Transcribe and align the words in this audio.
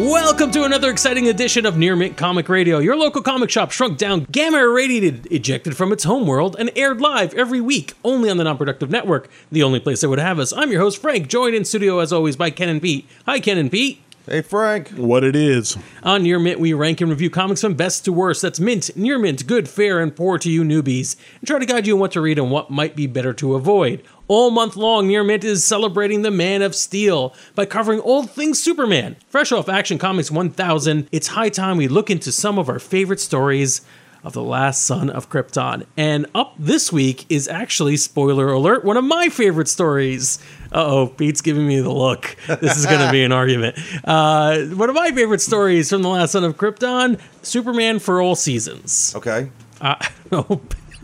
Welcome 0.00 0.50
to 0.52 0.64
another 0.64 0.90
exciting 0.90 1.28
edition 1.28 1.66
of 1.66 1.76
Near 1.76 1.94
Mint 1.94 2.16
Comic 2.16 2.48
Radio, 2.48 2.78
your 2.78 2.96
local 2.96 3.20
comic 3.20 3.50
shop 3.50 3.70
shrunk 3.70 3.98
down, 3.98 4.26
gamma 4.32 4.56
irradiated, 4.56 5.30
ejected 5.30 5.76
from 5.76 5.92
its 5.92 6.04
homeworld, 6.04 6.56
and 6.58 6.70
aired 6.74 7.02
live 7.02 7.34
every 7.34 7.60
week 7.60 7.92
only 8.02 8.30
on 8.30 8.38
the 8.38 8.44
Non-Productive 8.44 8.88
Network, 8.88 9.28
the 9.52 9.62
only 9.62 9.78
place 9.78 10.00
that 10.00 10.08
would 10.08 10.18
have 10.18 10.38
us. 10.38 10.54
I'm 10.54 10.72
your 10.72 10.80
host, 10.80 11.02
Frank, 11.02 11.28
joined 11.28 11.54
in 11.54 11.66
studio 11.66 11.98
as 11.98 12.14
always 12.14 12.34
by 12.34 12.48
Ken 12.48 12.70
and 12.70 12.80
Pete. 12.80 13.06
Hi, 13.26 13.40
Ken 13.40 13.58
and 13.58 13.70
Pete. 13.70 14.00
Hey, 14.24 14.40
Frank. 14.40 14.88
What 14.90 15.22
it 15.22 15.36
is. 15.36 15.76
On 16.02 16.22
Near 16.22 16.38
Mint, 16.38 16.60
we 16.60 16.72
rank 16.72 17.02
and 17.02 17.10
review 17.10 17.28
comics 17.28 17.60
from 17.60 17.74
best 17.74 18.06
to 18.06 18.12
worst. 18.12 18.40
That's 18.40 18.58
mint, 18.58 18.96
near 18.96 19.18
mint, 19.18 19.46
good, 19.46 19.68
fair, 19.68 20.00
and 20.00 20.16
poor 20.16 20.38
to 20.38 20.50
you 20.50 20.62
newbies, 20.62 21.16
and 21.40 21.46
try 21.46 21.58
to 21.58 21.66
guide 21.66 21.86
you 21.86 21.92
on 21.94 22.00
what 22.00 22.12
to 22.12 22.22
read 22.22 22.38
and 22.38 22.50
what 22.50 22.70
might 22.70 22.96
be 22.96 23.06
better 23.06 23.34
to 23.34 23.54
avoid. 23.54 24.02
All 24.30 24.52
month 24.52 24.76
long, 24.76 25.08
Near 25.08 25.24
Mint 25.24 25.42
is 25.42 25.64
celebrating 25.64 26.22
the 26.22 26.30
Man 26.30 26.62
of 26.62 26.76
Steel 26.76 27.34
by 27.56 27.66
covering 27.66 27.98
all 27.98 28.22
things 28.22 28.62
Superman. 28.62 29.16
Fresh 29.28 29.50
off 29.50 29.68
Action 29.68 29.98
Comics 29.98 30.30
1000, 30.30 31.08
it's 31.10 31.26
high 31.26 31.48
time 31.48 31.76
we 31.76 31.88
look 31.88 32.10
into 32.10 32.30
some 32.30 32.56
of 32.56 32.68
our 32.68 32.78
favorite 32.78 33.18
stories 33.18 33.80
of 34.22 34.32
the 34.32 34.42
last 34.44 34.86
son 34.86 35.10
of 35.10 35.28
Krypton. 35.28 35.84
And 35.96 36.26
up 36.32 36.54
this 36.60 36.92
week 36.92 37.26
is 37.28 37.48
actually, 37.48 37.96
spoiler 37.96 38.52
alert, 38.52 38.84
one 38.84 38.96
of 38.96 39.02
my 39.02 39.30
favorite 39.30 39.66
stories. 39.66 40.38
Uh 40.70 40.84
oh, 40.86 41.06
Pete's 41.08 41.40
giving 41.40 41.66
me 41.66 41.80
the 41.80 41.90
look. 41.90 42.36
This 42.46 42.76
is 42.76 42.86
going 42.86 43.04
to 43.04 43.10
be 43.10 43.24
an 43.24 43.32
argument. 43.32 43.76
Uh, 44.04 44.60
one 44.66 44.88
of 44.88 44.94
my 44.94 45.10
favorite 45.10 45.40
stories 45.40 45.90
from 45.90 46.02
the 46.02 46.08
last 46.08 46.30
son 46.30 46.44
of 46.44 46.56
Krypton 46.56 47.18
Superman 47.42 47.98
for 47.98 48.22
all 48.22 48.36
seasons. 48.36 49.12
Okay. 49.16 49.50
Uh, 49.80 49.96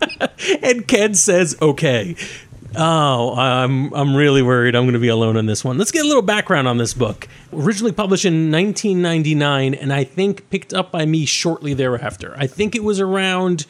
and 0.62 0.86
Ken 0.86 1.14
says, 1.14 1.56
okay. 1.60 2.16
Oh, 2.78 3.34
I'm 3.34 3.92
I'm 3.94 4.14
really 4.14 4.42
worried 4.42 4.74
I'm 4.74 4.84
going 4.84 4.92
to 4.92 4.98
be 4.98 5.08
alone 5.08 5.38
on 5.38 5.46
this 5.46 5.64
one. 5.64 5.78
Let's 5.78 5.90
get 5.90 6.04
a 6.04 6.08
little 6.08 6.22
background 6.22 6.68
on 6.68 6.76
this 6.76 6.92
book. 6.92 7.26
Originally 7.52 7.92
published 7.92 8.26
in 8.26 8.52
1999 8.52 9.74
and 9.74 9.92
I 9.92 10.04
think 10.04 10.50
picked 10.50 10.74
up 10.74 10.92
by 10.92 11.06
me 11.06 11.24
shortly 11.24 11.72
thereafter. 11.72 12.34
I 12.36 12.46
think 12.46 12.74
it 12.74 12.84
was 12.84 13.00
around 13.00 13.64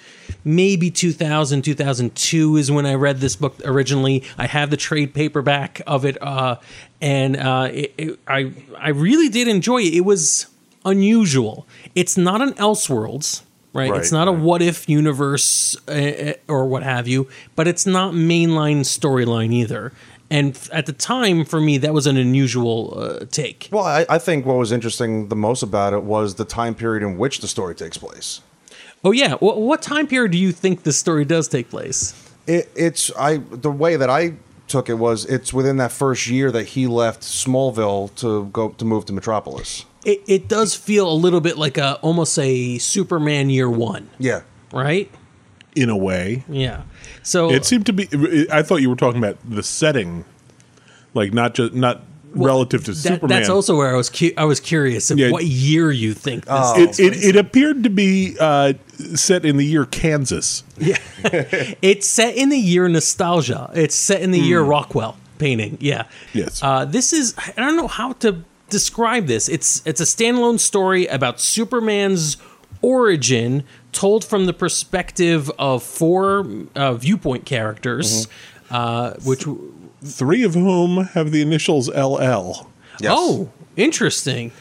maybe 0.45 0.91
2000 0.91 1.63
2002 1.63 2.57
is 2.57 2.71
when 2.73 2.85
I 2.85 2.95
read 2.95 3.19
this 3.19 3.37
book 3.37 3.55
originally. 3.65 4.25
I 4.37 4.49
have 4.49 4.71
the 4.71 4.77
trade 4.77 5.15
paperback 5.15 5.81
of 5.87 6.05
it 6.05 6.21
uh, 6.21 6.57
and 7.01 7.37
uh, 7.37 7.69
it, 7.73 7.95
it, 7.97 8.19
I 8.27 8.53
I 8.77 8.89
really 8.89 9.29
did 9.29 9.47
enjoy 9.47 9.83
it. 9.83 9.95
It 9.95 10.05
was 10.05 10.49
unusual. 10.85 11.67
It's 11.95 12.17
not 12.17 12.43
an 12.43 12.55
Elseworlds 12.55 13.43
right? 13.77 13.91
Right, 13.91 14.01
it's 14.01 14.13
not 14.13 14.27
a 14.29 14.33
what 14.33 14.63
if 14.63 14.89
universe 14.89 15.77
uh, 15.89 16.33
or 16.49 16.67
what 16.67 16.83
have 16.83 17.07
you, 17.07 17.29
but 17.55 17.69
it's 17.69 17.87
not 17.87 18.15
mainline 18.15 18.81
storyline 18.81 19.53
either. 19.53 19.93
And 20.29 20.59
at 20.73 20.87
the 20.87 20.93
time, 20.93 21.45
for 21.45 21.61
me, 21.61 21.79
that 21.79 21.95
was 21.95 22.07
an 22.07 22.17
unusual 22.17 22.99
uh, 22.99 23.27
take. 23.31 23.69
Well, 23.71 23.85
I, 23.85 24.07
I 24.09 24.19
think 24.19 24.45
what 24.45 24.57
was 24.57 24.73
interesting 24.73 25.29
the 25.29 25.37
most 25.37 25.63
about 25.63 25.93
it 25.93 26.03
was 26.03 26.35
the 26.35 26.45
time 26.45 26.75
period 26.75 27.05
in 27.05 27.17
which 27.17 27.39
the 27.39 27.47
story 27.47 27.75
takes 27.77 27.97
place. 27.97 28.41
Oh 29.05 29.13
yeah, 29.13 29.35
Wh- 29.37 29.59
what 29.59 29.83
time 29.83 30.09
period 30.09 30.33
do 30.33 30.39
you 30.39 30.51
think 30.51 30.83
this 30.83 30.99
story 30.99 31.25
does 31.25 31.47
take 31.47 31.71
place? 31.71 32.15
It, 32.47 32.69
it's 32.75 33.13
I 33.17 33.37
the 33.37 33.71
way 33.71 33.97
that 33.97 34.11
I 34.11 34.35
took 34.69 34.89
it 34.89 34.95
was 34.95 35.25
it's 35.27 35.53
within 35.53 35.77
that 35.77 35.93
first 35.93 36.27
year 36.27 36.51
that 36.51 36.65
he 36.69 36.87
left 36.87 37.23
Smallville 37.23 38.15
to 38.17 38.47
go 38.47 38.71
to 38.71 38.85
move 38.85 39.05
to 39.07 39.13
Metropolis. 39.13 39.85
It, 40.05 40.23
it 40.27 40.49
does 40.49 40.75
feel 40.75 41.11
a 41.11 41.15
little 41.15 41.41
bit 41.41 41.59
like 41.59 41.79
a 41.79 41.95
almost 41.97 42.39
a 42.39 42.79
Superman 42.79 43.51
Year 43.51 43.69
One, 43.71 44.09
Yeah. 44.19 44.43
right? 44.73 45.11
In 45.75 45.91
a 45.91 45.97
way, 45.97 46.45
Yeah. 46.49 46.83
So 47.23 47.51
it 47.51 47.65
seemed 47.65 47.87
to 47.87 47.93
be. 47.93 48.09
I 48.51 48.63
thought 48.63 48.77
you 48.77 48.89
were 48.89 48.97
talking 48.97 49.19
about 49.23 49.37
the 49.49 49.63
setting, 49.63 50.25
like 51.13 51.33
not 51.35 51.55
just 51.55 51.75
not 51.75 52.03
relative 52.35 52.85
to 52.85 52.91
that, 52.93 52.97
Superman. 52.97 53.29
that's 53.39 53.49
also 53.49 53.77
where 53.77 53.93
I 53.93 53.97
was 53.97 54.11
cu- 54.11 54.33
I 54.37 54.45
was 54.45 54.61
curious 54.61 55.11
of 55.11 55.19
Yeah. 55.19 55.31
what 55.31 55.45
year 55.45 55.91
you 55.91 56.13
think 56.15 56.45
this 56.45 56.53
Oh. 56.55 56.81
it, 56.83 56.99
it, 57.01 57.25
it 57.25 57.37
appeared 57.37 57.83
to 57.85 57.91
be 57.91 58.37
uh, 58.39 58.75
set 59.15 59.45
in 59.45 59.57
the 59.57 59.65
year 59.65 59.85
Kansas. 59.87 60.63
Yeah, 60.79 60.99
It's 61.83 62.07
set 62.07 62.37
in 62.37 62.49
the 62.51 62.59
year 62.59 62.89
nostalgia. 62.89 63.71
It's 63.75 63.95
set 63.95 64.21
in 64.23 64.31
the 64.33 64.39
year 64.41 64.61
Rockwell 64.63 65.17
painting. 65.39 65.79
Yeah. 65.81 66.05
Yes. 66.33 66.63
Uh, 66.63 66.85
this 66.85 67.13
is 67.13 67.35
I 67.39 67.53
don't 67.61 67.77
know 67.77 67.89
how 67.89 68.13
to 68.15 68.45
describe 68.69 69.27
this. 69.27 69.49
It's 69.49 69.83
it's 69.87 70.01
a 70.01 70.05
standalone 70.05 70.59
story 70.59 71.07
about 71.07 71.41
Superman's 71.41 72.37
origin 72.83 73.65
told 73.93 74.25
from 74.25 74.45
the 74.47 74.53
perspective 74.53 75.51
of 75.59 75.83
four 75.83 76.47
uh, 76.75 76.95
viewpoint 76.95 77.47
characters, 77.47 78.29
uh, 78.71 79.15
which 79.25 79.45
Three 80.07 80.43
of 80.45 80.55
whom 80.55 81.05
have 81.09 81.31
the 81.33 81.43
initials 81.43 81.89
LL. 81.91 82.69
Yes. 83.01 83.13
oh 83.15 83.51
interesting. 83.77 84.53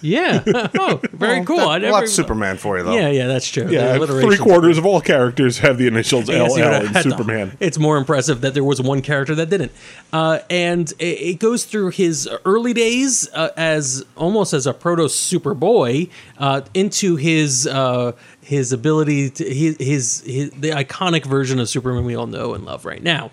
Yeah. 0.00 0.42
oh, 0.78 1.00
very 1.12 1.38
Well, 1.38 1.44
cool. 1.46 1.56
that- 1.56 1.68
I 1.68 1.78
never 1.78 1.92
well, 1.92 2.00
that's 2.02 2.12
Superman 2.12 2.58
for 2.58 2.76
you, 2.76 2.84
though. 2.84 2.94
Yeah, 2.94 3.08
yeah, 3.08 3.26
that's 3.26 3.48
true. 3.48 3.70
Yeah, 3.70 3.96
three 4.04 4.36
quarters 4.36 4.76
of 4.76 4.84
all 4.84 5.00
characters 5.00 5.58
have 5.60 5.78
the 5.78 5.86
initials 5.86 6.28
I 6.28 6.34
guess 6.34 6.52
LL 6.52 6.58
you 6.58 6.64
in 6.64 6.86
have 6.88 7.02
to- 7.04 7.10
Superman. 7.10 7.56
It's 7.58 7.78
more 7.78 7.96
impressive 7.96 8.42
that 8.42 8.52
there 8.52 8.64
was 8.64 8.82
one 8.82 9.00
character 9.00 9.34
that 9.34 9.48
didn't, 9.48 9.72
uh, 10.12 10.40
and 10.50 10.92
it, 10.98 11.04
it 11.04 11.38
goes 11.38 11.64
through 11.64 11.90
his 11.90 12.28
early 12.44 12.74
days 12.74 13.30
uh, 13.32 13.48
as 13.56 14.04
almost 14.14 14.52
as 14.52 14.66
a 14.66 14.74
proto 14.74 15.04
Superboy 15.04 16.10
uh, 16.36 16.60
into 16.74 17.16
his 17.16 17.66
uh, 17.66 18.12
his 18.42 18.72
ability 18.74 19.30
to 19.30 19.44
his, 19.54 19.76
his 19.78 20.20
his 20.26 20.50
the 20.50 20.70
iconic 20.72 21.24
version 21.24 21.58
of 21.60 21.68
Superman 21.70 22.04
we 22.04 22.14
all 22.14 22.26
know 22.26 22.52
and 22.52 22.66
love 22.66 22.84
right 22.84 23.02
now. 23.02 23.30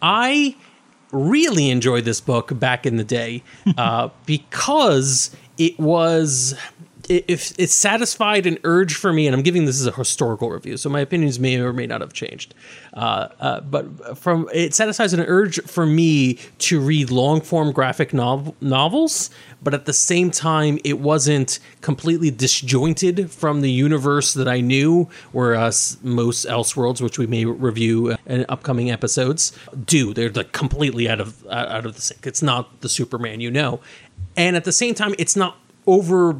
I 0.00 0.54
really 1.12 1.70
enjoyed 1.70 2.04
this 2.04 2.20
book 2.20 2.58
back 2.58 2.86
in 2.86 2.96
the 2.96 3.04
day 3.04 3.42
uh, 3.76 4.08
because 4.26 5.34
it 5.58 5.78
was 5.78 6.54
if 7.08 7.52
it 7.58 7.70
satisfied 7.70 8.46
an 8.46 8.58
urge 8.64 8.94
for 8.94 9.12
me, 9.12 9.26
and 9.26 9.34
I'm 9.34 9.42
giving 9.42 9.64
this 9.64 9.80
as 9.80 9.86
a 9.86 9.92
historical 9.92 10.50
review, 10.50 10.76
so 10.76 10.88
my 10.88 11.00
opinions 11.00 11.38
may 11.38 11.58
or 11.58 11.72
may 11.72 11.86
not 11.86 12.00
have 12.00 12.12
changed. 12.12 12.54
Uh, 12.94 13.28
uh, 13.40 13.60
but 13.60 14.16
from 14.16 14.48
it 14.52 14.74
satisfies 14.74 15.12
an 15.12 15.20
urge 15.20 15.60
for 15.62 15.86
me 15.86 16.34
to 16.58 16.80
read 16.80 17.10
long 17.10 17.40
form 17.40 17.72
graphic 17.72 18.12
nov- 18.12 18.54
novels, 18.62 19.30
but 19.62 19.74
at 19.74 19.86
the 19.86 19.92
same 19.92 20.30
time, 20.30 20.78
it 20.84 21.00
wasn't 21.00 21.58
completely 21.80 22.30
disjointed 22.30 23.30
from 23.30 23.60
the 23.62 23.70
universe 23.70 24.34
that 24.34 24.48
I 24.48 24.60
knew, 24.60 25.08
whereas 25.32 25.98
most 26.02 26.46
Elseworlds, 26.46 27.00
which 27.00 27.18
we 27.18 27.26
may 27.26 27.44
review 27.44 28.16
in 28.26 28.46
upcoming 28.48 28.90
episodes, 28.90 29.52
do. 29.84 30.14
They're 30.14 30.30
like 30.30 30.52
completely 30.52 31.08
out 31.08 31.20
of 31.20 31.46
out 31.48 31.84
of 31.84 31.94
the 31.94 32.00
sync. 32.00 32.26
It's 32.26 32.42
not 32.42 32.80
the 32.80 32.88
Superman 32.88 33.40
you 33.40 33.50
know, 33.50 33.80
and 34.36 34.56
at 34.56 34.64
the 34.64 34.72
same 34.72 34.94
time, 34.94 35.14
it's 35.18 35.36
not 35.36 35.56
over 35.86 36.36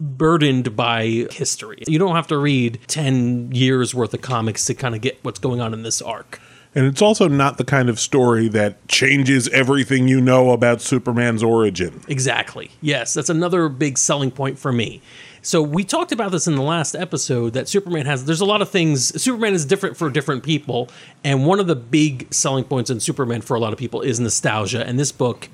burdened 0.00 0.76
by 0.76 1.26
history. 1.30 1.82
You 1.86 1.98
don't 1.98 2.14
have 2.14 2.28
to 2.28 2.38
read 2.38 2.78
10 2.86 3.52
years 3.52 3.94
worth 3.94 4.14
of 4.14 4.20
comics 4.20 4.64
to 4.66 4.74
kind 4.74 4.94
of 4.94 5.00
get 5.00 5.18
what's 5.22 5.38
going 5.38 5.60
on 5.60 5.74
in 5.74 5.82
this 5.82 6.00
arc. 6.00 6.40
And 6.74 6.86
it's 6.86 7.02
also 7.02 7.28
not 7.28 7.56
the 7.56 7.64
kind 7.64 7.88
of 7.88 7.98
story 7.98 8.48
that 8.48 8.86
changes 8.88 9.48
everything 9.48 10.06
you 10.06 10.20
know 10.20 10.50
about 10.50 10.80
Superman's 10.80 11.42
origin. 11.42 12.02
Exactly. 12.08 12.70
Yes, 12.80 13.14
that's 13.14 13.30
another 13.30 13.68
big 13.68 13.98
selling 13.98 14.30
point 14.30 14.58
for 14.58 14.70
me. 14.70 15.00
So 15.48 15.62
we 15.62 15.82
talked 15.82 16.12
about 16.12 16.30
this 16.30 16.46
in 16.46 16.56
the 16.56 16.62
last 16.62 16.94
episode 16.94 17.54
that 17.54 17.70
Superman 17.70 18.04
has 18.04 18.26
there's 18.26 18.42
a 18.42 18.44
lot 18.44 18.60
of 18.60 18.68
things 18.68 19.18
Superman 19.18 19.54
is 19.54 19.64
different 19.64 19.96
for 19.96 20.10
different 20.10 20.42
people 20.42 20.90
and 21.24 21.46
one 21.46 21.58
of 21.58 21.66
the 21.66 21.74
big 21.74 22.30
selling 22.34 22.64
points 22.64 22.90
in 22.90 23.00
Superman 23.00 23.40
for 23.40 23.54
a 23.54 23.58
lot 23.58 23.72
of 23.72 23.78
people 23.78 24.02
is 24.02 24.20
nostalgia 24.20 24.86
and 24.86 24.98
this 24.98 25.10
book 25.10 25.48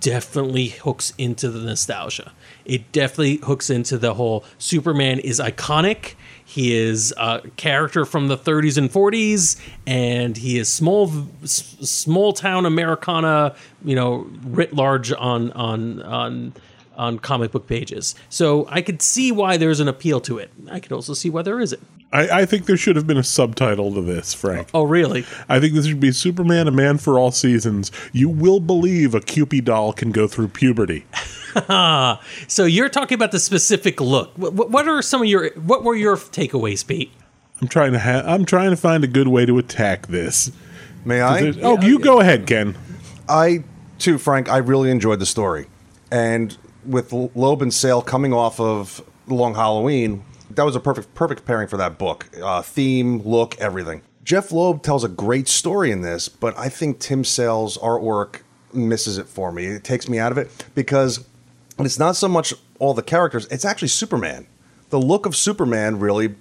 definitely 0.00 0.68
hooks 0.68 1.12
into 1.18 1.50
the 1.50 1.60
nostalgia. 1.60 2.32
It 2.64 2.90
definitely 2.90 3.36
hooks 3.36 3.70
into 3.70 3.96
the 3.96 4.14
whole 4.14 4.44
Superman 4.58 5.20
is 5.20 5.38
iconic. 5.38 6.14
He 6.44 6.74
is 6.74 7.14
a 7.16 7.42
character 7.56 8.04
from 8.04 8.28
the 8.28 8.36
30s 8.36 8.76
and 8.76 8.90
40s, 8.90 9.60
and 9.86 10.36
he 10.36 10.58
is 10.58 10.72
small, 10.72 11.12
small 11.44 12.32
town 12.32 12.66
Americana, 12.66 13.54
you 13.84 13.94
know, 13.94 14.28
writ 14.42 14.74
large 14.74 15.12
on 15.12 15.52
on 15.52 16.02
on 16.02 16.54
on 16.98 17.18
comic 17.18 17.52
book 17.52 17.66
pages. 17.66 18.14
So 18.28 18.66
I 18.68 18.82
could 18.82 19.00
see 19.00 19.32
why 19.32 19.56
there's 19.56 19.80
an 19.80 19.88
appeal 19.88 20.20
to 20.22 20.38
it. 20.38 20.50
I 20.70 20.80
could 20.80 20.92
also 20.92 21.14
see 21.14 21.30
why 21.30 21.42
there 21.42 21.60
isn't. 21.60 21.82
I, 22.12 22.40
I 22.40 22.46
think 22.46 22.66
there 22.66 22.76
should 22.76 22.96
have 22.96 23.06
been 23.06 23.18
a 23.18 23.22
subtitle 23.22 23.92
to 23.94 24.00
this, 24.00 24.34
Frank. 24.34 24.68
Oh, 24.72 24.82
really? 24.82 25.26
I 25.48 25.60
think 25.60 25.74
this 25.74 25.86
should 25.86 26.00
be 26.00 26.10
Superman, 26.12 26.66
a 26.66 26.70
man 26.70 26.98
for 26.98 27.18
all 27.18 27.30
seasons. 27.30 27.92
You 28.12 28.28
will 28.28 28.60
believe 28.60 29.14
a 29.14 29.20
Cupid 29.20 29.66
doll 29.66 29.92
can 29.92 30.10
go 30.10 30.26
through 30.26 30.48
puberty. 30.48 31.06
So 32.46 32.66
you're 32.66 32.88
talking 32.88 33.16
about 33.16 33.32
the 33.32 33.40
specific 33.40 34.00
look. 34.00 34.30
What, 34.36 34.70
what 34.70 34.86
are 34.86 35.02
some 35.02 35.22
of 35.22 35.26
your 35.26 35.50
what 35.54 35.82
were 35.82 35.96
your 35.96 36.16
takeaways, 36.16 36.86
Pete? 36.86 37.10
I'm 37.60 37.66
trying 37.66 37.92
to 37.92 37.98
ha- 37.98 38.22
I'm 38.24 38.44
trying 38.44 38.70
to 38.70 38.76
find 38.76 39.02
a 39.02 39.08
good 39.08 39.26
way 39.26 39.44
to 39.44 39.58
attack 39.58 40.06
this. 40.06 40.52
May 41.04 41.20
I? 41.20 41.52
oh, 41.62 41.80
you 41.80 41.98
go 41.98 42.20
ahead, 42.20 42.46
Ken. 42.46 42.76
I, 43.28 43.64
too, 43.98 44.18
Frank, 44.18 44.48
I 44.48 44.58
really 44.58 44.90
enjoyed 44.90 45.18
the 45.18 45.26
story. 45.26 45.66
And 46.10 46.56
with 46.88 47.12
Loeb 47.12 47.62
and 47.62 47.72
Sale 47.72 48.02
coming 48.02 48.32
off 48.32 48.58
of 48.58 49.02
Long 49.26 49.54
Halloween, 49.54 50.24
that 50.50 50.64
was 50.64 50.74
a 50.74 50.80
perfect 50.80 51.14
perfect 51.14 51.44
pairing 51.44 51.68
for 51.68 51.76
that 51.76 51.98
book. 51.98 52.28
Uh, 52.42 52.62
theme, 52.62 53.20
look, 53.22 53.58
everything. 53.58 54.02
Jeph 54.24 54.52
Loeb 54.52 54.82
tells 54.82 55.04
a 55.04 55.08
great 55.08 55.48
story 55.48 55.90
in 55.90 56.02
this, 56.02 56.28
but 56.28 56.56
I 56.58 56.68
think 56.68 56.98
Tim 56.98 57.24
Sale's 57.24 57.78
artwork 57.78 58.40
misses 58.72 59.18
it 59.18 59.26
for 59.26 59.52
me. 59.52 59.66
It 59.66 59.84
takes 59.84 60.08
me 60.08 60.18
out 60.18 60.32
of 60.32 60.38
it 60.38 60.50
because 60.74 61.24
it's 61.78 61.98
not 61.98 62.16
so 62.16 62.28
much 62.28 62.52
all 62.78 62.94
the 62.94 63.02
characters, 63.02 63.46
it's 63.50 63.64
actually 63.64 63.88
Superman. 63.88 64.46
The 64.90 65.00
look 65.00 65.26
of 65.26 65.36
Superman 65.36 65.98
really 65.98 66.34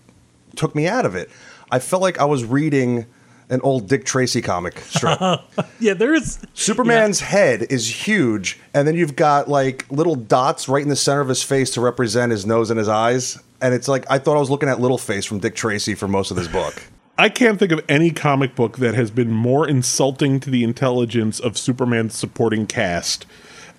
took 0.55 0.75
me 0.75 0.87
out 0.87 1.05
of 1.05 1.15
it. 1.15 1.29
I 1.71 1.79
felt 1.79 2.01
like 2.01 2.19
I 2.19 2.25
was 2.25 2.45
reading 2.45 3.05
an 3.49 3.61
old 3.61 3.87
Dick 3.87 4.05
Tracy 4.05 4.41
comic 4.41 4.79
strip. 4.79 5.19
Yeah, 5.79 5.93
there 5.93 6.13
is 6.13 6.39
Superman's 6.53 7.19
head 7.19 7.67
is 7.69 8.07
huge, 8.07 8.59
and 8.73 8.87
then 8.87 8.95
you've 8.95 9.15
got 9.15 9.47
like 9.47 9.85
little 9.91 10.15
dots 10.15 10.67
right 10.67 10.81
in 10.81 10.89
the 10.89 10.95
center 10.95 11.21
of 11.21 11.29
his 11.29 11.43
face 11.43 11.69
to 11.71 11.81
represent 11.81 12.31
his 12.31 12.45
nose 12.45 12.71
and 12.71 12.79
his 12.79 12.89
eyes. 12.89 13.39
And 13.61 13.73
it's 13.73 13.87
like 13.87 14.05
I 14.09 14.17
thought 14.17 14.37
I 14.37 14.39
was 14.39 14.49
looking 14.49 14.69
at 14.69 14.79
Little 14.79 14.97
Face 14.97 15.25
from 15.25 15.39
Dick 15.39 15.55
Tracy 15.55 15.93
for 15.93 16.07
most 16.07 16.31
of 16.31 16.37
this 16.37 16.47
book. 16.47 16.81
I 17.19 17.29
can't 17.29 17.57
think 17.57 17.71
of 17.71 17.83
any 17.89 18.11
comic 18.11 18.55
book 18.55 18.77
that 18.77 18.93
has 18.93 19.09
been 19.09 19.31
more 19.31 19.67
insulting 19.67 20.39
to 20.41 20.49
the 20.49 20.63
intelligence 20.63 21.39
of 21.39 21.57
Superman's 21.57 22.15
supporting 22.15 22.67
cast, 22.67 23.25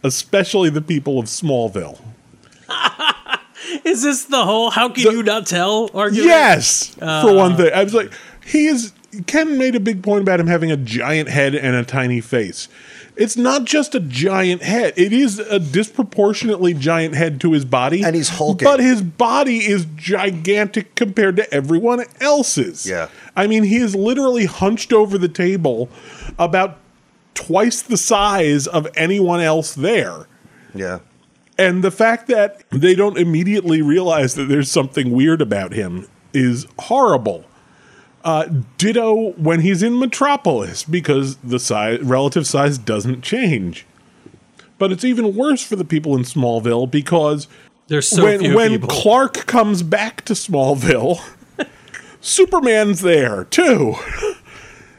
especially 0.02 0.70
the 0.70 0.82
people 0.82 1.18
of 1.20 1.26
Smallville. 1.26 2.00
Is 3.84 4.02
this 4.02 4.24
the 4.24 4.44
whole 4.44 4.70
"how 4.70 4.88
can 4.88 5.12
you 5.12 5.22
not 5.22 5.46
tell" 5.46 5.90
argument? 5.94 6.26
Yes, 6.26 6.94
for 6.94 7.34
one 7.34 7.52
uh, 7.52 7.56
thing, 7.56 7.72
I 7.74 7.84
was 7.84 7.94
like, 7.94 8.12
he 8.44 8.66
is. 8.66 8.92
Ken 9.26 9.56
made 9.56 9.74
a 9.74 9.80
big 9.80 10.02
point 10.02 10.22
about 10.22 10.38
him 10.38 10.48
having 10.48 10.70
a 10.70 10.76
giant 10.76 11.28
head 11.30 11.54
and 11.54 11.74
a 11.74 11.84
tiny 11.84 12.20
face. 12.20 12.68
It's 13.16 13.36
not 13.36 13.64
just 13.64 13.94
a 13.94 14.00
giant 14.00 14.62
head; 14.62 14.92
it 14.96 15.12
is 15.12 15.38
a 15.38 15.58
disproportionately 15.58 16.74
giant 16.74 17.14
head 17.14 17.40
to 17.40 17.52
his 17.52 17.64
body, 17.64 18.04
And 18.04 18.14
he's 18.14 18.28
hulking. 18.28 18.66
But 18.66 18.80
his 18.80 19.02
body 19.02 19.58
is 19.58 19.86
gigantic 19.96 20.94
compared 20.94 21.36
to 21.36 21.52
everyone 21.52 22.04
else's. 22.20 22.86
Yeah. 22.86 23.08
I 23.34 23.46
mean, 23.46 23.64
he 23.64 23.78
is 23.78 23.94
literally 23.94 24.44
hunched 24.44 24.92
over 24.92 25.16
the 25.16 25.28
table, 25.28 25.88
about 26.38 26.78
twice 27.34 27.82
the 27.82 27.96
size 27.96 28.66
of 28.66 28.86
anyone 28.94 29.40
else 29.40 29.74
there. 29.74 30.26
Yeah. 30.74 31.00
And 31.56 31.82
the 31.82 31.90
fact 31.90 32.28
that 32.28 32.62
they 32.70 32.94
don't 32.94 33.18
immediately 33.18 33.82
realize 33.82 34.34
that 34.34 34.44
there's 34.44 34.70
something 34.70 35.10
weird 35.10 35.42
about 35.42 35.72
him 35.72 36.06
is 36.32 36.66
horrible. 36.78 37.44
Uh, 38.28 38.46
ditto 38.76 39.30
when 39.38 39.60
he's 39.60 39.82
in 39.82 39.98
Metropolis 39.98 40.84
because 40.84 41.36
the 41.36 41.58
size, 41.58 41.98
relative 42.02 42.46
size 42.46 42.76
doesn't 42.76 43.22
change. 43.22 43.86
But 44.76 44.92
it's 44.92 45.02
even 45.02 45.34
worse 45.34 45.62
for 45.62 45.76
the 45.76 45.84
people 45.84 46.14
in 46.14 46.24
Smallville 46.24 46.90
because 46.90 47.48
There's 47.86 48.06
so 48.06 48.24
when, 48.24 48.40
few 48.40 48.54
when 48.54 48.72
people. 48.72 48.88
Clark 48.90 49.46
comes 49.46 49.82
back 49.82 50.26
to 50.26 50.34
Smallville, 50.34 51.18
Superman's 52.20 53.00
there 53.00 53.44
too. 53.44 53.94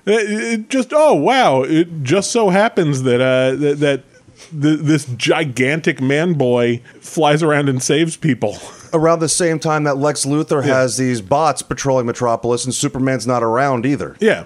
It, 0.06 0.32
it 0.32 0.70
just 0.70 0.92
oh 0.92 1.14
wow! 1.14 1.62
It 1.62 2.02
just 2.02 2.32
so 2.32 2.50
happens 2.50 3.04
that 3.04 3.22
uh, 3.22 3.56
that, 3.58 3.80
that 3.80 4.04
th- 4.50 4.80
this 4.80 5.06
gigantic 5.06 6.02
man 6.02 6.34
boy 6.34 6.82
flies 7.00 7.44
around 7.44 7.70
and 7.70 7.84
saves 7.84 8.18
people. 8.18 8.58
Around 8.94 9.20
the 9.20 9.30
same 9.30 9.60
time 9.60 9.84
that 9.84 9.98
Lex 9.98 10.26
Luthor 10.26 10.64
has 10.64 10.98
these 10.98 11.22
bots 11.22 11.62
patrolling 11.62 12.06
Metropolis, 12.06 12.66
and 12.66 12.74
Superman's 12.74 13.28
not 13.28 13.44
around 13.44 13.86
either. 13.86 14.16
Yeah, 14.20 14.46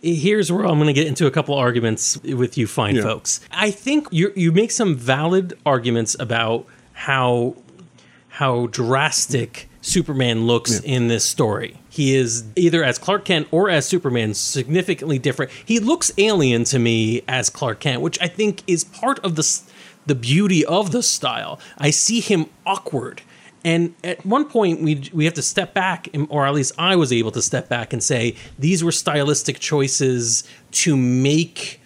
here's 0.00 0.50
where 0.50 0.64
I'm 0.66 0.76
going 0.78 0.86
to 0.88 0.92
get 0.92 1.06
into 1.06 1.26
a 1.26 1.30
couple 1.30 1.54
arguments 1.54 2.18
with 2.22 2.56
you 2.58 2.66
fine 2.66 2.96
Yeah. 2.96 3.02
folks. 3.02 3.40
I 3.50 3.70
think 3.70 4.08
you 4.10 4.32
you 4.36 4.52
make 4.52 4.70
some 4.70 4.96
valid 4.96 5.54
arguments 5.64 6.16
about 6.18 6.66
how 6.92 7.56
how 8.28 8.66
drastic 8.68 9.68
Superman 9.82 10.46
looks 10.46 10.80
in 10.80 11.08
this 11.08 11.24
story. 11.24 11.76
He 11.90 12.14
is 12.14 12.44
either 12.56 12.82
as 12.82 12.96
Clark 12.98 13.24
Kent 13.26 13.48
or 13.50 13.68
as 13.68 13.84
Superman 13.84 14.32
significantly 14.32 15.18
different. 15.18 15.50
He 15.64 15.78
looks 15.78 16.10
alien 16.16 16.64
to 16.64 16.78
me 16.78 17.22
as 17.28 17.50
Clark 17.50 17.80
Kent, 17.80 18.00
which 18.00 18.18
I 18.22 18.28
think 18.28 18.62
is 18.66 18.84
part 18.84 19.18
of 19.20 19.34
the 19.36 19.60
the 20.06 20.14
beauty 20.14 20.64
of 20.64 20.90
the 20.92 21.02
style. 21.02 21.60
I 21.78 21.90
see 21.90 22.20
him 22.20 22.46
awkward. 22.66 23.22
And 23.64 23.94
at 24.02 24.24
one 24.26 24.48
point, 24.48 24.82
we 24.82 25.08
we 25.12 25.24
have 25.24 25.34
to 25.34 25.42
step 25.42 25.72
back, 25.74 26.08
or 26.28 26.46
at 26.46 26.54
least 26.54 26.72
I 26.78 26.96
was 26.96 27.12
able 27.12 27.30
to 27.32 27.42
step 27.42 27.68
back 27.68 27.92
and 27.92 28.02
say 28.02 28.34
these 28.58 28.82
were 28.82 28.92
stylistic 28.92 29.60
choices 29.60 30.44
to 30.72 30.96
make 30.96 31.80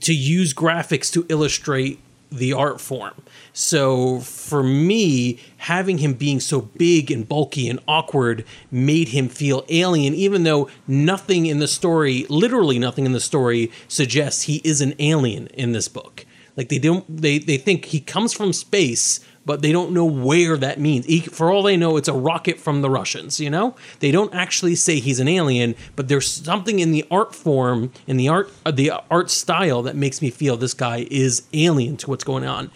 to 0.00 0.14
use 0.14 0.52
graphics 0.54 1.12
to 1.12 1.26
illustrate 1.28 2.00
the 2.30 2.52
art 2.52 2.80
form. 2.80 3.14
So 3.52 4.20
for 4.20 4.62
me, 4.62 5.40
having 5.58 5.98
him 5.98 6.14
being 6.14 6.40
so 6.40 6.60
big 6.60 7.10
and 7.10 7.28
bulky 7.28 7.68
and 7.68 7.80
awkward 7.88 8.44
made 8.70 9.08
him 9.08 9.28
feel 9.28 9.64
alien, 9.68 10.14
even 10.14 10.44
though 10.44 10.68
nothing 10.86 11.46
in 11.46 11.58
the 11.58 11.68
story, 11.68 12.26
literally 12.28 12.78
nothing 12.78 13.04
in 13.04 13.12
the 13.12 13.20
story, 13.20 13.70
suggests 13.88 14.42
he 14.42 14.60
is 14.64 14.80
an 14.80 14.94
alien 14.98 15.48
in 15.48 15.72
this 15.72 15.88
book. 15.88 16.24
Like 16.56 16.68
they 16.68 16.78
don't, 16.78 17.04
they 17.08 17.38
they 17.38 17.56
think 17.56 17.86
he 17.86 18.00
comes 18.00 18.32
from 18.32 18.52
space, 18.52 19.20
but 19.46 19.62
they 19.62 19.72
don't 19.72 19.92
know 19.92 20.04
where 20.04 20.56
that 20.56 20.78
means. 20.78 21.06
For 21.28 21.50
all 21.50 21.62
they 21.62 21.76
know, 21.76 21.96
it's 21.96 22.08
a 22.08 22.12
rocket 22.12 22.60
from 22.60 22.82
the 22.82 22.90
Russians. 22.90 23.40
You 23.40 23.50
know, 23.50 23.74
they 24.00 24.10
don't 24.10 24.34
actually 24.34 24.74
say 24.74 25.00
he's 25.00 25.20
an 25.20 25.28
alien, 25.28 25.74
but 25.96 26.08
there's 26.08 26.30
something 26.30 26.78
in 26.78 26.92
the 26.92 27.04
art 27.10 27.34
form, 27.34 27.92
in 28.06 28.16
the 28.16 28.28
art, 28.28 28.50
uh, 28.66 28.70
the 28.70 28.92
art 29.10 29.30
style 29.30 29.82
that 29.82 29.96
makes 29.96 30.20
me 30.20 30.30
feel 30.30 30.56
this 30.56 30.74
guy 30.74 31.06
is 31.10 31.42
alien 31.52 31.96
to 31.98 32.10
what's 32.10 32.24
going 32.24 32.44
on. 32.44 32.70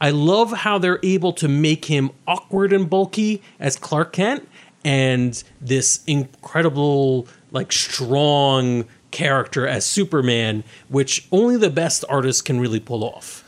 I 0.00 0.10
love 0.10 0.52
how 0.52 0.78
they're 0.78 1.00
able 1.02 1.32
to 1.34 1.48
make 1.48 1.86
him 1.86 2.10
awkward 2.26 2.72
and 2.72 2.88
bulky 2.88 3.42
as 3.58 3.76
Clark 3.76 4.12
Kent, 4.12 4.46
and 4.84 5.42
this 5.60 6.04
incredible, 6.06 7.26
like 7.50 7.72
strong 7.72 8.84
character 9.10 9.66
as 9.66 9.86
Superman, 9.86 10.64
which 10.88 11.26
only 11.32 11.56
the 11.56 11.70
best 11.70 12.04
artists 12.08 12.42
can 12.42 12.60
really 12.60 12.80
pull 12.80 13.04
off. 13.04 13.42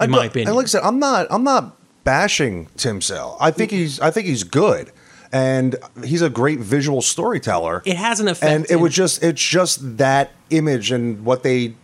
In 0.00 0.10
my 0.10 0.18
And 0.24 0.26
opinion, 0.26 0.56
like 0.56 0.64
I 0.64 0.68
said, 0.68 0.82
I'm 0.82 0.98
not 0.98 1.26
I'm 1.30 1.44
not 1.44 1.76
bashing 2.04 2.68
Tim 2.76 3.00
Sale. 3.00 3.36
I 3.40 3.50
think 3.50 3.70
he's 3.70 3.98
I 4.00 4.10
think 4.10 4.26
he's 4.26 4.44
good, 4.44 4.92
and 5.32 5.76
he's 6.04 6.22
a 6.22 6.30
great 6.30 6.60
visual 6.60 7.02
storyteller. 7.02 7.82
it 7.84 7.96
has 7.96 8.20
an 8.20 8.28
effect. 8.28 8.52
and 8.52 8.66
it 8.70 8.76
was 8.76 8.94
just 8.94 9.22
it's 9.22 9.42
just 9.42 9.96
that 9.98 10.30
image 10.50 10.90
and 10.92 11.24
what 11.24 11.42
they 11.42 11.74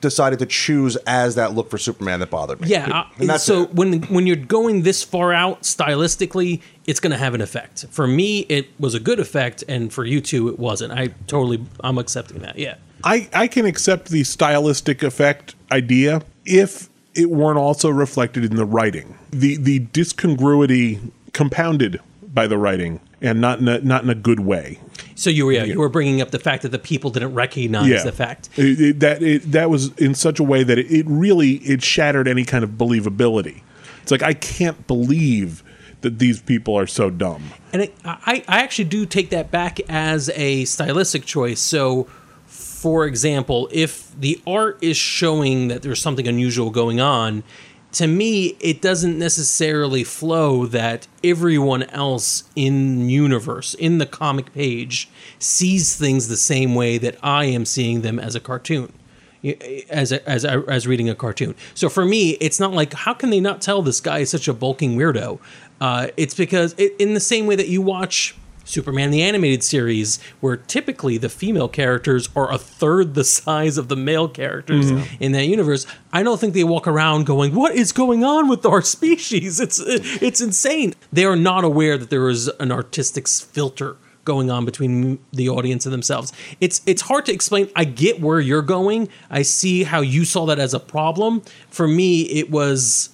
decided 0.00 0.38
to 0.38 0.44
choose 0.44 0.96
as 1.06 1.34
that 1.36 1.54
look 1.54 1.70
for 1.70 1.78
Superman 1.78 2.20
that 2.20 2.28
bothered 2.30 2.60
me. 2.60 2.68
Yeah. 2.68 2.88
uh, 2.90 3.04
And 3.18 3.28
that's 3.30 3.42
so 3.42 3.62
it. 3.62 3.74
when 3.74 4.02
when 4.04 4.26
you're 4.26 4.36
going 4.36 4.82
this 4.82 5.02
far 5.02 5.32
out 5.32 5.62
stylistically, 5.62 6.60
it's 6.86 7.00
going 7.00 7.10
to 7.12 7.16
have 7.16 7.32
an 7.34 7.40
effect. 7.40 7.86
For 7.90 8.06
me, 8.06 8.40
it 8.50 8.68
was 8.78 8.94
a 8.94 9.00
good 9.00 9.18
effect, 9.18 9.64
and 9.66 9.90
for 9.92 10.04
you 10.04 10.20
two, 10.20 10.48
it 10.48 10.58
wasn't. 10.58 10.92
I 10.92 11.08
totally, 11.26 11.64
I'm 11.80 11.96
accepting 11.98 12.40
that. 12.40 12.58
Yeah. 12.58 12.74
I 13.02 13.28
I 13.32 13.46
can 13.48 13.64
accept 13.66 14.08
the 14.10 14.24
stylistic 14.24 15.02
effect 15.02 15.54
idea 15.72 16.20
if 16.44 16.88
it 17.14 17.30
weren't 17.30 17.58
also 17.58 17.88
reflected 17.90 18.44
in 18.44 18.56
the 18.56 18.64
writing. 18.64 19.16
The 19.30 19.56
the 19.56 19.80
discongruity 19.80 21.10
compounded 21.32 22.00
by 22.22 22.46
the 22.46 22.58
writing 22.58 23.00
and 23.20 23.40
not 23.40 23.60
in 23.60 23.68
a, 23.68 23.78
not 23.80 24.02
in 24.02 24.10
a 24.10 24.14
good 24.14 24.40
way. 24.40 24.80
So 25.14 25.30
you 25.30 25.46
were 25.46 25.52
yeah, 25.52 25.64
you 25.64 25.78
were 25.78 25.88
bringing 25.88 26.20
up 26.20 26.30
the 26.32 26.38
fact 26.38 26.62
that 26.62 26.70
the 26.70 26.78
people 26.78 27.10
didn't 27.10 27.34
recognize 27.34 28.02
the 28.04 28.12
fact. 28.12 28.48
It- 28.56 28.80
it- 28.80 29.00
that 29.00 29.22
it, 29.22 29.52
that 29.52 29.70
was 29.70 29.96
in 29.98 30.14
such 30.14 30.38
a 30.40 30.42
way 30.42 30.62
that 30.64 30.78
it, 30.78 30.90
it 30.90 31.06
really 31.08 31.52
it 31.58 31.82
shattered 31.82 32.26
any 32.28 32.44
kind 32.44 32.64
of 32.64 32.70
believability. 32.70 33.62
It's 34.02 34.10
like 34.10 34.22
I 34.22 34.34
can't 34.34 34.86
believe 34.86 35.62
that 36.02 36.18
these 36.18 36.42
people 36.42 36.74
are 36.76 36.86
so 36.86 37.08
dumb. 37.08 37.44
And 37.72 37.88
I, 38.04 38.44
I 38.46 38.60
actually 38.62 38.84
do 38.84 39.06
take 39.06 39.30
that 39.30 39.50
back 39.50 39.80
as 39.88 40.28
a 40.34 40.66
stylistic 40.66 41.24
choice. 41.24 41.60
So, 41.60 42.06
for 42.84 43.06
example, 43.06 43.66
if 43.72 44.14
the 44.20 44.38
art 44.46 44.76
is 44.82 44.94
showing 44.94 45.68
that 45.68 45.80
there's 45.80 46.02
something 46.02 46.28
unusual 46.28 46.68
going 46.68 47.00
on, 47.00 47.42
to 47.92 48.06
me, 48.06 48.58
it 48.60 48.82
doesn't 48.82 49.18
necessarily 49.18 50.04
flow 50.04 50.66
that 50.66 51.08
everyone 51.24 51.84
else 51.84 52.44
in 52.54 53.08
universe, 53.08 53.72
in 53.72 53.96
the 53.96 54.04
comic 54.04 54.52
page, 54.52 55.08
sees 55.38 55.96
things 55.96 56.28
the 56.28 56.36
same 56.36 56.74
way 56.74 56.98
that 56.98 57.16
I 57.22 57.46
am 57.46 57.64
seeing 57.64 58.02
them 58.02 58.18
as 58.18 58.34
a 58.34 58.40
cartoon 58.40 58.92
as 59.88 60.12
as 60.12 60.44
as 60.44 60.86
reading 60.86 61.08
a 61.08 61.14
cartoon. 61.14 61.54
So 61.72 61.88
for 61.88 62.04
me, 62.04 62.32
it's 62.32 62.60
not 62.60 62.74
like 62.74 62.92
how 62.92 63.14
can 63.14 63.30
they 63.30 63.40
not 63.40 63.62
tell 63.62 63.80
this 63.80 64.02
guy 64.02 64.18
is 64.18 64.28
such 64.28 64.46
a 64.46 64.52
bulking 64.52 64.98
weirdo? 64.98 65.38
Uh, 65.80 66.08
it's 66.18 66.34
because 66.34 66.74
it, 66.76 66.94
in 66.98 67.14
the 67.14 67.20
same 67.20 67.46
way 67.46 67.56
that 67.56 67.68
you 67.68 67.80
watch 67.80 68.34
Superman 68.64 69.10
the 69.10 69.22
animated 69.22 69.62
series, 69.62 70.20
where 70.40 70.56
typically 70.56 71.18
the 71.18 71.28
female 71.28 71.68
characters 71.68 72.28
are 72.34 72.52
a 72.52 72.58
third 72.58 73.14
the 73.14 73.24
size 73.24 73.78
of 73.78 73.88
the 73.88 73.96
male 73.96 74.28
characters 74.28 74.90
mm-hmm. 74.90 75.22
in 75.22 75.32
that 75.32 75.46
universe, 75.46 75.86
I 76.12 76.22
don't 76.22 76.40
think 76.40 76.54
they 76.54 76.64
walk 76.64 76.86
around 76.86 77.26
going, 77.26 77.54
"What 77.54 77.74
is 77.74 77.92
going 77.92 78.24
on 78.24 78.48
with 78.48 78.64
our 78.66 78.82
species?" 78.96 79.60
It's 79.60 79.80
it's 79.80 80.40
insane. 80.40 80.94
They 81.12 81.24
are 81.24 81.36
not 81.36 81.64
aware 81.64 81.98
that 81.98 82.10
there 82.10 82.28
is 82.28 82.48
an 82.60 82.72
artistic 82.72 83.28
filter 83.28 83.96
going 84.24 84.50
on 84.50 84.64
between 84.64 85.18
the 85.32 85.48
audience 85.48 85.86
and 85.86 85.92
themselves. 85.92 86.32
It's 86.60 86.80
it's 86.86 87.02
hard 87.02 87.26
to 87.26 87.32
explain. 87.32 87.68
I 87.76 87.84
get 87.84 88.20
where 88.20 88.40
you're 88.40 88.62
going. 88.62 89.08
I 89.30 89.42
see 89.42 89.84
how 89.84 90.00
you 90.00 90.24
saw 90.24 90.46
that 90.46 90.58
as 90.58 90.74
a 90.74 90.80
problem. 90.80 91.42
For 91.68 91.86
me, 91.86 92.22
it 92.22 92.50
was 92.50 93.10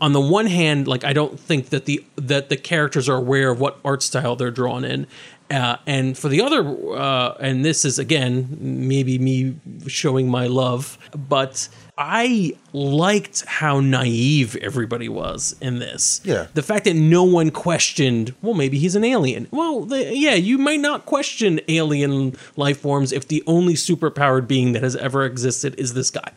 on 0.00 0.12
the 0.12 0.20
one 0.20 0.46
hand, 0.46 0.86
like 0.86 1.04
I 1.04 1.12
don't 1.12 1.38
think 1.38 1.70
that 1.70 1.84
the 1.84 2.04
that 2.16 2.48
the 2.48 2.56
characters 2.56 3.08
are 3.08 3.16
aware 3.16 3.50
of 3.50 3.60
what 3.60 3.78
art 3.84 4.02
style 4.02 4.36
they're 4.36 4.50
drawn 4.50 4.84
in, 4.84 5.06
Uh, 5.48 5.76
and 5.86 6.18
for 6.18 6.28
the 6.28 6.42
other, 6.42 6.60
uh, 6.98 7.36
and 7.38 7.64
this 7.64 7.84
is 7.84 7.98
again 8.00 8.58
maybe 8.60 9.16
me 9.16 9.54
showing 9.86 10.28
my 10.28 10.48
love, 10.48 10.98
but 11.14 11.68
I 11.96 12.54
liked 12.72 13.44
how 13.46 13.80
naive 13.80 14.56
everybody 14.56 15.08
was 15.08 15.54
in 15.60 15.78
this. 15.78 16.20
Yeah. 16.24 16.48
The 16.54 16.62
fact 16.62 16.84
that 16.84 16.96
no 16.96 17.22
one 17.22 17.50
questioned, 17.50 18.34
well, 18.42 18.54
maybe 18.54 18.78
he's 18.78 18.96
an 18.96 19.04
alien. 19.04 19.46
Well, 19.52 19.86
the, 19.86 20.14
yeah, 20.16 20.34
you 20.34 20.58
might 20.58 20.80
not 20.80 21.06
question 21.06 21.60
alien 21.68 22.34
life 22.56 22.80
forms 22.80 23.12
if 23.12 23.28
the 23.28 23.42
only 23.46 23.74
superpowered 23.74 24.46
being 24.48 24.72
that 24.72 24.82
has 24.82 24.96
ever 24.96 25.24
existed 25.24 25.74
is 25.78 25.94
this 25.94 26.10
guy. 26.10 26.32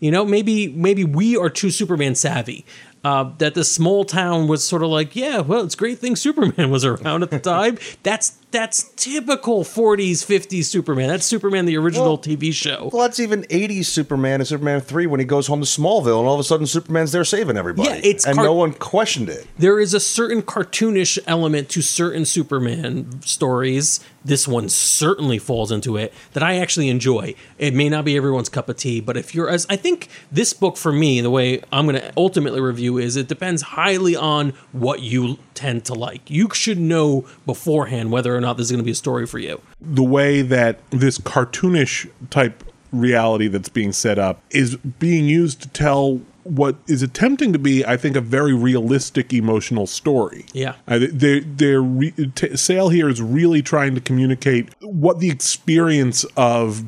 You 0.00 0.10
know, 0.10 0.24
maybe 0.24 0.68
maybe 0.68 1.04
we 1.04 1.36
are 1.36 1.50
too 1.50 1.70
Superman 1.70 2.14
savvy. 2.14 2.64
Uh, 3.02 3.32
that 3.38 3.54
the 3.54 3.64
small 3.64 4.04
town 4.04 4.46
was 4.46 4.66
sort 4.66 4.82
of 4.82 4.90
like, 4.90 5.16
yeah, 5.16 5.40
well, 5.40 5.64
it's 5.64 5.74
a 5.74 5.78
great 5.78 5.98
thing 5.98 6.14
Superman 6.16 6.70
was 6.70 6.84
around 6.84 7.22
at 7.22 7.30
the 7.30 7.38
time. 7.38 7.78
That's 8.02 8.36
that's 8.50 8.90
typical 8.96 9.62
40s, 9.62 10.26
50s 10.26 10.64
Superman. 10.64 11.06
That's 11.08 11.24
Superman 11.24 11.66
the 11.66 11.76
original 11.76 12.06
Well, 12.06 12.18
TV 12.18 12.52
show. 12.52 12.90
Well, 12.92 13.02
that's 13.02 13.20
even 13.20 13.44
80s 13.44 13.84
Superman 13.84 14.40
and 14.40 14.48
Superman 14.48 14.80
3 14.80 15.06
when 15.06 15.20
he 15.20 15.24
goes 15.26 15.46
home 15.46 15.60
to 15.60 15.66
Smallville 15.66 16.18
and 16.18 16.26
all 16.26 16.34
of 16.34 16.40
a 16.40 16.42
sudden 16.42 16.66
Superman's 16.66 17.12
there 17.12 17.24
saving 17.24 17.56
everybody. 17.56 17.88
Yeah, 17.88 18.00
it's 18.02 18.26
and 18.26 18.34
car- 18.34 18.44
no 18.44 18.52
one 18.54 18.72
questioned 18.72 19.28
it. 19.28 19.46
there 19.56 19.78
is 19.78 19.94
a 19.94 20.00
certain 20.00 20.42
cartoonish 20.42 21.16
element 21.28 21.68
to 21.68 21.80
certain 21.80 22.24
Superman 22.24 23.22
stories. 23.22 24.00
This 24.24 24.46
one 24.46 24.68
certainly 24.68 25.38
falls 25.38 25.72
into 25.72 25.96
it 25.96 26.12
that 26.32 26.42
I 26.42 26.56
actually 26.58 26.88
enjoy. 26.88 27.34
It 27.58 27.74
may 27.74 27.88
not 27.88 28.04
be 28.04 28.16
everyone's 28.16 28.48
cup 28.48 28.68
of 28.68 28.76
tea, 28.76 29.00
but 29.00 29.16
if 29.16 29.34
you're 29.34 29.48
as 29.48 29.66
I 29.70 29.76
think 29.76 30.08
this 30.30 30.52
book 30.52 30.76
for 30.76 30.92
me, 30.92 31.20
the 31.20 31.30
way 31.30 31.62
I'm 31.72 31.86
going 31.86 32.00
to 32.00 32.12
ultimately 32.16 32.60
review 32.60 32.98
is 32.98 33.16
it 33.16 33.28
depends 33.28 33.62
highly 33.62 34.14
on 34.16 34.50
what 34.72 35.00
you 35.00 35.38
tend 35.54 35.84
to 35.86 35.94
like. 35.94 36.30
You 36.30 36.48
should 36.52 36.78
know 36.78 37.26
beforehand 37.46 38.12
whether 38.12 38.34
or 38.36 38.40
not 38.40 38.56
this 38.56 38.66
is 38.66 38.72
going 38.72 38.80
to 38.80 38.84
be 38.84 38.90
a 38.92 38.94
story 38.94 39.26
for 39.26 39.38
you. 39.38 39.60
the 39.80 40.02
way 40.02 40.42
that 40.42 40.78
this 40.90 41.18
cartoonish 41.18 42.08
type 42.30 42.62
reality 42.92 43.46
that's 43.48 43.68
being 43.68 43.92
set 43.92 44.18
up 44.18 44.42
is 44.50 44.76
being 44.76 45.26
used 45.26 45.62
to 45.62 45.68
tell 45.68 46.20
what 46.44 46.76
is 46.86 47.02
attempting 47.02 47.52
to 47.52 47.58
be, 47.58 47.84
I 47.84 47.96
think, 47.96 48.16
a 48.16 48.20
very 48.20 48.54
realistic 48.54 49.32
emotional 49.32 49.86
story. 49.86 50.46
Yeah. 50.52 50.76
Uh, 50.88 51.00
they, 51.12 51.40
they're 51.40 51.82
re- 51.82 52.14
t- 52.34 52.56
Sale 52.56 52.88
here 52.88 53.08
is 53.08 53.20
really 53.20 53.62
trying 53.62 53.94
to 53.94 54.00
communicate 54.00 54.68
what 54.80 55.20
the 55.20 55.30
experience 55.30 56.24
of 56.36 56.84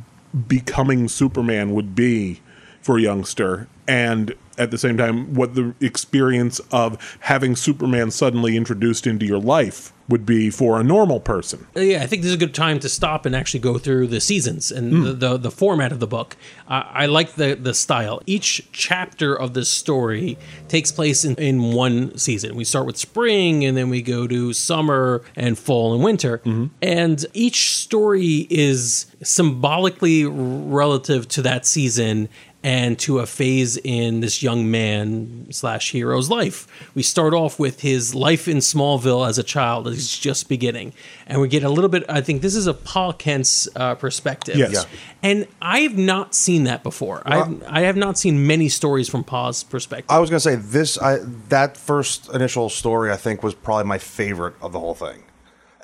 becoming 0.49 1.09
Superman 1.09 1.75
would 1.75 1.95
be 1.95 2.41
for 2.81 2.99
a 2.99 3.01
youngster, 3.03 3.69
and 3.87 4.35
at 4.59 4.71
the 4.71 4.79
same 4.79 4.97
time, 4.97 5.35
what 5.35 5.55
the 5.55 5.75
experience 5.81 6.61
of 6.71 7.17
having 7.21 7.57
Superman 7.57 8.11
suddenly 8.11 8.57
introduced 8.57 9.07
into 9.07 9.25
your 9.25 9.39
life 9.39 9.93
would 10.13 10.25
be 10.27 10.51
for 10.51 10.79
a 10.79 10.85
normal 10.85 11.19
person. 11.19 11.67
Uh, 11.77 11.81
Yeah, 11.81 12.03
I 12.03 12.07
think 12.07 12.23
this 12.23 12.29
is 12.29 12.37
a 12.37 12.45
good 12.47 12.55
time 12.55 12.79
to 12.81 12.89
stop 12.89 13.27
and 13.27 13.35
actually 13.35 13.61
go 13.61 13.79
through 13.79 14.07
the 14.09 14.21
seasons 14.21 14.71
and 14.71 15.05
the, 15.07 15.13
the 15.15 15.37
the 15.39 15.51
format 15.51 15.91
of 15.91 15.99
the 15.99 16.07
book. 16.07 16.37
Uh, 16.69 16.85
I 17.03 17.07
like 17.07 17.35
the 17.35 17.55
the 17.69 17.75
style. 17.75 18.21
Each 18.27 18.51
chapter 18.73 19.35
of 19.35 19.55
the 19.55 19.65
story 19.65 20.39
takes 20.69 20.93
place 20.93 21.25
in, 21.25 21.35
in 21.37 21.73
one 21.73 22.17
season. 22.19 22.55
We 22.55 22.65
start 22.65 22.87
with 22.87 22.99
spring, 22.99 23.65
and 23.65 23.77
then 23.77 23.89
we 23.89 24.03
go 24.03 24.27
to 24.29 24.53
summer 24.53 25.23
and 25.35 25.59
fall 25.59 25.95
and 25.95 26.05
winter. 26.05 26.41
And 26.83 27.25
each 27.33 27.73
story 27.73 28.47
is 28.51 29.07
symbolically 29.23 30.25
relative 30.27 31.27
to 31.29 31.43
that 31.43 31.67
season 31.67 32.29
and 32.63 32.99
to 33.01 33.19
a 33.19 33.27
phase 33.27 33.77
in 33.77 34.21
this 34.21 34.43
young 34.43 34.71
man 34.71 35.49
slash 35.51 35.91
hero's 35.91 36.31
life. 36.31 36.67
We 36.95 37.03
start 37.03 37.35
off 37.35 37.59
with 37.59 37.81
his 37.81 38.15
life 38.15 38.47
in 38.47 38.59
Smallville 38.59 39.29
as 39.29 39.39
a 39.39 39.43
child 39.43 39.89
as 39.89 39.95
he's 39.95 40.19
just 40.19 40.49
beginning, 40.49 40.93
and 41.27 41.41
we 41.41 41.49
get 41.49 41.65
a 41.65 41.69
little 41.69 41.91
bit. 41.91 42.05
I 42.09 42.21
think 42.21 42.43
this 42.43 42.55
is 42.55 42.67
a 42.67 42.75
Pa 42.75 43.13
Kent's 43.13 43.69
uh, 43.75 43.95
perspective. 43.97 44.57
Yes. 44.57 44.73
Yeah. 44.73 44.85
and 45.23 45.47
I 45.61 45.81
have 45.81 45.99
not 45.99 46.35
seen 46.35 46.65
that 46.65 46.83
before. 46.83 47.23
I've, 47.27 47.63
I 47.65 47.81
have 47.83 47.97
not 47.97 48.17
seen 48.19 48.47
many 48.47 48.69
stories 48.69 49.09
from 49.09 49.25
Paul's 49.25 49.65
perspective. 49.65 50.07
I 50.11 50.19
was 50.19 50.31
going 50.31 50.39
to 50.39 50.41
say 50.41 50.57
this 50.57 50.99
I 50.99 51.19
that 51.49 51.77
first 51.77 52.33
initial 52.33 52.69
story 52.69 53.11
I 53.11 53.17
think 53.17 53.43
was 53.43 53.55
probably 53.55 53.85
my 53.85 53.99
favorite 53.99 54.55
of 54.61 54.73
the 54.73 54.81
whole 54.81 54.95
thing. 54.95 55.25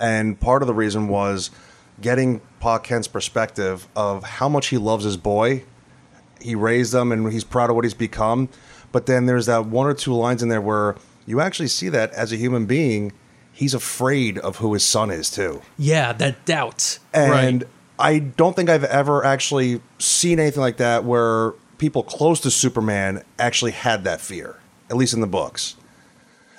And 0.00 0.38
part 0.38 0.62
of 0.62 0.68
the 0.68 0.75
reason 0.75 1.08
was 1.08 1.50
getting 2.00 2.40
Pa 2.61 2.78
Kent's 2.78 3.08
perspective 3.08 3.88
of 3.97 4.23
how 4.23 4.49
much 4.49 4.68
he 4.68 4.78
loves 4.78 5.04
his 5.04 5.16
boy. 5.16 5.64
He 6.40 6.54
raised 6.54 6.92
them 6.92 7.12
and 7.12 7.33
he's 7.33 7.45
proud 7.45 7.71
of 7.71 7.76
what 7.76 7.85
he's 7.85 7.95
become. 7.95 8.49
But 8.92 9.07
then 9.07 9.26
there's 9.26 9.47
that 9.47 9.66
one 9.66 9.87
or 9.87 9.95
two 9.95 10.14
lines 10.14 10.42
in 10.42 10.49
there 10.49 10.61
where 10.61 10.97
you 11.26 11.40
actually 11.40 11.68
see 11.68 11.88
that 11.90 12.11
as 12.12 12.33
a 12.33 12.37
human 12.37 12.66
being, 12.66 13.12
he's 13.52 13.75
afraid 13.75 14.38
of 14.38 14.57
who 14.57 14.73
his 14.73 14.85
son 14.85 15.11
is 15.11 15.30
too. 15.30 15.62
yeah, 15.76 16.12
that 16.14 16.45
doubt. 16.45 16.99
And 17.12 17.30
right. 17.30 17.71
I 17.99 18.18
don't 18.21 18.54
think 18.54 18.71
I've 18.71 18.85
ever 18.85 19.25
actually 19.25 19.80
seen 19.99 20.38
anything 20.38 20.61
like 20.61 20.76
that 20.76 21.04
where 21.04 21.52
people 21.78 22.02
close 22.02 22.40
to 22.40 22.50
Superman 22.50 23.23
actually 23.38 23.73
had 23.73 24.04
that 24.04 24.21
fear, 24.21 24.57
at 24.88 24.97
least 24.97 25.14
in 25.14 25.21
the 25.21 25.26
books. 25.26 25.76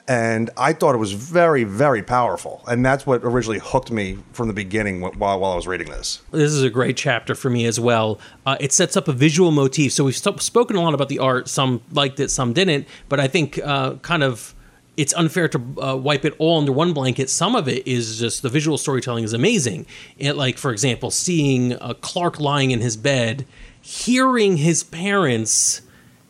And 0.09 0.49
I 0.57 0.73
thought 0.73 0.95
it 0.95 0.97
was 0.97 1.11
very, 1.11 1.63
very 1.63 2.01
powerful. 2.01 2.63
And 2.67 2.83
that's 2.83 3.05
what 3.05 3.23
originally 3.23 3.59
hooked 3.59 3.91
me 3.91 4.17
from 4.33 4.47
the 4.47 4.55
beginning 4.55 5.01
while, 5.01 5.11
while 5.13 5.51
I 5.51 5.55
was 5.55 5.67
reading 5.67 5.91
this. 5.91 6.23
this 6.31 6.51
is 6.51 6.63
a 6.63 6.69
great 6.71 6.97
chapter 6.97 7.35
for 7.35 7.51
me 7.51 7.67
as 7.67 7.79
well. 7.79 8.19
Uh, 8.43 8.57
it 8.59 8.73
sets 8.73 8.97
up 8.97 9.07
a 9.07 9.13
visual 9.13 9.51
motif. 9.51 9.93
So 9.93 10.05
we've 10.05 10.17
st- 10.17 10.41
spoken 10.41 10.75
a 10.77 10.81
lot 10.81 10.95
about 10.95 11.09
the 11.09 11.19
art. 11.19 11.47
Some 11.47 11.83
liked 11.91 12.19
it, 12.19 12.31
some 12.31 12.53
didn't. 12.53 12.87
But 13.07 13.19
I 13.19 13.27
think 13.27 13.59
uh, 13.63 13.97
kind 13.97 14.23
of 14.23 14.55
it's 14.97 15.13
unfair 15.13 15.47
to 15.47 15.61
uh, 15.79 15.95
wipe 15.95 16.25
it 16.25 16.33
all 16.39 16.57
under 16.57 16.71
one 16.71 16.91
blanket. 16.91 17.29
Some 17.29 17.55
of 17.55 17.67
it 17.67 17.87
is 17.87 18.19
just 18.19 18.41
the 18.41 18.49
visual 18.49 18.79
storytelling 18.79 19.23
is 19.23 19.33
amazing. 19.33 19.85
It, 20.17 20.33
like 20.33 20.57
for 20.57 20.71
example, 20.71 21.11
seeing 21.11 21.73
uh, 21.73 21.93
Clark 22.01 22.39
lying 22.39 22.71
in 22.71 22.81
his 22.81 22.97
bed, 22.97 23.45
hearing 23.79 24.57
his 24.57 24.83
parents 24.83 25.83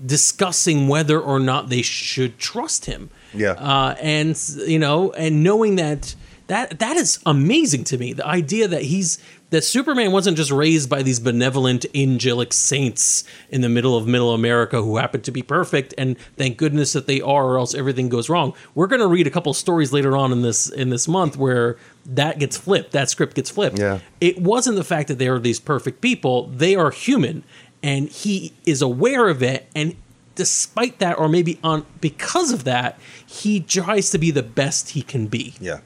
discussing 0.05 0.87
whether 0.87 1.19
or 1.19 1.39
not 1.39 1.69
they 1.69 1.81
should 1.81 2.37
trust 2.37 2.85
him. 2.85 3.09
Yeah. 3.33 3.51
Uh, 3.51 3.95
and 4.01 4.39
you 4.65 4.79
know, 4.79 5.11
and 5.13 5.43
knowing 5.43 5.75
that 5.75 6.15
that 6.49 6.79
that 6.79 6.97
is 6.97 7.19
amazing 7.25 7.83
to 7.85 7.97
me. 7.97 8.11
The 8.13 8.25
idea 8.25 8.67
that 8.67 8.81
he's 8.81 9.19
that 9.51 9.63
Superman 9.63 10.11
wasn't 10.11 10.35
just 10.35 10.51
raised 10.51 10.89
by 10.89 11.03
these 11.03 11.19
benevolent 11.19 11.85
angelic 11.95 12.53
saints 12.53 13.23
in 13.49 13.61
the 13.61 13.69
middle 13.69 13.95
of 13.95 14.07
middle 14.07 14.33
America 14.33 14.81
who 14.81 14.97
happen 14.97 15.21
to 15.21 15.31
be 15.31 15.43
perfect, 15.43 15.93
and 15.97 16.17
thank 16.37 16.57
goodness 16.57 16.93
that 16.93 17.07
they 17.07 17.21
are, 17.21 17.45
or 17.45 17.57
else 17.59 17.73
everything 17.73 18.09
goes 18.09 18.29
wrong. 18.29 18.53
We're 18.73 18.87
going 18.87 19.01
to 19.01 19.07
read 19.07 19.27
a 19.27 19.31
couple 19.31 19.53
stories 19.53 19.93
later 19.93 20.17
on 20.17 20.31
in 20.31 20.41
this 20.41 20.69
in 20.69 20.89
this 20.89 21.07
month 21.07 21.37
where 21.37 21.77
that 22.05 22.39
gets 22.39 22.57
flipped, 22.57 22.91
that 22.93 23.11
script 23.11 23.35
gets 23.35 23.51
flipped. 23.51 23.77
Yeah. 23.77 23.99
It 24.19 24.39
wasn't 24.41 24.75
the 24.75 24.83
fact 24.83 25.07
that 25.09 25.19
they 25.19 25.27
are 25.27 25.39
these 25.39 25.59
perfect 25.59 26.01
people; 26.01 26.47
they 26.47 26.75
are 26.75 26.89
human, 26.89 27.43
and 27.81 28.09
he 28.09 28.53
is 28.65 28.81
aware 28.81 29.29
of 29.29 29.41
it, 29.41 29.67
and 29.75 29.95
despite 30.35 30.99
that, 30.99 31.19
or 31.19 31.27
maybe 31.27 31.59
on 31.63 31.85
because 32.01 32.51
of 32.51 32.63
that, 32.63 32.99
he 33.25 33.59
tries 33.59 34.09
to 34.11 34.17
be 34.17 34.31
the 34.31 34.43
best 34.43 34.91
he 34.91 35.01
can 35.01 35.27
be. 35.27 35.53
Yeah. 35.59 35.79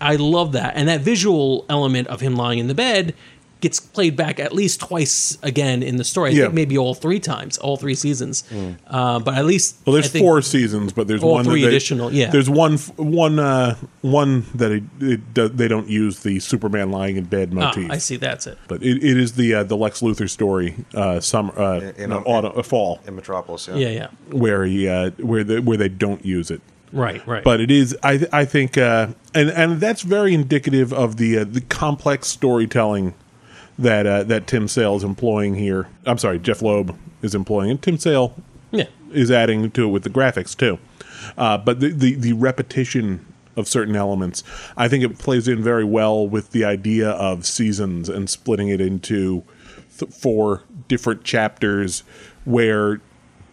I 0.00 0.16
love 0.16 0.52
that. 0.52 0.74
And 0.76 0.88
that 0.88 1.00
visual 1.02 1.64
element 1.68 2.08
of 2.08 2.20
him 2.20 2.34
lying 2.34 2.58
in 2.58 2.66
the 2.66 2.74
bed 2.74 3.14
gets 3.62 3.80
played 3.80 4.14
back 4.16 4.38
at 4.38 4.52
least 4.52 4.80
twice 4.80 5.38
again 5.42 5.82
in 5.82 5.96
the 5.96 6.04
story. 6.04 6.30
I 6.30 6.32
Yeah. 6.34 6.42
think 6.44 6.54
maybe 6.54 6.76
all 6.76 6.94
three 6.94 7.18
times, 7.20 7.56
all 7.56 7.78
three 7.78 7.94
seasons. 7.94 8.44
Uh, 8.88 9.18
but 9.20 9.34
at 9.36 9.46
least 9.46 9.76
Well, 9.86 9.96
I 9.96 10.00
there's 10.00 10.10
think- 10.12 10.22
four 10.24 10.42
seasons, 10.42 10.92
but 10.92 11.08
there's 11.08 11.22
All 11.22 11.32
one 11.32 11.44
three 11.44 11.62
that 11.62 11.68
they- 11.68 11.74
additional, 11.76 12.12
yeah. 12.12 12.30
There's 12.30 12.50
one, 12.50 12.74
f- 12.74 12.92
one, 12.98 13.38
uh, 13.38 13.76
one 14.02 14.44
that 14.54 14.70
it, 14.72 14.82
it, 15.00 15.32
do- 15.32 15.48
they 15.48 15.68
don't 15.68 15.88
use 15.88 16.18
the 16.20 16.38
Superman 16.40 16.90
lying 16.90 17.16
in 17.16 17.24
bed 17.24 17.50
Ah, 17.52 17.72
motif. 17.72 17.90
I 17.90 17.98
see. 17.98 18.16
That's 18.16 18.46
it. 18.46 18.58
But 18.68 18.82
it, 18.82 19.02
it 19.02 19.16
is 19.16 19.32
the 19.32 19.54
uh, 19.54 19.62
the 19.62 19.76
Lex 19.76 20.00
Luthor 20.02 20.28
story, 20.28 20.74
uh, 20.94 21.20
summer, 21.20 21.52
uh, 21.58 21.92
In- 21.96 22.10
no, 22.10 22.18
in- 22.18 22.24
autumn, 22.24 22.52
uh, 22.56 22.62
fall, 22.62 23.00
In 23.06 23.14
Metropolis, 23.16 23.68
yeah. 23.68 23.76
Yeah, 23.76 23.88
yeah. 23.90 24.06
where 24.30 24.64
he 24.64 24.88
uh, 24.88 25.10
where 25.18 25.44
the, 25.44 25.62
where 25.62 25.76
they 25.78 25.88
don't 25.88 26.24
use 26.26 26.50
it. 26.50 26.60
Right, 26.92 27.26
right. 27.26 27.42
But 27.42 27.60
it 27.62 27.70
is, 27.70 27.96
I 28.02 28.18
th- 28.18 28.28
I 28.34 28.44
think, 28.44 28.76
uh, 28.76 29.06
and 29.34 29.48
and 29.50 29.80
that's 29.80 30.02
very 30.02 30.34
indicative 30.34 30.92
of 30.92 31.16
the 31.16 31.38
uh, 31.38 31.44
the 31.48 31.62
complex 31.62 32.28
storytelling 32.28 33.14
that 33.82 34.06
uh, 34.06 34.22
that 34.24 34.46
Tim 34.46 34.68
Sale 34.68 34.96
is 34.96 35.04
employing 35.04 35.54
here. 35.54 35.88
I'm 36.06 36.18
sorry, 36.18 36.38
Jeph 36.38 36.62
Loeb 36.62 36.96
is 37.20 37.34
employing, 37.34 37.70
and 37.70 37.82
Tim 37.82 37.98
Sale 37.98 38.34
yeah. 38.70 38.86
is 39.12 39.30
adding 39.30 39.70
to 39.70 39.84
it 39.84 39.88
with 39.88 40.04
the 40.04 40.10
graphics 40.10 40.56
too. 40.56 40.78
Uh, 41.36 41.58
but 41.58 41.80
the, 41.80 41.90
the 41.90 42.14
the 42.14 42.32
repetition 42.32 43.24
of 43.56 43.68
certain 43.68 43.94
elements, 43.94 44.42
I 44.76 44.88
think 44.88 45.04
it 45.04 45.18
plays 45.18 45.46
in 45.46 45.62
very 45.62 45.84
well 45.84 46.26
with 46.26 46.52
the 46.52 46.64
idea 46.64 47.10
of 47.10 47.44
seasons 47.44 48.08
and 48.08 48.28
splitting 48.30 48.68
it 48.68 48.80
into 48.80 49.42
th- 49.98 50.10
four 50.10 50.62
different 50.88 51.24
chapters, 51.24 52.02
where 52.44 53.00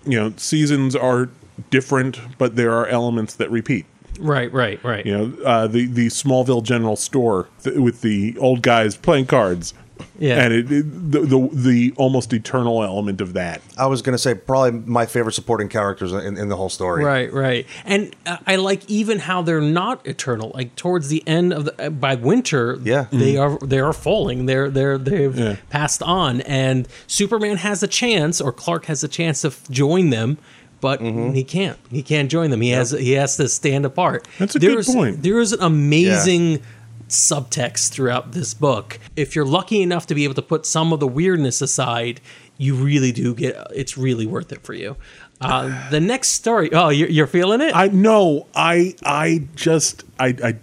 you 0.05 0.19
know 0.19 0.33
seasons 0.37 0.95
are 0.95 1.29
different, 1.69 2.19
but 2.37 2.55
there 2.55 2.73
are 2.73 2.87
elements 2.87 3.35
that 3.35 3.51
repeat. 3.51 3.85
Right, 4.19 4.51
right, 4.51 4.83
right. 4.83 5.05
You 5.05 5.17
know, 5.17 5.43
uh, 5.43 5.67
the 5.67 5.85
the 5.85 6.07
Smallville 6.07 6.63
General 6.63 6.95
Store 6.95 7.49
th- 7.63 7.77
with 7.77 8.01
the 8.01 8.37
old 8.37 8.61
guys 8.61 8.97
playing 8.97 9.27
cards 9.27 9.73
Yeah. 10.17 10.43
and 10.43 10.53
it, 10.53 10.71
it 10.71 11.11
the, 11.11 11.19
the 11.21 11.49
the 11.53 11.93
almost 11.97 12.33
eternal 12.33 12.83
element 12.83 13.21
of 13.21 13.33
that. 13.33 13.61
I 13.77 13.87
was 13.87 14.01
going 14.01 14.13
to 14.13 14.17
say 14.17 14.33
probably 14.35 14.71
my 14.85 15.05
favorite 15.05 15.33
supporting 15.33 15.69
characters 15.69 16.11
in, 16.11 16.37
in 16.37 16.49
the 16.49 16.55
whole 16.55 16.69
story. 16.69 17.03
Right, 17.03 17.31
right, 17.31 17.65
and 17.85 18.15
uh, 18.25 18.37
I 18.45 18.57
like 18.57 18.89
even 18.89 19.19
how 19.19 19.41
they're 19.41 19.61
not 19.61 20.05
eternal. 20.05 20.51
Like 20.53 20.75
towards 20.75 21.07
the 21.09 21.25
end 21.27 21.53
of 21.53 21.65
the 21.65 21.87
uh, 21.87 21.89
by 21.89 22.15
winter, 22.15 22.77
Yeah. 22.83 23.07
they 23.11 23.37
are 23.37 23.57
they 23.59 23.79
are 23.79 23.93
falling. 23.93 24.45
They're 24.45 24.69
they're 24.69 24.97
they've 24.97 25.35
Yeah. 25.37 25.55
passed 25.69 26.03
on, 26.03 26.41
and 26.41 26.87
Superman 27.07 27.57
has 27.57 27.81
a 27.83 27.87
chance, 27.87 28.41
or 28.41 28.51
Clark 28.51 28.85
has 28.85 29.03
a 29.03 29.07
chance 29.07 29.41
to 29.41 29.47
f- 29.47 29.69
join 29.69 30.09
them. 30.09 30.37
But 30.81 31.01
he 31.01 31.43
can't. 31.43 31.77
He 31.91 32.01
can't 32.01 32.31
join 32.31 32.51
them. 32.51 32.61
He 32.61 32.69
has. 32.69 32.91
He 32.91 33.11
has 33.11 33.35
to 33.35 33.49
stand 33.49 33.85
apart. 33.85 34.25
That's 34.37 34.55
a 34.55 34.59
good 34.59 34.71
There's- 34.71 34.93
point. 34.93 35.23
There 35.23 35.41
is 35.41 35.51
an 35.51 35.61
amazing 35.61 36.61
subtext 37.09 37.89
throughout 37.91 38.31
this 38.31 38.53
book. 38.53 38.99
If 39.15 39.35
you're 39.35 39.45
lucky 39.45 39.81
enough 39.81 40.07
to 40.07 40.15
be 40.15 40.23
able 40.23 40.35
to 40.35 40.41
put 40.41 40.65
some 40.65 40.91
of 40.93 40.99
the 40.99 41.07
weirdness 41.07 41.61
aside, 41.61 42.21
you 42.57 42.75
really 42.75 43.11
do 43.11 43.33
get. 43.35 43.55
It's 43.73 43.97
really 43.97 44.25
worth 44.25 44.51
it 44.51 44.61
for 44.63 44.73
you. 44.73 44.95
Uh, 45.41 45.89
the 45.89 45.99
next 46.01 46.29
story. 46.29 46.69
Oh, 46.73 46.89
you're, 46.89 47.09
you're 47.09 47.27
feeling 47.27 47.61
it. 47.61 47.73
I 47.75 47.87
no, 47.87 48.47
I 48.55 48.95
I 49.03 49.47
just 49.55 50.03
I, 50.19 50.35
I 50.43 50.57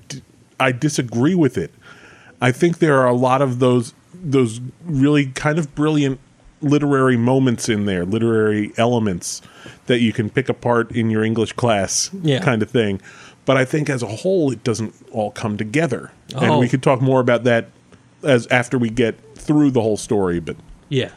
I 0.60 0.72
disagree 0.72 1.34
with 1.34 1.56
it. 1.56 1.72
I 2.40 2.52
think 2.52 2.78
there 2.78 2.98
are 2.98 3.06
a 3.06 3.14
lot 3.14 3.40
of 3.40 3.58
those 3.58 3.94
those 4.14 4.60
really 4.84 5.26
kind 5.26 5.58
of 5.58 5.74
brilliant 5.74 6.20
literary 6.60 7.16
moments 7.16 7.68
in 7.68 7.84
there, 7.86 8.04
literary 8.04 8.72
elements 8.76 9.40
that 9.86 10.00
you 10.00 10.12
can 10.12 10.28
pick 10.28 10.48
apart 10.48 10.90
in 10.92 11.10
your 11.10 11.22
English 11.24 11.52
class 11.52 12.10
Yeah. 12.22 12.40
kind 12.40 12.62
of 12.62 12.70
thing. 12.70 13.00
But 13.46 13.56
I 13.56 13.64
think 13.64 13.88
as 13.88 14.02
a 14.02 14.06
whole 14.06 14.52
it 14.52 14.62
doesn't 14.62 14.94
all 15.12 15.30
come 15.30 15.56
together. 15.56 16.12
Oh. 16.34 16.40
And 16.44 16.58
we 16.58 16.68
could 16.68 16.82
talk 16.82 17.00
more 17.00 17.20
about 17.20 17.44
that 17.44 17.68
as 18.22 18.46
after 18.48 18.76
we 18.78 18.90
get 18.90 19.18
through 19.36 19.70
the 19.70 19.80
whole 19.80 19.96
story, 19.96 20.40
but 20.40 20.56
Yeah. 20.90 21.10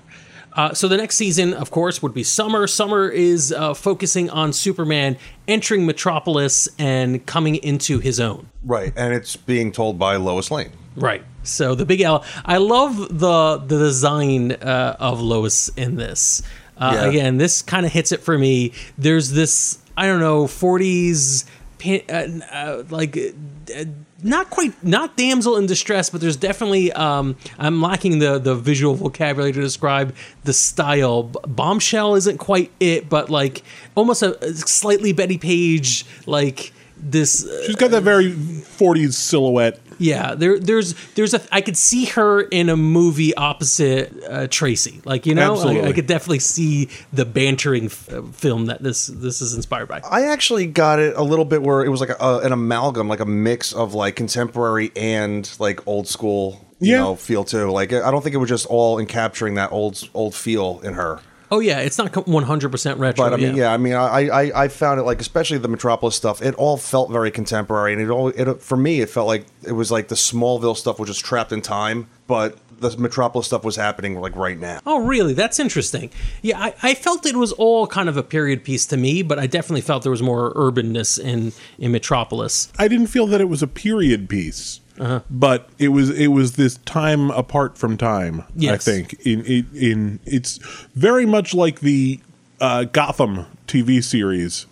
Uh, 0.53 0.73
so 0.73 0.87
the 0.87 0.97
next 0.97 1.15
season, 1.15 1.53
of 1.53 1.69
course, 1.71 2.01
would 2.01 2.13
be 2.13 2.23
Summer. 2.23 2.65
Summer 2.67 3.07
is 3.07 3.51
uh, 3.53 3.73
focusing 3.73 4.29
on 4.31 4.51
Superman 4.51 5.15
entering 5.47 5.85
Metropolis 5.85 6.67
and 6.79 7.23
coming 7.25 7.55
into 7.57 7.99
his 7.99 8.19
own. 8.19 8.49
Right, 8.65 8.91
and 8.95 9.13
it's 9.13 9.35
being 9.35 9.71
told 9.71 9.99
by 9.99 10.15
Lois 10.15 10.49
Lane. 10.51 10.71
Right. 10.95 11.23
So 11.43 11.75
the 11.75 11.85
big 11.85 12.01
L. 12.01 12.25
I 12.43 12.57
love 12.57 12.97
the 12.97 13.57
the 13.57 13.77
design 13.77 14.51
uh, 14.53 14.97
of 14.99 15.21
Lois 15.21 15.69
in 15.77 15.95
this. 15.95 16.41
Uh, 16.77 16.91
Yeah. 16.95 17.05
Again, 17.09 17.37
this 17.37 17.61
kind 17.61 17.85
of 17.85 17.91
hits 17.93 18.11
it 18.11 18.21
for 18.21 18.37
me. 18.37 18.73
There's 18.97 19.31
this 19.31 19.77
I 19.95 20.07
don't 20.07 20.19
know 20.19 20.45
40s 20.45 21.45
pin, 21.45 21.45
uh, 21.85 22.27
uh, 22.51 22.83
like. 22.89 23.17
Uh, 23.17 23.85
not 24.21 24.49
quite, 24.49 24.83
not 24.83 25.15
damsel 25.15 25.55
in 25.55 25.65
distress, 25.65 26.09
but 26.09 26.19
there's 26.19 26.35
definitely 26.35 26.91
um, 26.91 27.37
I'm 27.57 27.81
lacking 27.81 28.19
the 28.19 28.37
the 28.37 28.53
visual 28.53 28.93
vocabulary 28.95 29.53
to 29.53 29.61
describe 29.61 30.13
the 30.43 30.51
style. 30.51 31.23
Bombshell 31.23 32.15
isn't 32.15 32.37
quite 32.37 32.69
it, 32.81 33.07
but 33.07 33.29
like 33.29 33.63
almost 33.95 34.21
a, 34.21 34.37
a 34.43 34.53
slightly 34.53 35.13
Bettie 35.13 35.37
Page 35.37 36.05
like 36.25 36.73
this 36.97 37.45
uh, 37.45 37.63
she's 37.65 37.75
got 37.75 37.91
that 37.91 38.03
very 38.03 38.31
40s 38.31 39.13
silhouette. 39.13 39.79
Yeah, 39.99 40.33
there, 40.33 40.57
there's, 40.59 40.95
there's 41.13 41.33
a. 41.33 41.41
I 41.51 41.61
could 41.61 41.77
see 41.77 42.05
her 42.05 42.41
in 42.41 42.69
a 42.69 42.75
movie 42.77 43.35
opposite 43.35 44.11
uh, 44.27 44.47
Tracy. 44.49 45.01
Like 45.05 45.25
you 45.25 45.35
know, 45.35 45.55
I, 45.57 45.89
I 45.89 45.93
could 45.93 46.07
definitely 46.07 46.39
see 46.39 46.89
the 47.13 47.25
bantering 47.25 47.85
f- 47.85 48.09
film 48.33 48.65
that 48.65 48.81
this 48.81 49.07
this 49.07 49.41
is 49.41 49.53
inspired 49.53 49.87
by. 49.87 50.01
I 50.09 50.27
actually 50.27 50.65
got 50.67 50.99
it 50.99 51.15
a 51.15 51.23
little 51.23 51.45
bit 51.45 51.61
where 51.61 51.83
it 51.83 51.89
was 51.89 51.99
like 51.99 52.09
a, 52.19 52.39
an 52.39 52.51
amalgam, 52.51 53.07
like 53.07 53.19
a 53.19 53.25
mix 53.25 53.73
of 53.73 53.93
like 53.93 54.15
contemporary 54.15 54.91
and 54.95 55.49
like 55.59 55.85
old 55.87 56.07
school, 56.07 56.65
you 56.79 56.93
Yeah. 56.93 56.99
know, 57.01 57.15
feel 57.15 57.43
too. 57.43 57.69
Like 57.69 57.93
I 57.93 58.09
don't 58.09 58.23
think 58.23 58.33
it 58.33 58.39
was 58.39 58.49
just 58.49 58.65
all 58.67 58.97
in 58.99 59.05
capturing 59.05 59.55
that 59.55 59.71
old 59.71 60.07
old 60.13 60.33
feel 60.33 60.79
in 60.83 60.93
her. 60.93 61.19
Oh 61.51 61.59
yeah, 61.59 61.79
it's 61.79 61.97
not 61.97 62.27
100 62.27 62.71
percent 62.71 62.99
retro. 62.99 63.25
But 63.25 63.33
I 63.33 63.37
mean, 63.37 63.55
yeah, 63.55 63.73
I 63.73 63.77
mean, 63.77 63.93
I, 63.93 64.27
I 64.27 64.63
I 64.63 64.67
found 64.67 64.99
it 64.99 65.03
like, 65.03 65.19
especially 65.19 65.57
the 65.57 65.67
Metropolis 65.67 66.15
stuff. 66.15 66.41
It 66.41 66.55
all 66.55 66.77
felt 66.77 67.11
very 67.11 67.31
contemporary, 67.31 67.93
and 67.93 68.01
it 68.01 68.09
all 68.09 68.27
it 68.29 68.61
for 68.61 68.77
me, 68.77 69.01
it 69.01 69.09
felt 69.09 69.27
like 69.27 69.45
it 69.65 69.71
was 69.71 69.91
like 69.91 70.09
the 70.09 70.15
Smallville 70.15 70.77
stuff 70.77 70.99
was 70.99 71.09
just 71.09 71.25
trapped 71.25 71.51
in 71.51 71.61
time, 71.61 72.07
but 72.27 72.57
the 72.79 72.95
Metropolis 72.97 73.47
stuff 73.47 73.63
was 73.63 73.75
happening 73.75 74.19
like 74.19 74.35
right 74.35 74.57
now. 74.57 74.79
Oh, 74.85 75.05
really? 75.05 75.33
That's 75.33 75.59
interesting. 75.59 76.11
Yeah, 76.41 76.59
I, 76.59 76.73
I 76.81 76.93
felt 76.93 77.25
it 77.25 77.35
was 77.35 77.51
all 77.53 77.87
kind 77.87 78.09
of 78.09 78.17
a 78.17 78.23
period 78.23 78.63
piece 78.63 78.85
to 78.87 78.97
me, 78.97 79.21
but 79.21 79.39
I 79.39 79.47
definitely 79.47 79.81
felt 79.81 80.03
there 80.03 80.11
was 80.11 80.23
more 80.23 80.53
urbanness 80.53 81.19
in 81.19 81.51
in 81.77 81.91
Metropolis. 81.91 82.71
I 82.77 82.87
didn't 82.87 83.07
feel 83.07 83.27
that 83.27 83.41
it 83.41 83.49
was 83.49 83.61
a 83.61 83.67
period 83.67 84.29
piece, 84.29 84.79
Uh-huh. 84.99 85.21
but 85.29 85.69
it 85.79 85.89
was 85.89 86.09
it 86.09 86.27
was 86.27 86.53
this 86.57 86.77
time 86.79 87.31
apart 87.31 87.77
from 87.77 87.97
time. 87.97 88.43
I 88.89 88.91
think 88.91 89.13
in 89.25 89.45
in, 89.45 89.67
in 89.73 90.19
it's 90.25 90.57
very 90.95 91.25
much 91.25 91.53
like 91.53 91.79
the 91.79 92.19
uh, 92.59 92.83
Gotham 92.83 93.45
TV 93.67 94.03
series. 94.03 94.65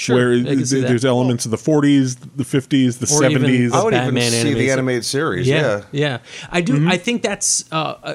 Sure, 0.00 0.16
where 0.16 0.32
I 0.32 0.42
can 0.44 0.64
see 0.64 0.76
th- 0.76 0.88
there's 0.88 1.04
elements 1.04 1.44
of 1.44 1.50
the 1.50 1.58
40s, 1.58 2.16
the 2.34 2.42
50s, 2.44 2.98
the 3.00 3.14
Or 3.14 3.22
even- 3.30 3.42
70s. 3.42 3.72
I 3.72 3.84
would 3.84 3.90
Batman 3.90 4.22
even 4.22 4.30
see 4.32 4.38
animated 4.38 4.58
the 4.58 4.70
animated 4.70 5.04
series. 5.04 5.46
Yeah, 5.46 5.60
Yeah, 5.60 5.82
yeah. 5.92 6.18
I 6.50 6.62
do. 6.62 6.88
I 6.88 6.96
think 6.96 7.20
that's 7.22 7.64
uh, 7.70 7.94
uh, 8.02 8.14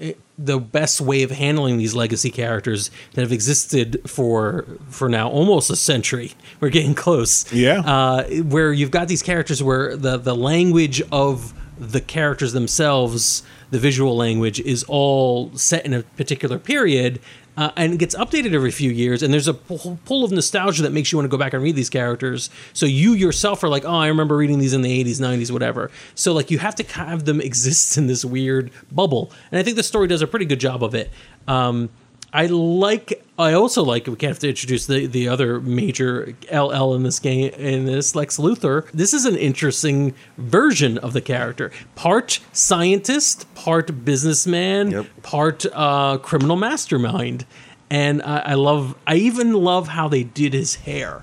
uh, 0.00 0.06
the 0.38 0.58
best 0.58 1.02
way 1.02 1.22
of 1.22 1.30
handling 1.30 1.76
these 1.76 1.94
legacy 1.94 2.30
characters 2.30 2.90
that 3.12 3.20
have 3.20 3.32
existed 3.32 4.00
for 4.06 4.64
for 4.88 5.10
now 5.10 5.28
almost 5.28 5.68
a 5.68 5.76
century. 5.76 6.32
We're 6.60 6.70
getting 6.70 6.94
close. 6.94 7.44
Yeah. 7.52 7.80
Uh, 7.80 8.24
where 8.42 8.72
you've 8.72 8.90
got 8.90 9.08
these 9.08 9.22
characters 9.22 9.62
where 9.62 9.94
the 9.94 10.16
the 10.16 10.34
language 10.34 11.02
of 11.12 11.52
the 11.78 12.00
characters 12.00 12.54
themselves, 12.54 13.42
the 13.70 13.78
visual 13.78 14.16
language, 14.16 14.58
is 14.60 14.84
all 14.88 15.50
set 15.54 15.84
in 15.84 15.92
a 15.92 16.02
particular 16.02 16.58
period. 16.58 17.20
Uh, 17.56 17.70
and 17.76 17.94
it 17.94 17.98
gets 17.98 18.14
updated 18.14 18.52
every 18.52 18.70
few 18.70 18.90
years, 18.90 19.22
and 19.22 19.32
there's 19.32 19.48
a 19.48 19.54
pull 19.54 19.98
pull 20.04 20.24
of 20.24 20.30
nostalgia 20.30 20.82
that 20.82 20.92
makes 20.92 21.10
you 21.10 21.18
want 21.18 21.24
to 21.24 21.30
go 21.30 21.38
back 21.38 21.54
and 21.54 21.62
read 21.62 21.74
these 21.74 21.88
characters. 21.88 22.50
So 22.74 22.84
you 22.84 23.12
yourself 23.12 23.64
are 23.64 23.68
like, 23.68 23.84
oh, 23.84 23.94
I 23.94 24.08
remember 24.08 24.36
reading 24.36 24.58
these 24.58 24.74
in 24.74 24.82
the 24.82 25.04
80s, 25.04 25.20
90s, 25.20 25.50
whatever. 25.50 25.90
So 26.14 26.32
like 26.32 26.50
you 26.50 26.58
have 26.58 26.74
to 26.76 26.82
have 26.94 27.24
them 27.24 27.40
exist 27.50 27.96
in 27.96 28.06
this 28.06 28.24
weird 28.24 28.70
bubble, 28.92 29.32
and 29.50 29.58
I 29.58 29.62
think 29.62 29.76
the 29.76 29.82
story 29.82 30.08
does 30.08 30.22
a 30.22 30.26
pretty 30.26 30.46
good 30.46 30.60
job 30.60 30.82
of 30.84 30.94
it. 30.94 31.10
Um, 31.48 31.88
I 32.32 32.46
like. 32.46 33.22
I 33.38 33.52
also 33.52 33.82
like. 33.84 34.06
We 34.06 34.16
have 34.26 34.38
to 34.40 34.48
introduce 34.48 34.86
the 34.86 35.06
the 35.06 35.28
other 35.28 35.60
major 35.60 36.34
LL 36.52 36.94
in 36.94 37.02
this 37.02 37.18
game. 37.18 37.52
In 37.54 37.84
this 37.84 38.14
Lex 38.14 38.38
Luthor, 38.38 38.90
this 38.92 39.12
is 39.12 39.26
an 39.26 39.36
interesting 39.36 40.14
version 40.38 40.96
of 40.98 41.12
the 41.12 41.20
character. 41.20 41.70
Part 41.96 42.40
scientist, 42.52 43.52
part 43.54 44.04
businessman, 44.04 44.90
Yep. 44.90 45.06
part 45.22 45.66
uh, 45.74 46.16
criminal 46.18 46.56
mastermind, 46.56 47.44
and 47.90 48.22
I, 48.22 48.38
I 48.38 48.54
love. 48.54 48.94
I 49.06 49.16
even 49.16 49.52
love 49.52 49.88
how 49.88 50.08
they 50.08 50.22
did 50.24 50.54
his 50.54 50.76
hair. 50.76 51.22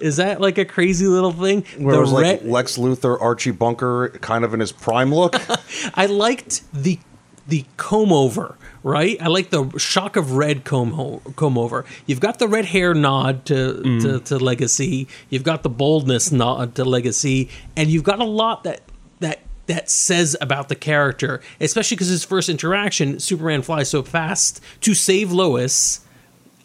Is 0.00 0.16
that 0.16 0.40
like 0.40 0.56
a 0.58 0.64
crazy 0.64 1.06
little 1.06 1.32
thing? 1.32 1.62
where 1.78 1.94
it 1.94 2.00
was 2.00 2.10
like 2.10 2.42
Lex 2.42 2.76
Luthor, 2.78 3.20
Archie 3.20 3.50
Bunker, 3.50 4.08
kind 4.20 4.44
of 4.44 4.52
in 4.54 4.60
his 4.60 4.72
prime 4.72 5.14
look. 5.14 5.36
I 5.94 6.06
liked 6.06 6.62
the 6.72 6.98
the 7.46 7.66
comb 7.76 8.12
over, 8.12 8.56
right? 8.82 9.20
I 9.20 9.28
like 9.28 9.50
the 9.50 9.68
shock 9.78 10.16
of 10.16 10.32
red 10.32 10.64
comb 10.64 10.92
ho- 10.92 11.22
comb 11.36 11.58
over. 11.58 11.84
You've 12.06 12.20
got 12.20 12.38
the 12.38 12.48
red 12.48 12.64
hair 12.66 12.94
nod 12.94 13.44
to, 13.46 13.82
to 14.00 14.20
to 14.20 14.38
Legacy. 14.38 15.06
You've 15.28 15.44
got 15.44 15.62
the 15.62 15.68
boldness 15.68 16.32
nod 16.32 16.74
to 16.76 16.84
Legacy, 16.84 17.48
and 17.76 17.90
you've 17.90 18.04
got 18.04 18.20
a 18.20 18.24
lot 18.24 18.64
that 18.64 18.80
that 19.20 19.40
that 19.66 19.88
says 19.90 20.36
about 20.40 20.68
the 20.68 20.74
character, 20.74 21.40
especially 21.60 21.94
because 21.96 22.08
his 22.08 22.24
first 22.24 22.48
interaction, 22.48 23.20
Superman 23.20 23.62
flies 23.62 23.88
so 23.88 24.02
fast 24.02 24.60
to 24.80 24.94
save 24.94 25.30
Lois 25.30 26.00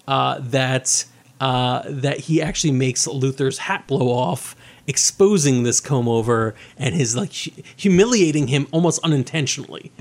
uh, 0.07 0.39
that 0.39 1.05
uh, 1.39 1.83
that 1.85 2.21
he 2.21 2.41
actually 2.41 2.71
makes 2.71 3.05
Luthor's 3.07 3.57
hat 3.59 3.85
blow 3.87 4.09
off, 4.09 4.55
exposing 4.87 5.63
this 5.63 5.79
comb 5.81 6.07
over 6.07 6.55
and 6.77 6.95
his 6.95 7.15
like 7.15 7.33
hu- 7.35 7.51
humiliating 7.75 8.47
him 8.47 8.67
almost 8.71 9.03
unintentionally. 9.03 9.91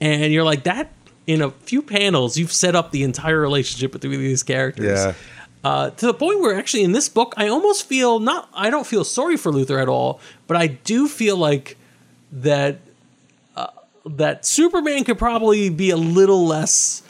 And 0.00 0.32
you're 0.32 0.44
like 0.44 0.64
that 0.64 0.92
in 1.26 1.40
a 1.42 1.50
few 1.50 1.82
panels, 1.82 2.36
you've 2.36 2.52
set 2.52 2.74
up 2.76 2.90
the 2.90 3.02
entire 3.02 3.40
relationship 3.40 3.92
between 3.92 4.18
these 4.20 4.42
characters. 4.42 4.98
Yeah. 5.04 5.14
Uh, 5.62 5.88
to 5.90 6.06
the 6.06 6.14
point 6.14 6.40
where 6.40 6.54
actually 6.58 6.82
in 6.84 6.92
this 6.92 7.08
book, 7.08 7.32
I 7.38 7.48
almost 7.48 7.86
feel 7.88 8.18
not. 8.20 8.50
I 8.52 8.68
don't 8.68 8.86
feel 8.86 9.02
sorry 9.04 9.36
for 9.38 9.50
Luthor 9.50 9.80
at 9.80 9.88
all, 9.88 10.20
but 10.46 10.58
I 10.58 10.66
do 10.66 11.08
feel 11.08 11.38
like 11.38 11.78
that 12.32 12.80
uh, 13.56 13.68
that 14.04 14.44
Superman 14.44 15.04
could 15.04 15.16
probably 15.18 15.70
be 15.70 15.88
a 15.88 15.96
little 15.96 16.46
less 16.46 17.02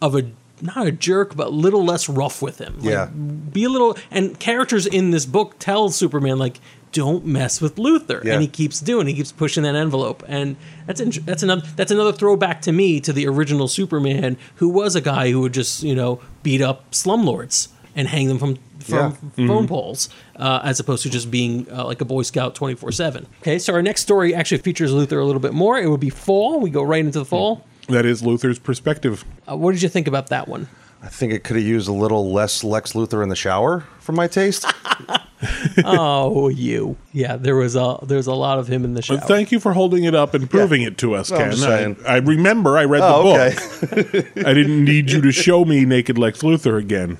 of 0.00 0.14
a 0.14 0.30
not 0.62 0.86
a 0.86 0.90
jerk, 0.92 1.36
but 1.36 1.48
a 1.48 1.50
little 1.50 1.84
less 1.84 2.08
rough 2.08 2.40
with 2.40 2.56
him. 2.58 2.76
Like, 2.78 2.84
Yeah. 2.88 3.06
be 3.06 3.64
a 3.64 3.68
little. 3.68 3.98
And 4.10 4.38
characters 4.40 4.86
in 4.86 5.10
this 5.10 5.26
book 5.26 5.56
tell 5.58 5.90
Superman 5.90 6.38
like, 6.38 6.60
"Don't 6.96 7.26
mess 7.26 7.60
with 7.60 7.76
Luthor," 7.76 8.24
Yeah. 8.24 8.32
and 8.34 8.42
he 8.42 8.48
keeps 8.48 8.80
doing. 8.80 9.06
He 9.06 9.14
keeps 9.14 9.32
pushing 9.32 9.62
that 9.64 9.74
envelope, 9.74 10.22
and 10.26 10.56
that's 10.86 11.00
int- 11.00 11.26
that's 11.26 11.42
another 11.42 11.62
that's 11.76 11.92
another 11.92 12.12
throwback 12.12 12.62
to 12.62 12.72
me 12.72 13.00
to 13.00 13.12
the 13.12 13.26
original 13.28 13.68
Superman, 13.68 14.36
who 14.56 14.68
was 14.68 14.96
a 14.96 15.00
guy 15.00 15.30
who 15.30 15.40
would 15.42 15.52
just 15.54 15.82
you 15.82 15.94
know 15.94 16.20
beat 16.42 16.62
up 16.62 16.90
slumlords 16.92 17.68
and 17.94 18.08
hang 18.08 18.28
them 18.28 18.38
from 18.38 18.56
from 18.80 19.16
Yeah. 19.36 19.46
phone 19.48 19.66
poles, 19.66 20.08
uh, 20.36 20.60
as 20.62 20.78
opposed 20.80 21.02
to 21.02 21.10
just 21.10 21.30
being 21.30 21.66
uh, 21.70 21.84
like 21.84 22.00
a 22.00 22.04
Boy 22.04 22.22
Scout 22.22 22.54
twenty 22.54 22.74
four 22.76 22.92
seven. 22.92 23.26
Okay, 23.42 23.58
so 23.58 23.72
our 23.74 23.82
next 23.82 24.02
story 24.02 24.34
actually 24.34 24.58
features 24.58 24.92
Luthor 24.92 25.20
a 25.20 25.24
little 25.24 25.40
bit 25.40 25.52
more. 25.54 25.78
It 25.78 25.88
would 25.90 26.00
be 26.00 26.10
fall. 26.10 26.60
We 26.60 26.70
go 26.70 26.82
right 26.82 27.04
into 27.04 27.18
the 27.18 27.24
fall. 27.24 27.64
That 27.88 28.04
is 28.06 28.22
Luthor's 28.22 28.58
perspective. 28.58 29.24
Uh, 29.48 29.56
what 29.56 29.72
did 29.72 29.82
you 29.82 29.88
think 29.88 30.08
about 30.08 30.28
that 30.28 30.48
one? 30.48 30.68
I 31.02 31.08
think 31.08 31.32
it 31.32 31.44
could 31.44 31.56
have 31.56 31.64
used 31.64 31.88
a 31.88 31.92
little 31.92 32.32
less 32.32 32.64
Lex 32.64 32.94
Luthor 32.94 33.22
in 33.22 33.28
the 33.28 33.36
shower 33.36 33.84
for 34.00 34.12
my 34.12 34.26
taste. 34.26 34.64
oh, 35.84 36.48
you. 36.48 36.96
Yeah, 37.12 37.36
there 37.36 37.56
was 37.56 37.76
a 37.76 37.98
there's 38.02 38.26
a 38.26 38.34
lot 38.34 38.58
of 38.58 38.68
him 38.68 38.84
in 38.84 38.94
the 38.94 39.02
show. 39.02 39.16
But 39.18 39.28
thank 39.28 39.52
you 39.52 39.60
for 39.60 39.72
holding 39.72 40.04
it 40.04 40.14
up 40.14 40.34
and 40.34 40.48
proving 40.48 40.82
it 40.82 40.96
to 40.98 41.14
us, 41.14 41.30
I'm 41.30 41.38
Ken. 41.38 41.50
just 41.50 41.62
saying. 41.62 41.96
I, 42.06 42.14
I 42.14 42.16
remember 42.18 42.76
I 42.78 42.84
read 42.84 43.02
Oh, 43.04 43.22
the 43.22 44.22
book. 44.34 44.46
I 44.46 44.54
didn't 44.54 44.84
need 44.84 45.10
you 45.10 45.20
to 45.20 45.32
show 45.46 45.64
me 45.64 45.84
naked 45.84 46.18
Lex 46.18 46.40
Luthor 46.42 46.78
again. 46.78 47.16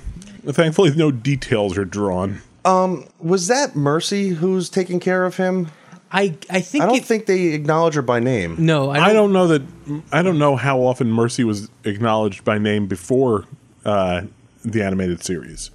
Thankfully, 0.46 0.94
no 0.94 1.10
details 1.10 1.76
are 1.76 1.84
drawn. 1.84 2.40
Um, 2.64 3.06
Was 3.18 3.48
that 3.48 3.76
Mercy 3.76 4.28
who's 4.30 4.68
taking 4.70 4.98
care 5.00 5.24
of 5.24 5.36
him? 5.36 5.68
I 6.12 6.36
I 6.48 6.60
think 6.60 6.84
I 6.84 6.86
don't 6.86 6.96
it, 6.96 7.04
think 7.04 7.26
they 7.26 7.48
acknowledge 7.48 7.94
her 7.94 8.02
by 8.02 8.20
name. 8.20 8.56
no. 8.58 8.90
I 8.90 8.96
don't, 8.98 9.04
I 9.08 9.12
don't 9.12 9.32
know 9.32 9.48
that. 9.48 9.62
I 10.12 10.22
don't 10.22 10.38
know 10.38 10.56
how 10.56 10.78
often 10.80 11.10
Mercy 11.10 11.42
was 11.44 11.68
acknowledged 11.84 12.44
by 12.44 12.58
name 12.58 12.86
before 12.86 13.44
uh, 13.84 14.22
the 14.64 14.82
animated 14.82 15.22
series. 15.22 15.70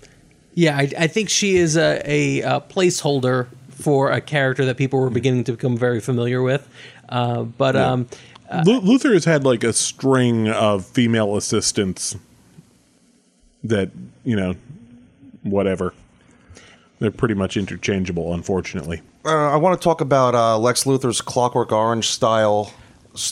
Yeah, 0.54 0.78
I, 0.78 0.92
I 0.98 1.08
think 1.08 1.30
she 1.30 1.56
is 1.56 1.78
a, 1.78 2.02
a, 2.06 2.44
uh 2.44 2.60
placeholder 2.62 3.48
for 3.70 4.12
a 4.12 4.22
character 4.22 4.66
that 4.66 4.78
people 4.78 5.00
were 5.00 5.10
beginning 5.10 5.44
to 5.46 5.54
become 5.54 5.78
very 5.78 6.00
familiar 6.00 6.42
with. 6.42 6.68
Uh, 7.10 7.44
but 7.44 7.76
um, 7.76 8.08
Lu- 8.66 8.82
Luthor 8.82 9.14
has 9.14 9.26
had 9.26 9.44
like 9.44 9.64
a 9.64 9.74
string 9.74 10.48
of 10.50 10.86
female 10.86 11.36
assistants 11.36 12.16
that 13.64 13.92
you 14.24 14.36
know, 14.36 14.56
whatever. 15.44 15.94
They're 17.00 17.12
pretty 17.12 17.34
much 17.34 17.58
interchangeable, 17.58 18.34
unfortunately. 18.34 19.02
Uh, 19.26 19.52
I 19.52 19.56
want 19.58 19.80
to 19.80 19.84
talk 19.84 20.02
about 20.02 20.36
uh, 20.36 20.58
Lex 20.58 20.84
Luthor's 20.84 21.22
Clockwork 21.22 21.72
Orange 21.72 22.08
style 22.08 22.74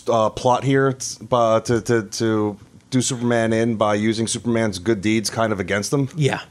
uh, 0.08 0.30
plot 0.30 0.64
here 0.64 0.90
it's, 0.90 1.20
uh, 1.32 1.60
to, 1.62 1.82
to, 1.82 2.04
to 2.04 2.58
do 2.90 3.02
Superman 3.02 3.54
in 3.54 3.76
by 3.76 3.96
using 3.96 4.28
Superman's 4.28 4.80
good 4.80 5.02
deeds 5.02 5.30
kind 5.30 5.54
of 5.54 5.60
against 5.60 5.94
him. 5.94 6.10
yeah, 6.16 6.42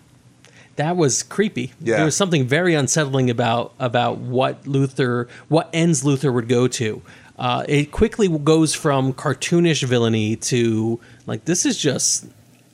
that 0.78 0.96
was 0.96 1.22
creepy. 1.22 1.72
Yeah. 1.80 1.96
There 1.96 2.04
was 2.06 2.16
something 2.16 2.46
very 2.46 2.74
unsettling 2.74 3.28
about 3.30 3.74
about 3.78 4.18
what 4.18 4.64
Luthor, 4.64 5.28
what 5.48 5.68
ends 5.72 6.02
Luthor 6.02 6.32
would 6.32 6.48
go 6.48 6.66
to. 6.68 7.02
Uh, 7.38 7.64
it 7.68 7.92
quickly 7.92 8.26
goes 8.26 8.74
from 8.74 9.12
cartoonish 9.12 9.84
villainy 9.84 10.34
to 10.36 10.98
like 11.26 11.44
this 11.44 11.64
is 11.66 11.76
just 11.78 12.26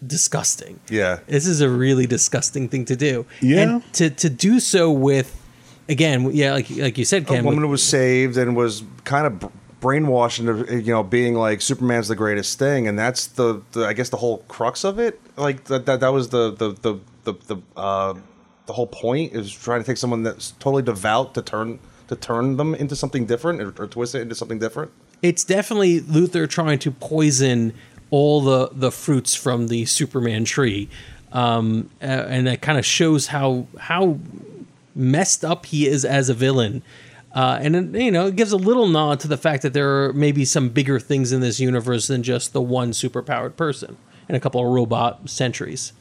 disgusting. 0.07 0.81
Yeah. 0.88 1.19
this 1.27 1.47
is 1.47 1.61
a 1.61 1.69
really 1.69 2.07
disgusting 2.07 2.69
thing 2.69 2.85
to 2.87 2.97
do. 2.97 3.27
Yeah. 3.43 3.61
and 3.61 3.93
to 3.95 4.11
to 4.11 4.31
do 4.31 4.61
so 4.61 4.90
with 4.93 5.40
again, 5.88 6.31
yeah, 6.33 6.53
like 6.55 6.71
like 6.71 6.97
you 6.99 7.05
said, 7.05 7.27
Ken, 7.27 7.35
A 7.35 7.38
Ken. 7.38 7.45
woman 7.45 7.62
with- 7.64 7.71
was 7.73 7.83
saved 7.83 8.37
and 8.37 8.57
was 8.57 8.83
kind 9.05 9.27
of 9.27 9.51
brainwashed 9.81 10.40
into 10.40 10.81
you 10.81 10.93
know 10.93 11.03
being 11.03 11.35
like 11.35 11.61
Superman's 11.61 12.09
the 12.09 12.17
greatest 12.17 12.59
thing, 12.59 12.88
and 12.88 12.99
that's 12.99 13.27
the, 13.27 13.61
the 13.73 13.87
I 13.87 13.93
guess 13.93 14.09
the 14.09 14.17
whole 14.17 14.38
crux 14.49 14.85
of 14.85 14.99
it. 14.99 15.21
Like 15.37 15.64
that 15.64 15.85
that, 15.87 16.01
that 16.01 16.12
was 16.12 16.29
the 16.31 16.51
the 16.53 16.71
the 16.73 17.01
the 17.24 17.34
the, 17.46 17.56
uh, 17.76 18.14
the 18.66 18.72
whole 18.72 18.87
point 18.87 19.32
is 19.34 19.52
trying 19.52 19.80
to 19.80 19.87
take 19.87 19.96
someone 19.96 20.22
that's 20.22 20.52
totally 20.52 20.82
devout 20.82 21.34
to 21.34 21.42
turn 21.42 21.78
to 22.08 22.16
turn 22.16 22.56
them 22.56 22.74
into 22.74 22.94
something 22.94 23.26
different 23.26 23.60
or, 23.60 23.82
or 23.82 23.87
twist 23.87 24.14
it 24.14 24.20
into 24.20 24.34
something 24.34 24.58
different. 24.58 24.90
it's 25.22 25.42
definitely 25.44 26.00
Luthor 26.00 26.48
trying 26.48 26.78
to 26.80 26.90
poison 26.90 27.72
all 28.10 28.40
the 28.40 28.68
the 28.72 28.92
fruits 28.92 29.34
from 29.34 29.68
the 29.68 29.87
Superman 29.87 30.44
tree, 30.44 30.88
um, 31.32 31.90
and 32.00 32.46
that 32.46 32.60
kind 32.60 32.78
of 32.78 32.87
shows 32.87 33.28
how 33.28 33.66
how 33.78 34.18
messed 34.94 35.44
up 35.44 35.66
he 35.66 35.87
is 35.87 36.04
as 36.04 36.28
a 36.28 36.34
villain. 36.34 36.82
Uh, 37.34 37.58
and 37.60 37.96
you 37.96 38.12
know, 38.12 38.28
it 38.28 38.37
gives 38.37 38.52
a 38.52 38.56
little 38.56 38.87
nod 38.87 39.18
to 39.18 39.26
the 39.26 39.37
fact 39.37 39.62
that 39.62 39.72
there 39.72 40.04
are 40.04 40.12
maybe 40.12 40.44
some 40.44 40.68
bigger 40.68 41.00
things 41.00 41.32
in 41.32 41.40
this 41.40 41.58
universe 41.58 42.06
than 42.06 42.22
just 42.22 42.52
the 42.52 42.62
one 42.62 42.92
superpowered 42.92 43.56
person 43.56 43.96
and 44.28 44.37
a 44.37 44.40
couple 44.40 44.64
of 44.64 44.72
robot 44.72 45.28
sentries. 45.28 45.92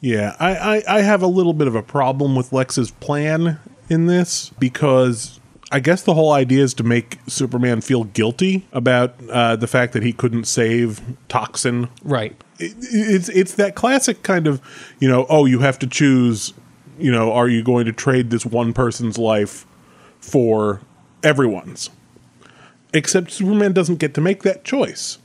Yeah, 0.00 0.34
I, 0.40 0.56
I, 0.56 0.82
I 0.88 1.00
have 1.02 1.22
a 1.22 1.26
little 1.26 1.52
bit 1.52 1.68
of 1.68 1.74
a 1.74 1.82
problem 1.82 2.34
with 2.34 2.52
Lex's 2.52 2.90
plan 2.90 3.58
in 3.90 4.06
this 4.06 4.50
because 4.58 5.40
I 5.70 5.80
guess 5.80 6.02
the 6.02 6.14
whole 6.14 6.32
idea 6.32 6.64
is 6.64 6.74
to 6.74 6.82
make 6.82 7.18
Superman 7.26 7.80
feel 7.80 8.04
guilty 8.04 8.66
about 8.72 9.14
uh, 9.30 9.56
the 9.56 9.66
fact 9.66 9.92
that 9.92 10.02
he 10.02 10.12
couldn't 10.12 10.44
save 10.44 11.00
Toxin. 11.28 11.88
Right. 12.02 12.34
It, 12.58 12.74
it's 12.80 13.28
it's 13.28 13.54
that 13.54 13.74
classic 13.74 14.22
kind 14.22 14.46
of 14.46 14.60
you 14.98 15.08
know 15.08 15.26
oh 15.28 15.46
you 15.46 15.60
have 15.60 15.78
to 15.80 15.86
choose 15.86 16.52
you 16.98 17.10
know 17.10 17.32
are 17.32 17.48
you 17.48 17.62
going 17.62 17.86
to 17.86 17.92
trade 17.92 18.30
this 18.30 18.44
one 18.44 18.72
person's 18.72 19.16
life 19.16 19.64
for 20.20 20.80
everyone's 21.22 21.88
except 22.92 23.30
Superman 23.30 23.72
doesn't 23.72 23.96
get 23.96 24.12
to 24.14 24.20
make 24.20 24.42
that 24.42 24.64
choice 24.64 25.18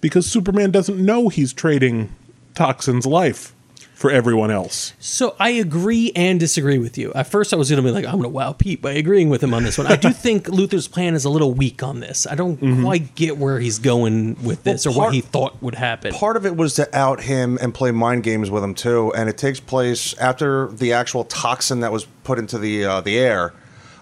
because 0.00 0.30
Superman 0.30 0.70
doesn't 0.70 1.04
know 1.04 1.28
he's 1.28 1.52
trading 1.52 2.14
Toxin's 2.54 3.06
life 3.06 3.54
for 4.02 4.10
everyone 4.10 4.50
else. 4.50 4.94
So 4.98 5.36
I 5.38 5.50
agree 5.50 6.10
and 6.16 6.40
disagree 6.40 6.78
with 6.78 6.98
you. 6.98 7.12
At 7.14 7.28
first, 7.28 7.52
I 7.52 7.56
was 7.56 7.70
going 7.70 7.80
to 7.80 7.88
be 7.88 7.94
like, 7.94 8.04
I'm 8.04 8.14
going 8.14 8.24
to 8.24 8.30
wow 8.30 8.52
Pete 8.52 8.82
by 8.82 8.90
agreeing 8.90 9.30
with 9.30 9.44
him 9.44 9.54
on 9.54 9.62
this 9.62 9.78
one. 9.78 9.86
I 9.86 9.94
do 9.94 10.10
think 10.12 10.46
Luthor's 10.48 10.88
plan 10.88 11.14
is 11.14 11.24
a 11.24 11.30
little 11.30 11.54
weak 11.54 11.84
on 11.84 12.00
this. 12.00 12.26
I 12.26 12.34
don't 12.34 12.82
quite 12.82 13.14
get 13.14 13.38
where 13.38 13.60
he's 13.60 13.78
going 13.78 14.42
with 14.42 14.64
this 14.64 14.86
Well, 14.86 14.96
or 14.96 14.98
what 14.98 15.14
he 15.14 15.20
thought 15.20 15.62
would 15.62 15.76
happen. 15.76 16.12
Part 16.14 16.36
of 16.36 16.44
it 16.44 16.56
was 16.56 16.74
to 16.74 16.98
out 16.98 17.22
him 17.22 17.60
and 17.62 17.72
play 17.72 17.92
mind 17.92 18.24
games 18.24 18.50
with 18.50 18.64
him 18.64 18.74
too, 18.74 19.12
and 19.14 19.28
it 19.28 19.38
takes 19.38 19.60
place 19.60 20.18
after 20.18 20.66
the 20.66 20.92
actual 20.94 21.22
toxin 21.22 21.78
that 21.78 21.92
was 21.92 22.04
put 22.24 22.40
into 22.40 22.58
the 22.58 22.84
uh, 22.84 23.00
the 23.02 23.16
air 23.16 23.54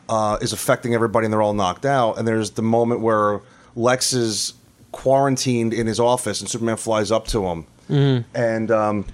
uh, 0.08 0.38
is 0.40 0.54
affecting 0.54 0.94
everybody, 0.94 1.26
and 1.26 1.32
they're 1.34 1.42
all 1.42 1.52
knocked 1.52 1.84
out. 1.84 2.16
And 2.16 2.26
there's 2.26 2.52
the 2.52 2.62
moment 2.62 3.02
where 3.02 3.42
Lex 3.76 4.14
is 4.14 4.54
quarantined 4.92 5.74
in 5.74 5.86
his 5.86 6.00
office, 6.00 6.40
and 6.40 6.48
Superman 6.48 6.78
flies 6.78 7.12
up 7.12 7.26
to 7.28 7.44
him, 7.44 7.66
and 8.34 8.70
um, 8.70 9.04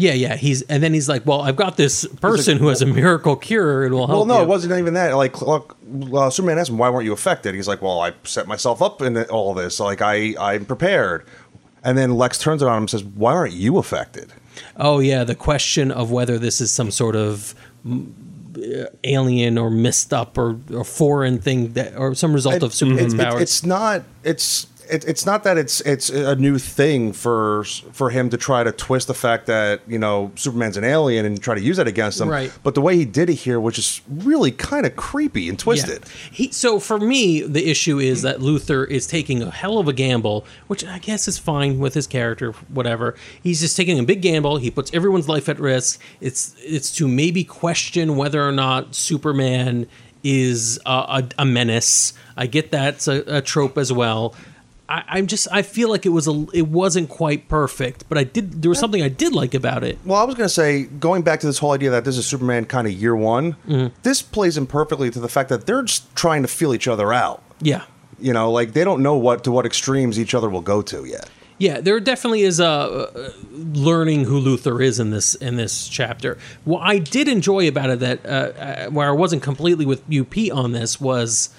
yeah, 0.00 0.12
yeah. 0.12 0.36
He's 0.36 0.62
and 0.62 0.80
then 0.80 0.94
he's 0.94 1.08
like, 1.08 1.26
"Well, 1.26 1.40
I've 1.40 1.56
got 1.56 1.76
this 1.76 2.06
person 2.20 2.58
who 2.58 2.68
has 2.68 2.80
a 2.82 2.86
miracle 2.86 3.34
cure. 3.34 3.84
It 3.84 3.90
will 3.90 4.06
help." 4.06 4.10
well, 4.10 4.26
no, 4.26 4.36
you." 4.36 4.42
it 4.44 4.48
wasn't 4.48 4.78
even 4.78 4.94
that. 4.94 5.12
Like, 5.16 5.42
look, 5.42 5.76
uh, 6.14 6.30
Superman 6.30 6.56
asked 6.58 6.70
him, 6.70 6.78
"Why 6.78 6.88
weren't 6.88 7.04
you 7.04 7.12
affected?" 7.12 7.56
He's 7.56 7.66
like, 7.66 7.82
"Well, 7.82 7.98
I 8.00 8.12
set 8.22 8.46
myself 8.46 8.80
up 8.80 9.02
in 9.02 9.20
all 9.24 9.54
this. 9.54 9.80
Like, 9.80 10.00
I 10.00 10.36
I'm 10.38 10.64
prepared." 10.66 11.26
And 11.82 11.98
then 11.98 12.16
Lex 12.16 12.38
turns 12.38 12.62
it 12.62 12.68
on 12.68 12.76
him 12.76 12.82
and 12.84 12.90
says, 12.90 13.02
"Why 13.02 13.32
aren't 13.32 13.54
you 13.54 13.76
affected?" 13.78 14.32
Oh, 14.76 15.00
yeah. 15.00 15.24
The 15.24 15.34
question 15.34 15.90
of 15.90 16.12
whether 16.12 16.38
this 16.38 16.60
is 16.60 16.70
some 16.72 16.92
sort 16.92 17.16
of 17.16 17.54
mm, 17.86 18.12
uh, 18.56 18.86
alien 19.02 19.58
or 19.58 19.68
messed 19.70 20.12
up 20.12 20.38
or, 20.38 20.58
or 20.72 20.84
foreign 20.84 21.40
thing 21.40 21.72
that 21.72 21.96
or 21.96 22.14
some 22.14 22.32
result 22.32 22.62
of 22.62 22.72
Superman's 22.72 23.14
it- 23.14 23.20
it- 23.20 23.22
powers. 23.24 23.42
It's 23.42 23.64
not. 23.64 24.02
It's. 24.22 24.68
It, 24.90 25.04
it's 25.06 25.26
not 25.26 25.44
that 25.44 25.58
it's 25.58 25.80
it's 25.82 26.08
a 26.10 26.36
new 26.36 26.58
thing 26.58 27.12
for 27.12 27.64
for 27.64 28.10
him 28.10 28.30
to 28.30 28.36
try 28.36 28.64
to 28.64 28.72
twist 28.72 29.08
the 29.08 29.14
fact 29.14 29.46
that 29.46 29.80
you 29.86 29.98
know 29.98 30.32
Superman's 30.34 30.76
an 30.76 30.84
alien 30.84 31.26
and 31.26 31.40
try 31.40 31.54
to 31.54 31.60
use 31.60 31.76
that 31.76 31.86
against 31.86 32.20
him. 32.20 32.28
Right. 32.28 32.52
But 32.62 32.74
the 32.74 32.80
way 32.80 32.96
he 32.96 33.04
did 33.04 33.30
it 33.30 33.34
here, 33.34 33.60
which 33.60 33.78
is 33.78 34.00
really 34.08 34.50
kind 34.50 34.86
of 34.86 34.96
creepy 34.96 35.48
and 35.48 35.58
twisted. 35.58 36.02
Yeah. 36.02 36.30
He, 36.32 36.52
so 36.52 36.78
for 36.78 36.98
me, 36.98 37.42
the 37.42 37.70
issue 37.70 37.98
is 37.98 38.22
that 38.22 38.38
Luthor 38.38 38.88
is 38.88 39.06
taking 39.06 39.42
a 39.42 39.50
hell 39.50 39.78
of 39.78 39.88
a 39.88 39.92
gamble, 39.92 40.46
which 40.66 40.84
I 40.84 40.98
guess 40.98 41.28
is 41.28 41.38
fine 41.38 41.78
with 41.78 41.94
his 41.94 42.06
character, 42.06 42.52
whatever. 42.68 43.14
He's 43.42 43.60
just 43.60 43.76
taking 43.76 43.98
a 43.98 44.02
big 44.02 44.22
gamble. 44.22 44.56
He 44.58 44.70
puts 44.70 44.92
everyone's 44.94 45.28
life 45.28 45.48
at 45.48 45.58
risk. 45.58 46.00
It's 46.20 46.54
it's 46.58 46.90
to 46.96 47.08
maybe 47.08 47.44
question 47.44 48.16
whether 48.16 48.46
or 48.46 48.52
not 48.52 48.94
Superman 48.94 49.86
is 50.22 50.78
a, 50.84 50.90
a, 50.90 51.28
a 51.38 51.44
menace. 51.44 52.12
I 52.36 52.46
get 52.46 52.70
that's 52.70 53.08
a, 53.08 53.22
a 53.26 53.42
trope 53.42 53.78
as 53.78 53.92
well. 53.92 54.34
I, 54.88 55.04
I'm 55.08 55.26
just 55.26 55.46
I 55.52 55.62
feel 55.62 55.90
like 55.90 56.06
it 56.06 56.10
was 56.10 56.26
a 56.26 56.46
it 56.54 56.68
wasn't 56.68 57.08
quite 57.10 57.48
perfect, 57.48 58.08
but 58.08 58.16
I 58.16 58.24
did 58.24 58.62
there 58.62 58.68
was 58.70 58.78
something 58.78 59.02
I 59.02 59.08
did 59.08 59.34
like 59.34 59.52
about 59.54 59.84
it. 59.84 59.98
Well, 60.04 60.18
I 60.18 60.24
was 60.24 60.34
going 60.34 60.46
to 60.48 60.54
say, 60.54 60.84
going 60.84 61.22
back 61.22 61.40
to 61.40 61.46
this 61.46 61.58
whole 61.58 61.72
idea 61.72 61.90
that 61.90 62.04
this 62.04 62.16
is 62.16 62.24
Superman 62.26 62.64
kind 62.64 62.86
of 62.86 62.92
year 62.94 63.14
one, 63.14 63.54
Mm-hmm. 63.66 63.94
this 64.02 64.22
plays 64.22 64.56
in 64.56 64.66
perfectly 64.66 65.10
to 65.10 65.20
the 65.20 65.28
fact 65.28 65.48
that 65.50 65.66
they're 65.66 65.82
just 65.82 66.14
trying 66.16 66.42
to 66.42 66.48
feel 66.48 66.72
each 66.72 66.88
other 66.88 67.12
out. 67.12 67.42
Yeah. 67.60 67.82
You 68.20 68.32
know, 68.32 68.50
like 68.50 68.72
they 68.72 68.82
don't 68.84 69.02
know 69.02 69.16
what 69.16 69.44
to 69.44 69.52
what 69.52 69.66
extremes 69.66 70.18
each 70.18 70.34
other 70.34 70.48
will 70.48 70.62
go 70.62 70.80
to 70.82 71.04
yet. 71.04 71.28
Yeah, 71.60 71.80
there 71.80 71.98
definitely 71.98 72.42
is 72.42 72.60
a 72.60 72.66
uh, 72.66 73.30
learning 73.52 74.24
who 74.24 74.40
Luthor 74.40 74.82
is 74.82 75.00
in 75.00 75.10
this 75.10 75.34
in 75.34 75.56
this 75.56 75.88
chapter. 75.88 76.38
What 76.64 76.80
I 76.80 76.98
did 76.98 77.26
enjoy 77.28 77.66
about 77.68 77.90
it 77.90 77.98
that 78.00 78.24
uh, 78.24 78.28
uh, 78.28 78.90
where 78.90 79.08
I 79.08 79.12
wasn't 79.12 79.42
completely 79.42 79.84
with 79.84 80.02
UP 80.12 80.34
on 80.52 80.70
this 80.72 81.00
was 81.00 81.50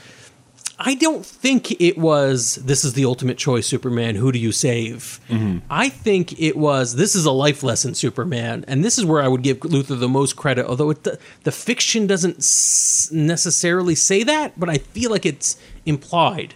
I 0.81 0.95
don't 0.95 1.25
think 1.25 1.79
it 1.81 1.97
was 1.97 2.55
this 2.55 2.85
is 2.85 2.93
the 2.93 3.03
ultimate 3.03 3.37
choice 3.37 3.67
Superman 3.67 4.15
who 4.15 4.31
do 4.31 4.39
you 4.39 4.53
save? 4.53 5.19
Mm-hmm. 5.27 5.59
I 5.69 5.89
think 5.89 6.39
it 6.39 6.55
was 6.55 6.95
this 6.95 7.15
is 7.15 7.25
a 7.25 7.31
life 7.31 7.63
lesson 7.63 7.93
Superman 7.93 8.63
and 8.67 8.83
this 8.83 8.97
is 8.97 9.05
where 9.05 9.21
I 9.21 9.27
would 9.27 9.41
give 9.41 9.59
Luthor 9.59 9.99
the 9.99 10.07
most 10.07 10.37
credit 10.37 10.65
although 10.65 10.91
it, 10.91 11.03
the, 11.03 11.19
the 11.43 11.51
fiction 11.51 12.07
doesn't 12.07 12.37
s- 12.37 13.09
necessarily 13.11 13.93
say 13.93 14.23
that 14.23 14.57
but 14.57 14.69
I 14.69 14.77
feel 14.77 15.11
like 15.11 15.25
it's 15.25 15.59
implied. 15.85 16.53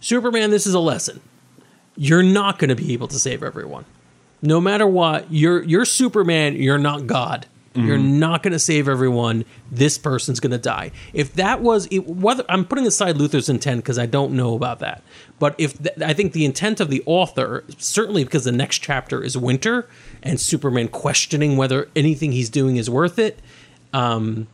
Superman 0.00 0.50
this 0.50 0.66
is 0.66 0.74
a 0.74 0.80
lesson 0.80 1.20
you're 1.96 2.22
not 2.22 2.58
going 2.58 2.70
to 2.70 2.74
be 2.76 2.92
able 2.92 3.08
to 3.08 3.18
save 3.18 3.42
everyone. 3.42 3.84
No 4.42 4.60
matter 4.60 4.86
what, 4.86 5.26
you're 5.30 5.62
you're 5.62 5.84
Superman, 5.84 6.56
you're 6.56 6.78
not 6.78 7.06
God. 7.06 7.46
You're 7.72 7.98
not 7.98 8.42
going 8.42 8.52
to 8.52 8.58
save 8.58 8.88
everyone. 8.88 9.44
This 9.70 9.96
person's 9.96 10.40
going 10.40 10.50
to 10.50 10.58
die. 10.58 10.90
If 11.12 11.34
that 11.34 11.60
was 11.60 11.86
it, 11.92 12.00
whether 12.00 12.44
I'm 12.48 12.64
putting 12.64 12.84
aside 12.84 13.14
Luthor's 13.14 13.48
intent 13.48 13.82
because 13.84 13.96
I 13.96 14.06
don't 14.06 14.32
know 14.32 14.56
about 14.56 14.80
that, 14.80 15.04
but 15.38 15.54
if 15.56 15.80
th- 15.80 16.00
I 16.00 16.12
think 16.12 16.32
the 16.32 16.44
intent 16.44 16.80
of 16.80 16.90
the 16.90 17.00
author, 17.06 17.62
certainly 17.78 18.24
because 18.24 18.42
the 18.42 18.50
next 18.50 18.78
chapter 18.78 19.22
is 19.22 19.36
winter 19.36 19.88
and 20.20 20.40
Superman 20.40 20.88
questioning 20.88 21.56
whether 21.56 21.88
anything 21.94 22.32
he's 22.32 22.50
doing 22.50 22.76
is 22.76 22.90
worth 22.90 23.20
it. 23.20 23.38
Um, 23.92 24.48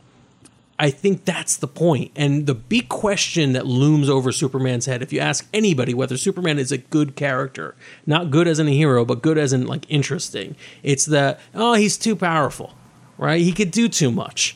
I 0.79 0.91
think 0.91 1.25
that's 1.25 1.57
the 1.57 1.67
point. 1.67 2.11
And 2.15 2.45
the 2.45 2.53
big 2.53 2.87
question 2.87 3.53
that 3.53 3.65
looms 3.65 4.09
over 4.09 4.31
Superman's 4.31 4.85
head, 4.85 5.01
if 5.01 5.11
you 5.11 5.19
ask 5.19 5.47
anybody 5.53 5.93
whether 5.93 6.17
Superman 6.17 6.59
is 6.59 6.71
a 6.71 6.77
good 6.77 7.15
character, 7.15 7.75
not 8.05 8.29
good 8.29 8.47
as 8.47 8.59
in 8.59 8.67
a 8.67 8.71
hero, 8.71 9.03
but 9.03 9.23
good 9.23 9.39
as 9.39 9.53
in 9.53 9.65
like 9.65 9.85
interesting, 9.89 10.55
it's 10.83 11.05
that, 11.05 11.39
oh, 11.55 11.73
he's 11.73 11.97
too 11.97 12.15
powerful, 12.15 12.75
right? 13.17 13.41
He 13.41 13.51
could 13.51 13.71
do 13.71 13.87
too 13.87 14.11
much. 14.11 14.55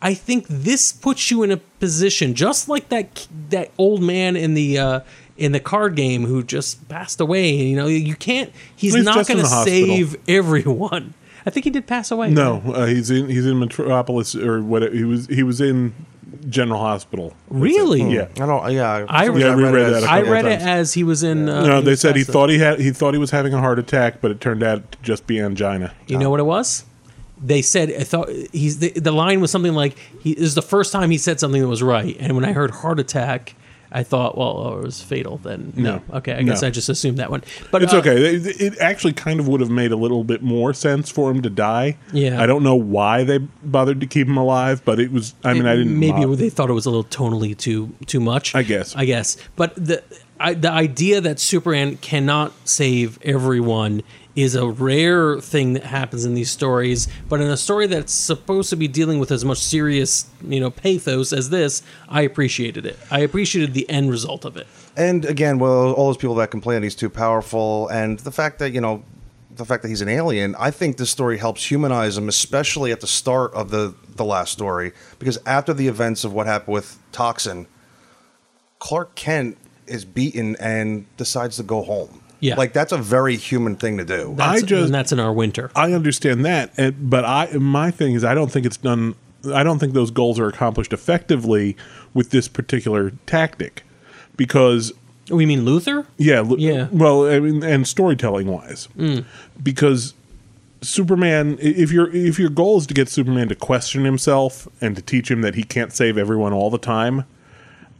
I 0.00 0.14
think 0.14 0.46
this 0.48 0.92
puts 0.92 1.30
you 1.30 1.42
in 1.42 1.50
a 1.50 1.56
position 1.56 2.34
just 2.34 2.68
like 2.68 2.88
that 2.90 3.26
that 3.50 3.70
old 3.78 4.00
man 4.02 4.36
in 4.36 4.54
the 4.54 4.78
uh, 4.78 5.00
in 5.36 5.52
the 5.52 5.60
card 5.60 5.96
game 5.96 6.24
who 6.24 6.42
just 6.44 6.88
passed 6.88 7.20
away. 7.20 7.50
You 7.52 7.76
know, 7.76 7.86
you 7.88 8.14
can't. 8.14 8.52
He's, 8.76 8.94
He's 8.94 9.04
not 9.04 9.26
going 9.26 9.40
to 9.40 9.46
save 9.46 10.16
everyone. 10.28 11.14
I 11.46 11.50
think 11.50 11.64
he 11.64 11.70
did 11.70 11.86
pass 11.86 12.10
away. 12.10 12.30
No, 12.30 12.62
uh, 12.66 12.86
he's 12.86 13.10
in 13.10 13.28
he's 13.28 13.46
in 13.46 13.58
Metropolis 13.58 14.36
or 14.36 14.62
what? 14.62 14.92
He 14.92 15.02
was 15.04 15.26
he 15.26 15.42
was 15.42 15.60
in 15.60 15.94
General 16.48 16.78
Hospital. 16.80 17.32
Really? 17.48 18.02
Yeah. 18.02 18.28
I 18.34 18.46
don't. 18.46 18.72
Yeah, 18.72 19.06
I- 19.08 19.26
for 19.26 19.32
some 19.32 19.40
Yeah, 19.40 19.46
I 19.48 19.52
reread 19.54 19.86
as 19.86 19.92
that 19.94 20.02
a 20.02 20.06
a 20.06 20.10
I 20.10 20.18
couple 20.18 20.32
read 20.32 20.44
of 20.44 20.52
it 20.52 20.60
as 20.60 20.92
he 20.94 21.02
was 21.04 21.22
in. 21.22 21.48
Uh, 21.48 21.64
No, 21.66 21.80
they 21.80 21.96
said 21.96 22.16
he 22.16 22.22
passed 22.22 22.32
thought 22.32 22.50
he 22.50 22.58
had 22.58 22.78
he 22.80 22.90
thought 22.90 23.14
he 23.14 23.18
was 23.20 23.30
having 23.30 23.54
a 23.54 23.58
heart 23.58 23.78
attack, 23.78 24.20
but 24.20 24.30
it 24.30 24.40
turned 24.40 24.62
out 24.62 24.92
to 24.92 24.98
just 25.02 25.26
be 25.26 25.40
angina. 25.40 25.92
You 26.06 26.18
know 26.18 26.30
what 26.30 26.38
it 26.40 26.44
was? 26.46 26.84
They 27.40 27.62
said 27.62 27.92
I 27.92 28.04
thought 28.04 28.28
he's 28.52 28.78
the, 28.80 28.90
the 28.90 29.12
line 29.12 29.40
was 29.40 29.50
something 29.50 29.74
like 29.74 29.96
he 30.20 30.34
this 30.34 30.44
is 30.44 30.54
the 30.54 30.62
first 30.62 30.92
time 30.92 31.10
he 31.10 31.18
said 31.18 31.38
something 31.40 31.60
that 31.62 31.68
was 31.68 31.82
right, 31.82 32.16
and 32.18 32.34
when 32.34 32.44
I 32.44 32.52
heard 32.52 32.70
heart 32.70 32.98
attack, 32.98 33.54
I 33.90 34.02
thought, 34.02 34.36
well, 34.36 34.58
oh, 34.58 34.78
it 34.78 34.84
was 34.84 35.02
fatal. 35.02 35.38
Then 35.38 35.72
no, 35.76 35.96
No. 36.08 36.16
okay, 36.18 36.34
I 36.34 36.42
guess 36.42 36.62
No. 36.62 36.68
I 36.68 36.70
just 36.70 36.88
assumed 36.88 37.18
that 37.18 37.30
one. 37.30 37.42
But 37.70 37.82
It's 37.82 37.94
uh, 37.94 37.98
okay. 37.98 38.34
It, 38.34 38.60
it 38.60 38.78
actually 38.80 39.14
kind 39.14 39.40
of 39.40 39.48
would 39.48 39.60
have 39.60 39.70
made 39.70 39.92
a 39.92 39.96
little 39.96 40.24
bit 40.24 40.42
more 40.42 40.74
sense 40.74 41.10
for 41.10 41.30
him 41.30 41.40
to 41.42 41.50
die. 41.50 41.96
Yeah. 42.12 42.42
I 42.42 42.46
don't 42.46 42.62
know 42.62 42.74
why 42.74 43.24
they 43.24 43.38
bothered 43.38 44.00
to 44.00 44.06
keep 44.06 44.26
him 44.26 44.36
alive, 44.36 44.84
but 44.84 45.00
it 45.00 45.10
was. 45.10 45.34
I 45.42 45.54
mean, 45.54 45.66
I 45.66 45.76
didn't. 45.76 45.98
Maybe 45.98 46.26
mo- 46.26 46.34
they 46.34 46.50
thought 46.50 46.68
it 46.68 46.74
was 46.74 46.86
a 46.86 46.90
little 46.90 47.04
tonally 47.04 47.56
too 47.56 47.94
too 48.06 48.20
much. 48.20 48.54
I 48.54 48.62
guess. 48.62 48.94
I 48.94 49.04
guess. 49.06 49.36
But 49.56 49.74
the 49.76 50.02
I, 50.38 50.54
the 50.54 50.70
idea 50.70 51.20
that 51.22 51.40
Superman 51.40 51.96
cannot 51.96 52.52
save 52.64 53.18
everyone 53.22 54.02
is 54.42 54.54
a 54.54 54.68
rare 54.68 55.40
thing 55.40 55.72
that 55.72 55.82
happens 55.82 56.24
in 56.24 56.34
these 56.34 56.50
stories. 56.50 57.08
But 57.28 57.40
in 57.40 57.48
a 57.48 57.56
story 57.56 57.88
that's 57.88 58.12
supposed 58.12 58.70
to 58.70 58.76
be 58.76 58.86
dealing 58.86 59.18
with 59.18 59.32
as 59.32 59.44
much 59.44 59.58
serious, 59.58 60.30
you 60.46 60.60
know, 60.60 60.70
pathos 60.70 61.32
as 61.32 61.50
this, 61.50 61.82
I 62.08 62.22
appreciated 62.22 62.86
it. 62.86 62.96
I 63.10 63.20
appreciated 63.20 63.74
the 63.74 63.88
end 63.90 64.10
result 64.10 64.44
of 64.44 64.56
it. 64.56 64.68
And 64.96 65.24
again, 65.24 65.58
well, 65.58 65.92
all 65.92 66.06
those 66.06 66.16
people 66.16 66.36
that 66.36 66.52
complain 66.52 66.84
he's 66.84 66.94
too 66.94 67.10
powerful, 67.10 67.88
and 67.88 68.20
the 68.20 68.30
fact 68.30 68.60
that 68.60 68.70
you 68.70 68.80
know, 68.80 69.02
the 69.50 69.64
fact 69.64 69.82
that 69.82 69.88
he's 69.88 70.02
an 70.02 70.08
alien, 70.08 70.54
I 70.56 70.70
think 70.70 70.98
this 70.98 71.10
story 71.10 71.38
helps 71.38 71.68
humanize 71.68 72.16
him, 72.16 72.28
especially 72.28 72.92
at 72.92 73.00
the 73.00 73.06
start 73.08 73.52
of 73.54 73.70
the 73.70 73.94
the 74.14 74.24
last 74.24 74.52
story, 74.52 74.92
because 75.18 75.38
after 75.46 75.74
the 75.74 75.88
events 75.88 76.22
of 76.22 76.32
what 76.32 76.46
happened 76.46 76.74
with 76.74 76.98
Toxin, 77.10 77.66
Clark 78.78 79.16
Kent 79.16 79.58
is 79.88 80.04
beaten 80.04 80.54
and 80.60 81.06
decides 81.16 81.56
to 81.56 81.64
go 81.64 81.82
home. 81.82 82.22
Yeah. 82.40 82.54
like 82.56 82.72
that's 82.72 82.92
a 82.92 82.98
very 82.98 83.36
human 83.36 83.74
thing 83.76 83.98
to 83.98 84.04
do. 84.04 84.34
That's, 84.36 84.62
I 84.62 84.66
just- 84.66 84.84
and 84.86 84.94
that's 84.94 85.12
in 85.12 85.18
our 85.20 85.32
winter. 85.32 85.70
I 85.74 85.92
understand 85.92 86.44
that, 86.44 86.72
and, 86.76 87.10
but 87.10 87.24
I 87.24 87.52
my 87.58 87.90
thing 87.90 88.14
is 88.14 88.24
I 88.24 88.34
don't 88.34 88.50
think 88.52 88.64
it's 88.66 88.76
done. 88.76 89.14
I 89.54 89.62
don't 89.62 89.78
think 89.78 89.92
those 89.92 90.10
goals 90.10 90.38
are 90.38 90.48
accomplished 90.48 90.92
effectively 90.92 91.76
with 92.14 92.30
this 92.30 92.48
particular 92.48 93.10
tactic, 93.26 93.82
because 94.36 94.92
we 95.30 95.46
mean 95.46 95.60
Luthor? 95.64 96.06
yeah, 96.16 96.38
l- 96.38 96.58
Yeah. 96.58 96.88
Well, 96.90 97.26
I 97.30 97.38
mean, 97.38 97.62
and 97.62 97.86
storytelling 97.86 98.46
wise, 98.46 98.88
mm. 98.96 99.24
because 99.62 100.14
Superman, 100.80 101.58
if 101.60 101.90
your 101.90 102.14
if 102.14 102.38
your 102.38 102.50
goal 102.50 102.78
is 102.78 102.86
to 102.86 102.94
get 102.94 103.08
Superman 103.08 103.48
to 103.48 103.54
question 103.56 104.04
himself 104.04 104.68
and 104.80 104.94
to 104.94 105.02
teach 105.02 105.28
him 105.30 105.40
that 105.42 105.54
he 105.56 105.64
can't 105.64 105.92
save 105.92 106.16
everyone 106.16 106.52
all 106.52 106.70
the 106.70 106.78
time, 106.78 107.24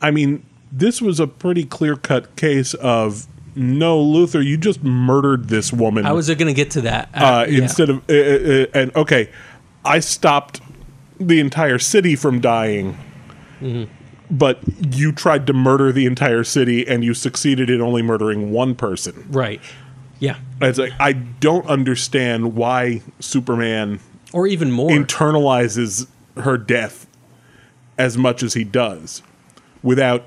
I 0.01 0.11
mean, 0.13 0.45
this 0.71 1.03
was 1.03 1.19
a 1.19 1.27
pretty 1.27 1.65
clear 1.65 1.97
cut 1.97 2.37
case 2.37 2.75
of 2.75 3.27
no, 3.55 3.99
Luthor, 4.03 4.45
you 4.45 4.57
just 4.57 4.83
murdered 4.83 5.49
this 5.49 5.73
woman 5.73 6.07
I 6.07 6.13
was 6.13 6.29
going 6.29 6.47
to 6.47 6.55
get 6.55 6.71
to 6.73 6.81
that. 6.83 7.09
uh, 7.15 7.47
yeah. 7.49 7.63
instead 7.63 7.91
of 7.91 7.99
uh, 8.09 8.13
uh, 8.13 8.67
and 8.75 8.95
okay, 8.97 9.31
I 9.85 10.01
stopped 10.01 10.61
the 11.19 11.41
entire 11.41 11.79
city 11.79 12.15
from 12.17 12.41
dying, 12.41 12.97
Mm-hmm. 13.61 13.93
but 14.31 14.61
you 14.95 15.11
tried 15.11 15.47
to 15.49 15.53
murder 15.53 15.91
the 15.91 16.07
entire 16.07 16.45
city 16.45 16.87
and 16.87 17.03
you 17.03 17.13
succeeded 17.13 17.69
in 17.71 17.81
only 17.81 18.03
murdering 18.03 18.53
one 18.53 18.75
person. 18.77 19.27
right. 19.31 19.61
Yeah. 20.21 20.37
It's 20.61 20.79
like 20.79 20.93
I 21.01 21.13
don't 21.13 21.67
understand 21.67 22.55
why 22.57 23.03
Superman 23.21 24.01
Or 24.33 24.47
even 24.49 24.71
more. 24.73 24.91
internalizes 24.91 26.07
her 26.37 26.57
death 26.59 27.07
as 27.97 28.17
much 28.19 28.43
as 28.43 28.55
he 28.55 28.63
does 28.65 29.23
without 29.83 30.25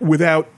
without 0.00 0.48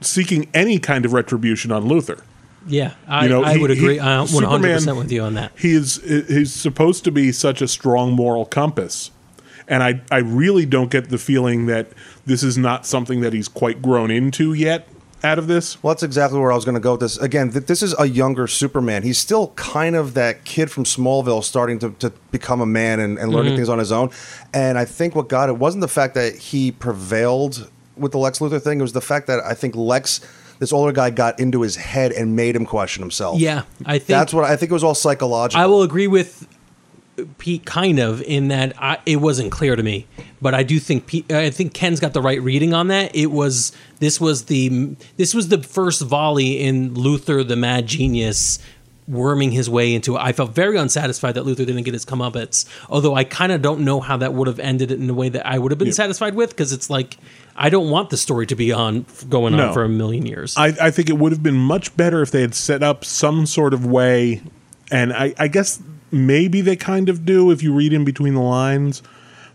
seeking 0.00 0.48
any 0.54 0.78
kind 0.78 1.04
of 1.04 1.12
retribution 1.12 1.70
on 1.72 1.84
Luthor. 1.84 2.22
yeah. 2.66 2.92
I, 3.08 3.24
You 3.24 3.28
know, 3.30 3.44
I 3.44 3.54
he- 3.54 3.60
would 3.60 3.70
he- 3.70 3.78
agree. 3.78 4.00
I'm 4.00 4.26
100% 4.26 4.80
Superman- 4.80 4.96
with 4.96 5.12
you 5.12 5.22
on 5.22 5.34
that. 5.34 5.52
He 5.58 5.72
is 5.72 6.00
he's 6.04 6.52
supposed 6.52 7.04
to 7.04 7.10
be 7.10 7.32
such 7.32 7.60
a 7.62 7.68
strong 7.68 8.12
moral 8.12 8.44
compass. 8.44 9.10
And 9.68 9.82
I, 9.84 10.00
I 10.10 10.18
really 10.18 10.66
don't 10.66 10.90
get 10.90 11.10
the 11.10 11.18
feeling 11.18 11.66
that 11.66 11.88
this 12.26 12.42
is 12.42 12.58
not 12.58 12.86
something 12.86 13.20
that 13.20 13.32
he's 13.32 13.46
quite 13.46 13.80
grown 13.80 14.10
into 14.10 14.52
yet 14.52 14.88
out 15.22 15.38
of 15.38 15.46
this. 15.46 15.80
Well, 15.82 15.94
that's 15.94 16.02
exactly 16.02 16.40
where 16.40 16.50
I 16.50 16.56
was 16.56 16.64
going 16.64 16.74
to 16.74 16.80
go 16.80 16.92
with 16.92 17.00
this. 17.02 17.18
Again, 17.18 17.52
th- 17.52 17.66
this 17.66 17.80
is 17.82 17.94
a 17.98 18.06
younger 18.06 18.48
Superman. 18.48 19.04
He's 19.04 19.18
still 19.18 19.48
kind 19.54 19.94
of 19.94 20.14
that 20.14 20.44
kid 20.44 20.70
from 20.72 20.82
Smallville 20.84 21.44
starting 21.44 21.78
to, 21.80 21.90
to 22.00 22.10
become 22.32 22.60
a 22.60 22.66
man 22.66 22.98
and, 22.98 23.16
and 23.18 23.30
learning 23.30 23.50
mm-hmm. 23.50 23.58
things 23.58 23.68
on 23.68 23.78
his 23.78 23.92
own. 23.92 24.10
And 24.52 24.76
I 24.76 24.86
think 24.86 25.14
what 25.14 25.28
got 25.28 25.50
it 25.50 25.56
wasn't 25.58 25.82
the 25.82 25.88
fact 25.88 26.14
that 26.14 26.34
he 26.36 26.72
prevailed 26.72 27.70
with 28.00 28.12
the 28.12 28.18
Lex 28.18 28.38
Luthor 28.40 28.60
thing. 28.62 28.78
It 28.80 28.82
was 28.82 28.92
the 28.92 29.00
fact 29.00 29.26
that 29.28 29.40
I 29.44 29.54
think 29.54 29.76
Lex, 29.76 30.20
this 30.58 30.72
older 30.72 30.92
guy, 30.92 31.10
got 31.10 31.38
into 31.38 31.62
his 31.62 31.76
head 31.76 32.12
and 32.12 32.34
made 32.34 32.56
him 32.56 32.66
question 32.66 33.02
himself. 33.02 33.38
Yeah. 33.38 33.62
I 33.84 33.98
think 33.98 34.06
That's 34.08 34.34
what 34.34 34.44
I 34.44 34.56
think 34.56 34.70
it 34.70 34.74
was 34.74 34.84
all 34.84 34.94
psychological. 34.94 35.62
I 35.62 35.66
will 35.66 35.82
agree 35.82 36.06
with 36.06 36.46
Pete 37.38 37.66
kind 37.66 37.98
of 37.98 38.22
in 38.22 38.48
that 38.48 38.72
I, 38.82 38.98
it 39.04 39.16
wasn't 39.16 39.52
clear 39.52 39.76
to 39.76 39.82
me, 39.82 40.06
but 40.40 40.54
I 40.54 40.62
do 40.62 40.78
think 40.78 41.06
Pete, 41.06 41.30
uh, 41.30 41.38
I 41.38 41.50
think 41.50 41.74
Ken's 41.74 42.00
got 42.00 42.14
the 42.14 42.22
right 42.22 42.40
reading 42.40 42.72
on 42.72 42.88
that. 42.88 43.14
It 43.14 43.26
was 43.26 43.72
this 43.98 44.18
was 44.20 44.46
the 44.46 44.96
this 45.18 45.34
was 45.34 45.48
the 45.48 45.62
first 45.62 46.00
volley 46.02 46.60
in 46.62 46.94
Luthor 46.94 47.46
the 47.46 47.56
Mad 47.56 47.86
Genius 47.86 48.58
worming 49.06 49.50
his 49.50 49.68
way 49.68 49.92
into 49.92 50.16
it. 50.16 50.20
I 50.20 50.32
felt 50.32 50.54
very 50.54 50.78
unsatisfied 50.78 51.34
that 51.34 51.44
Luthor 51.44 51.66
didn't 51.66 51.82
get 51.82 51.92
his 51.94 52.06
comeuppance, 52.06 52.64
although 52.88 53.14
I 53.16 53.24
kind 53.24 53.50
of 53.52 53.60
don't 53.60 53.80
know 53.80 54.00
how 54.00 54.16
that 54.18 54.32
would 54.32 54.46
have 54.46 54.60
ended 54.60 54.90
it 54.92 55.00
in 55.00 55.10
a 55.10 55.14
way 55.14 55.28
that 55.28 55.44
I 55.46 55.58
would 55.58 55.72
have 55.72 55.78
been 55.78 55.88
Yeah. 55.88 55.94
satisfied 55.94 56.34
with 56.36 56.50
because 56.50 56.72
it's 56.72 56.88
like 56.88 57.18
I 57.56 57.68
don't 57.70 57.90
want 57.90 58.10
the 58.10 58.16
story 58.16 58.46
to 58.46 58.56
be 58.56 58.72
on 58.72 59.06
going 59.28 59.54
on 59.54 59.72
for 59.72 59.84
a 59.84 59.88
million 59.88 60.26
years. 60.26 60.56
I, 60.56 60.74
I 60.80 60.90
think 60.90 61.10
it 61.10 61.18
would 61.18 61.32
have 61.32 61.42
been 61.42 61.58
much 61.58 61.96
better 61.96 62.22
if 62.22 62.30
they 62.30 62.40
had 62.40 62.54
set 62.54 62.82
up 62.82 63.04
some 63.04 63.46
sort 63.46 63.74
of 63.74 63.84
way, 63.84 64.42
and 64.90 65.12
I, 65.12 65.34
I 65.38 65.48
guess 65.48 65.82
maybe 66.10 66.60
they 66.60 66.76
kind 66.76 67.08
of 67.08 67.24
do 67.24 67.50
if 67.50 67.62
you 67.62 67.72
read 67.72 67.92
in 67.92 68.04
between 68.04 68.34
the 68.34 68.40
lines, 68.40 69.02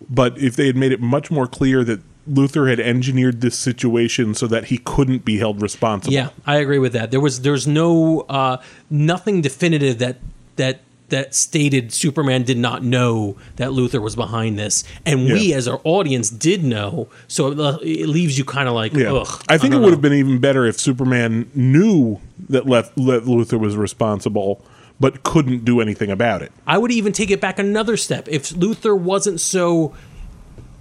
but 0.09 0.37
if 0.37 0.55
they 0.55 0.67
had 0.67 0.75
made 0.75 0.91
it 0.91 1.01
much 1.01 1.31
more 1.31 1.47
clear 1.47 1.83
that 1.83 2.01
Luthor 2.29 2.69
had 2.69 2.79
engineered 2.79 3.41
this 3.41 3.57
situation 3.57 4.33
so 4.33 4.47
that 4.47 4.65
he 4.65 4.79
couldn't 4.79 5.25
be 5.25 5.37
held 5.37 5.61
responsible. 5.61 6.13
Yeah, 6.13 6.29
I 6.45 6.57
agree 6.57 6.79
with 6.79 6.93
that. 6.93 7.11
There 7.11 7.19
was 7.19 7.41
there's 7.41 7.67
no 7.67 8.21
uh, 8.21 8.57
nothing 8.89 9.41
definitive 9.41 9.99
that 9.99 10.17
that 10.55 10.81
that 11.09 11.35
stated 11.35 11.93
Superman 11.93 12.43
did 12.43 12.57
not 12.57 12.83
know 12.83 13.37
that 13.57 13.69
Luthor 13.69 14.01
was 14.01 14.15
behind 14.15 14.57
this, 14.57 14.83
and 15.05 15.25
we 15.25 15.53
as 15.53 15.67
our 15.67 15.79
audience 15.83 16.29
did 16.29 16.63
know. 16.63 17.09
So 17.27 17.51
it, 17.51 17.59
it 17.83 18.07
leaves 18.07 18.37
you 18.37 18.43
kind 18.45 18.67
of 18.67 18.73
like, 18.73 18.93
Yeah. 18.93 19.13
ugh. 19.13 19.43
I 19.47 19.57
think 19.57 19.73
it 19.73 19.77
would 19.77 19.83
know. 19.83 19.89
have 19.91 20.01
been 20.01 20.13
even 20.13 20.39
better 20.39 20.65
if 20.65 20.79
Superman 20.79 21.49
knew 21.53 22.19
that 22.49 22.65
left, 22.65 22.95
that 22.95 23.25
Luthor 23.25 23.59
was 23.59 23.77
responsible, 23.77 24.63
but 24.99 25.23
couldn't 25.23 25.63
do 25.63 25.79
anything 25.79 26.09
about 26.09 26.41
it. 26.41 26.51
I 26.65 26.77
would 26.77 26.91
even 26.91 27.13
take 27.13 27.29
it 27.29 27.39
back 27.39 27.59
another 27.59 27.97
step. 27.97 28.27
If 28.27 28.49
Luthor 28.49 28.97
wasn't 28.97 29.39
so 29.41 29.93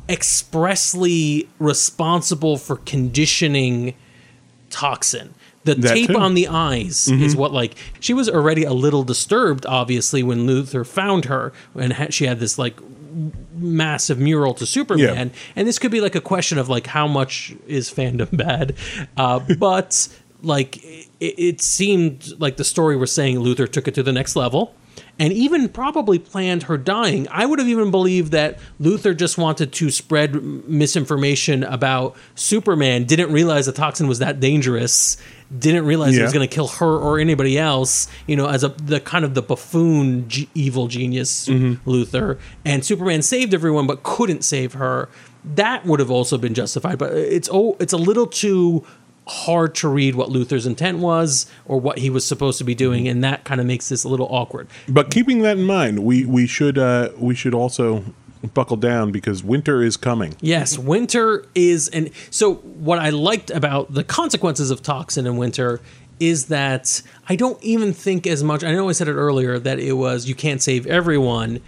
expressly 0.09 1.49
responsible 1.59 2.57
for 2.57 2.77
conditioning 2.77 3.95
toxin, 4.71 5.35
the 5.65 5.75
That 5.75 5.95
tape 5.95 6.09
too. 6.09 6.19
on 6.19 6.35
the 6.35 6.49
eyes 6.49 7.09
is 7.09 7.35
what 7.35 7.53
like 7.53 7.75
she 8.01 8.13
was 8.15 8.29
already 8.29 8.65
a 8.65 8.73
little 8.73 9.03
disturbed 9.03 9.65
obviously 9.67 10.23
when 10.23 10.47
Luthor 10.47 10.87
found 10.87 11.25
her 11.27 11.53
and 11.75 11.93
ha- 11.95 12.07
she 12.11 12.27
had 12.27 12.39
this 12.41 12.59
like 12.59 12.79
massive 13.57 14.19
mural 14.19 14.55
to 14.55 14.67
Superman 14.67 15.31
and 15.57 15.67
this 15.69 15.79
could 15.79 15.91
be 15.91 16.01
like 16.01 16.15
a 16.15 16.21
question 16.21 16.59
of 16.59 16.69
like 16.69 16.87
how 16.89 17.07
much 17.07 17.55
is 17.67 17.91
fandom 17.91 18.37
bad 18.37 18.75
uh, 19.17 19.39
but 19.59 20.09
like 20.43 20.85
it, 20.85 21.09
it 21.21 21.61
seemed 21.61 22.33
like 22.39 22.57
the 22.57 22.65
story 22.65 22.97
was 22.97 23.13
saying 23.13 23.39
Luthor 23.39 23.71
took 23.71 23.89
it 23.89 23.95
to 23.95 24.03
the 24.03 24.13
next 24.13 24.37
level 24.37 24.75
and 25.19 25.33
even 25.33 25.69
probably 25.69 26.19
planned 26.19 26.65
her 26.65 26.77
dying. 26.77 27.29
I 27.31 27.47
would 27.47 27.61
have 27.61 27.69
even 27.69 27.93
believed 27.93 28.33
that 28.33 28.59
Luthor 28.81 29.17
just 29.17 29.39
wanted 29.39 29.73
to 29.75 29.91
spread 29.93 30.35
misinformation 30.69 31.63
about 31.63 32.17
Superman, 32.35 33.05
didn't 33.05 33.33
realize 33.33 33.67
the 33.67 33.73
toxin 33.73 34.09
was 34.09 34.19
that 34.19 34.41
dangerous, 34.41 35.17
didn't 35.59 35.85
realize 35.87 36.17
it 36.17 36.23
was 36.23 36.33
going 36.33 36.49
to 36.49 36.55
kill 36.55 36.69
her 36.69 36.99
or 36.99 37.19
anybody 37.19 37.59
else, 37.59 38.09
you 38.27 38.37
know, 38.37 38.49
as 38.49 38.65
a 38.65 38.69
the 38.71 39.01
kind 39.01 39.25
of 39.25 39.35
the 39.35 39.43
buffoon 39.43 40.29
g- 40.29 40.49
evil 40.55 40.87
genius 40.89 41.49
Luthor, 41.49 42.39
and 42.65 42.85
Superman 42.85 43.23
saved 43.23 43.55
everyone 43.55 43.87
but 43.87 44.03
couldn't 44.03 44.43
save 44.45 44.73
her. 44.75 45.09
That 45.45 45.85
would 45.85 46.01
have 46.01 46.11
also 46.11 46.39
been 46.39 46.55
justified, 46.55 46.99
but 46.99 47.13
it's 47.13 47.49
oh, 47.53 47.77
it's 47.79 47.93
a 47.93 47.99
little 47.99 48.27
too 48.27 48.85
hard 49.27 49.75
to 49.75 49.89
read 49.89 50.15
what 50.15 50.29
Luthor's 50.29 50.67
intent 50.67 50.99
was 50.99 51.47
or 51.65 51.81
what 51.81 51.99
he 51.99 52.11
was 52.11 52.27
supposed 52.27 52.59
to 52.59 52.65
be 52.65 52.75
doing, 52.75 53.09
and 53.09 53.23
that 53.25 53.45
kind 53.45 53.61
of 53.61 53.67
makes 53.67 53.89
this 53.89 54.05
a 54.05 54.09
little 54.09 54.29
awkward. 54.31 54.69
But 54.89 55.11
keeping 55.11 55.41
that 55.41 55.57
in 55.59 55.65
mind, 55.65 56.01
we 56.01 56.25
we 56.25 56.47
should 56.47 56.79
uh, 56.79 57.11
we 57.19 57.35
should 57.35 57.55
also 57.55 58.05
buckle 58.53 58.77
down 58.77 59.13
because 59.13 59.43
winter 59.43 59.83
is 59.83 59.97
coming. 59.97 60.35
Yes, 60.41 60.79
winter 60.79 61.47
is, 61.55 61.89
and 61.89 62.11
so 62.31 62.55
what 62.55 62.99
I 62.99 63.11
liked 63.11 63.51
about 63.51 63.95
the 63.95 64.05
consequences 64.05 64.71
of 64.71 64.83
toxin 64.83 65.27
in 65.27 65.37
winter 65.37 65.81
is 66.21 66.47
that 66.47 67.03
I 67.29 67.37
don't 67.37 67.63
even 67.63 67.93
think 67.93 68.27
as 68.27 68.43
much. 68.43 68.63
I 68.63 68.73
know 68.73 68.89
I 68.89 68.93
said 68.93 69.09
it 69.09 69.15
earlier 69.15 69.59
that 69.59 69.79
it 69.79 69.95
was 69.95 70.29
you 70.29 70.35
can't 70.35 70.63
save 70.63 70.87
everyone. 70.87 71.61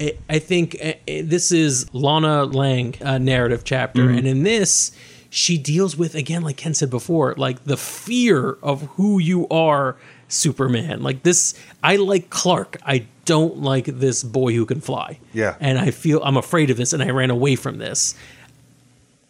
I 0.00 0.16
I 0.28 0.38
think 0.38 0.76
uh, 0.82 0.88
uh, 0.88 0.94
this 1.06 1.52
is 1.52 1.92
Lana 1.94 2.44
Lang 2.44 2.94
uh, 3.02 3.18
narrative 3.18 3.64
chapter, 3.64 4.08
and 4.08 4.26
in 4.26 4.42
this, 4.42 4.92
she 5.30 5.58
deals 5.58 5.96
with 5.96 6.14
again, 6.14 6.42
like 6.42 6.56
Ken 6.56 6.74
said 6.74 6.90
before, 6.90 7.34
like 7.36 7.64
the 7.64 7.76
fear 7.76 8.58
of 8.62 8.82
who 8.96 9.18
you 9.18 9.48
are, 9.48 9.96
Superman. 10.28 11.02
Like 11.02 11.22
this, 11.22 11.54
I 11.82 11.96
like 11.96 12.30
Clark. 12.30 12.78
I 12.84 13.06
don't 13.26 13.58
like 13.58 13.84
this 13.84 14.24
boy 14.24 14.54
who 14.54 14.64
can 14.64 14.80
fly. 14.80 15.20
Yeah. 15.34 15.56
and 15.60 15.78
I 15.78 15.90
feel 15.90 16.22
I'm 16.22 16.38
afraid 16.38 16.70
of 16.70 16.78
this, 16.78 16.94
and 16.94 17.02
I 17.02 17.10
ran 17.10 17.30
away 17.30 17.56
from 17.56 17.76
this 17.78 18.14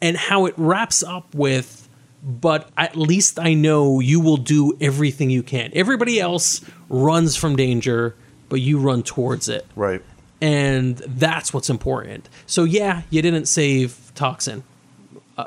and 0.00 0.16
how 0.16 0.46
it 0.46 0.54
wraps 0.56 1.02
up 1.02 1.34
with 1.34 1.86
but 2.26 2.68
at 2.76 2.96
least 2.96 3.38
I 3.38 3.54
know 3.54 4.00
you 4.00 4.18
will 4.18 4.36
do 4.36 4.76
everything 4.80 5.30
you 5.30 5.44
can. 5.44 5.70
Everybody 5.74 6.18
else 6.18 6.60
runs 6.88 7.36
from 7.36 7.54
danger, 7.54 8.16
but 8.48 8.60
you 8.60 8.80
run 8.80 9.04
towards 9.04 9.48
it. 9.48 9.64
Right. 9.76 10.02
And 10.40 10.96
that's 10.96 11.54
what's 11.54 11.70
important. 11.70 12.28
So 12.46 12.64
yeah, 12.64 13.02
you 13.10 13.22
didn't 13.22 13.46
save 13.46 14.10
Toxin. 14.16 14.64
Uh, 15.38 15.46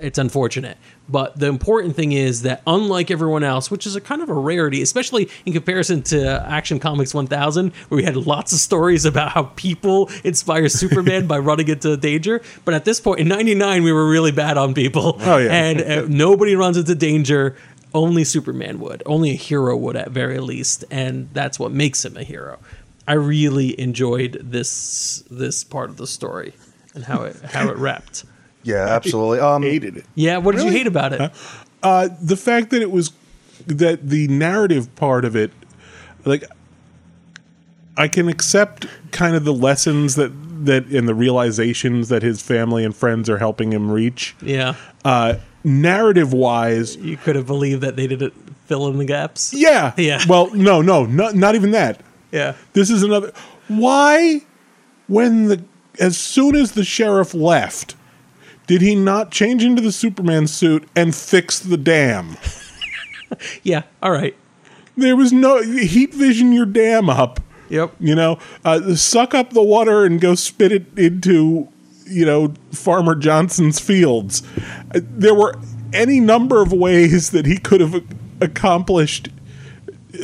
it's 0.00 0.18
unfortunate. 0.18 0.78
But 1.08 1.38
the 1.38 1.46
important 1.46 1.94
thing 1.94 2.12
is 2.12 2.42
that 2.42 2.62
unlike 2.66 3.10
everyone 3.10 3.44
else, 3.44 3.70
which 3.70 3.86
is 3.86 3.94
a 3.94 4.00
kind 4.00 4.22
of 4.22 4.28
a 4.28 4.34
rarity, 4.34 4.82
especially 4.82 5.28
in 5.44 5.52
comparison 5.52 6.02
to 6.04 6.44
Action 6.48 6.80
Comics 6.80 7.14
1000, 7.14 7.72
where 7.88 7.96
we 7.96 8.04
had 8.04 8.16
lots 8.16 8.52
of 8.52 8.58
stories 8.58 9.04
about 9.04 9.32
how 9.32 9.44
people 9.56 10.10
inspire 10.24 10.68
Superman 10.76 11.26
by 11.26 11.38
running 11.38 11.68
into 11.68 11.96
danger. 11.96 12.42
But 12.64 12.74
at 12.74 12.84
this 12.84 13.00
point, 13.00 13.20
in 13.20 13.28
99, 13.28 13.84
we 13.84 13.92
were 13.92 14.08
really 14.08 14.32
bad 14.32 14.58
on 14.58 14.74
people. 14.74 15.16
Oh, 15.20 15.38
yeah. 15.38 15.52
And 15.52 15.80
uh, 15.80 16.04
nobody 16.08 16.56
runs 16.56 16.76
into 16.76 16.94
danger. 16.94 17.56
Only 17.94 18.24
Superman 18.24 18.80
would. 18.80 19.02
Only 19.06 19.30
a 19.30 19.34
hero 19.34 19.76
would, 19.76 19.96
at 19.96 20.10
very 20.10 20.38
least. 20.40 20.84
And 20.90 21.28
that's 21.32 21.58
what 21.58 21.72
makes 21.72 22.04
him 22.04 22.16
a 22.16 22.24
hero. 22.24 22.58
I 23.08 23.14
really 23.14 23.78
enjoyed 23.80 24.40
this 24.42 25.22
this 25.30 25.62
part 25.62 25.90
of 25.90 25.96
the 25.96 26.08
story 26.08 26.54
and 26.94 27.04
how 27.04 27.22
it 27.22 27.36
how 27.36 27.68
it 27.68 27.76
wrapped. 27.78 28.24
Yeah, 28.66 28.86
absolutely. 28.88 29.38
Um, 29.40 29.62
Hated 29.62 29.96
it. 29.98 30.06
Yeah, 30.14 30.38
what 30.38 30.54
did 30.56 30.64
you 30.64 30.70
hate 30.70 30.86
about 30.86 31.12
it? 31.12 31.30
Uh, 31.82 32.08
the 32.20 32.36
fact 32.36 32.70
that 32.70 32.82
it 32.82 32.90
was 32.90 33.12
that 33.66 34.08
the 34.08 34.26
narrative 34.28 34.94
part 34.96 35.24
of 35.24 35.36
it, 35.36 35.52
like, 36.24 36.44
I 37.96 38.08
can 38.08 38.28
accept 38.28 38.86
kind 39.12 39.34
of 39.36 39.44
the 39.44 39.52
lessons 39.52 40.16
that 40.16 40.32
that 40.66 40.86
and 40.86 41.06
the 41.08 41.14
realizations 41.14 42.08
that 42.08 42.22
his 42.22 42.42
family 42.42 42.82
and 42.84 42.94
friends 42.94 43.30
are 43.30 43.38
helping 43.38 43.72
him 43.72 43.90
reach. 43.90 44.34
Yeah, 44.42 44.74
Uh, 45.04 45.34
narrative 45.64 46.32
wise, 46.32 46.96
you 46.96 47.16
could 47.16 47.36
have 47.36 47.46
believed 47.46 47.82
that 47.82 47.94
they 47.96 48.06
didn't 48.06 48.32
fill 48.66 48.88
in 48.88 48.98
the 48.98 49.04
gaps. 49.04 49.52
yeah, 49.54 49.92
Yeah. 49.96 50.20
Well, 50.28 50.50
no, 50.54 50.82
no, 50.82 51.04
not 51.06 51.34
not 51.36 51.54
even 51.54 51.70
that. 51.72 52.00
Yeah, 52.32 52.54
This 52.72 52.90
is 52.90 53.02
another. 53.04 53.32
Why, 53.68 54.42
when 55.06 55.46
the 55.46 55.62
as 56.00 56.16
soon 56.18 56.56
as 56.56 56.72
the 56.72 56.84
sheriff 56.84 57.32
left, 57.32 57.94
did 58.66 58.82
he 58.82 58.94
not 58.94 59.30
change 59.30 59.62
into 59.64 59.80
the 59.82 59.92
Superman 59.92 60.46
suit 60.46 60.88
and 60.96 61.14
fix 61.14 61.58
the 61.58 61.76
dam? 61.76 62.36
yeah. 63.62 63.82
All 64.02 64.10
right. 64.10 64.36
There 64.96 65.16
was 65.16 65.32
no 65.32 65.62
heat 65.62 66.14
vision 66.14 66.52
your 66.52 66.66
dam 66.66 67.08
up. 67.10 67.40
Yep. 67.68 67.94
You 67.98 68.14
know, 68.14 68.38
uh, 68.64 68.94
suck 68.94 69.34
up 69.34 69.50
the 69.50 69.62
water 69.62 70.04
and 70.04 70.20
go 70.20 70.34
spit 70.34 70.72
it 70.72 70.86
into, 70.96 71.68
you 72.06 72.24
know, 72.24 72.54
Farmer 72.72 73.14
Johnson's 73.14 73.78
fields. 73.80 74.42
Uh, 74.94 75.00
There 75.02 75.34
were 75.34 75.54
any 75.92 76.20
number 76.20 76.62
of 76.62 76.72
ways 76.72 77.30
that 77.30 77.46
he 77.46 77.58
could 77.58 77.80
have 77.80 78.02
accomplished 78.40 79.28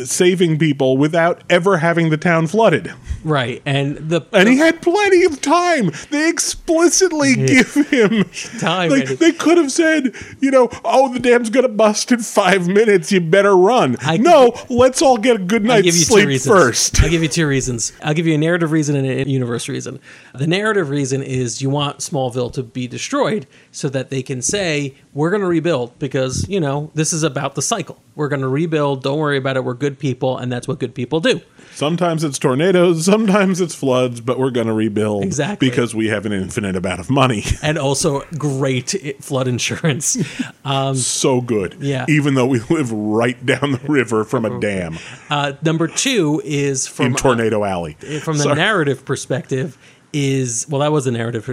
saving 0.06 0.58
people 0.58 0.96
without 0.96 1.42
ever 1.50 1.78
having 1.78 2.10
the 2.10 2.16
town 2.16 2.46
flooded. 2.46 2.92
Right, 3.24 3.62
and 3.64 3.96
the 3.96 4.22
And 4.32 4.48
he 4.48 4.56
had 4.58 4.82
plenty 4.82 5.24
of 5.24 5.40
time. 5.40 5.90
They 6.10 6.28
explicitly 6.28 7.34
give 7.36 7.74
him 7.74 8.24
Time, 8.58 8.90
Like 8.90 9.06
they 9.18 9.32
could 9.32 9.58
have 9.58 9.70
said, 9.72 10.14
you 10.40 10.50
know, 10.50 10.68
oh, 10.84 11.12
the 11.12 11.18
dam's 11.20 11.50
gonna 11.50 11.68
bust 11.68 12.10
in 12.12 12.20
five 12.20 12.66
minutes. 12.68 13.12
You 13.12 13.20
better 13.20 13.56
run. 13.56 13.96
I- 14.00 14.16
no, 14.16 14.52
let's 14.68 15.02
all 15.02 15.18
get 15.18 15.36
a 15.36 15.38
good 15.38 15.64
night's 15.64 16.06
sleep 16.06 16.40
first. 16.42 17.02
I'll 17.02 17.10
give 17.10 17.22
you 17.22 17.28
two 17.28 17.46
reasons. 17.46 17.92
I'll 18.02 18.14
give 18.14 18.26
you 18.26 18.34
a 18.34 18.38
narrative 18.38 18.72
reason 18.72 18.96
and 18.96 19.06
a 19.06 19.28
universe 19.28 19.68
reason. 19.68 20.00
The 20.34 20.46
narrative 20.46 20.90
reason 20.90 21.22
is 21.22 21.60
you 21.62 21.70
want 21.70 21.98
Smallville 21.98 22.52
to 22.54 22.62
be 22.62 22.86
destroyed 22.86 23.46
so 23.72 23.88
that 23.88 24.10
they 24.10 24.22
can 24.22 24.40
say, 24.42 24.94
we're 25.14 25.30
going 25.30 25.40
to 25.42 25.48
rebuild 25.48 25.98
because, 25.98 26.46
you 26.48 26.60
know, 26.60 26.90
this 26.94 27.12
is 27.12 27.22
about 27.22 27.54
the 27.54 27.62
cycle. 27.62 27.98
We're 28.14 28.28
going 28.28 28.42
to 28.42 28.48
rebuild. 28.48 29.02
Don't 29.02 29.18
worry 29.18 29.38
about 29.38 29.56
it. 29.56 29.64
We're 29.64 29.74
good 29.74 29.98
people. 29.98 30.36
And 30.38 30.52
that's 30.52 30.68
what 30.68 30.78
good 30.78 30.94
people 30.94 31.20
do. 31.20 31.40
Sometimes 31.74 32.22
it's 32.22 32.38
tornadoes, 32.38 33.04
sometimes 33.06 33.60
it's 33.60 33.74
floods, 33.74 34.20
but 34.20 34.38
we're 34.38 34.50
gonna 34.50 34.74
rebuild 34.74 35.24
Exactly. 35.24 35.70
because 35.70 35.94
we 35.94 36.08
have 36.08 36.26
an 36.26 36.32
infinite 36.32 36.76
amount 36.76 37.00
of 37.00 37.08
money. 37.08 37.44
And 37.62 37.78
also 37.78 38.20
great 38.36 39.16
flood 39.24 39.48
insurance. 39.48 40.18
Um, 40.64 40.94
so 40.94 41.40
good. 41.40 41.76
Yeah. 41.80 42.04
Even 42.08 42.34
though 42.34 42.46
we 42.46 42.60
live 42.60 42.92
right 42.92 43.44
down 43.44 43.72
the 43.72 43.80
river 43.88 44.22
from 44.24 44.44
a 44.44 44.60
dam 44.60 44.96
uh, 45.28 45.54
number 45.62 45.88
two 45.88 46.40
is 46.44 46.86
from 46.86 47.06
in 47.06 47.14
Tornado 47.14 47.64
Alley. 47.64 47.94
from 48.22 48.36
the 48.36 48.44
Sorry. 48.44 48.56
narrative 48.56 49.04
perspective 49.04 49.76
is 50.12 50.66
well 50.68 50.80
that 50.80 50.92
was 50.92 51.06
a 51.06 51.10
narrative 51.10 51.48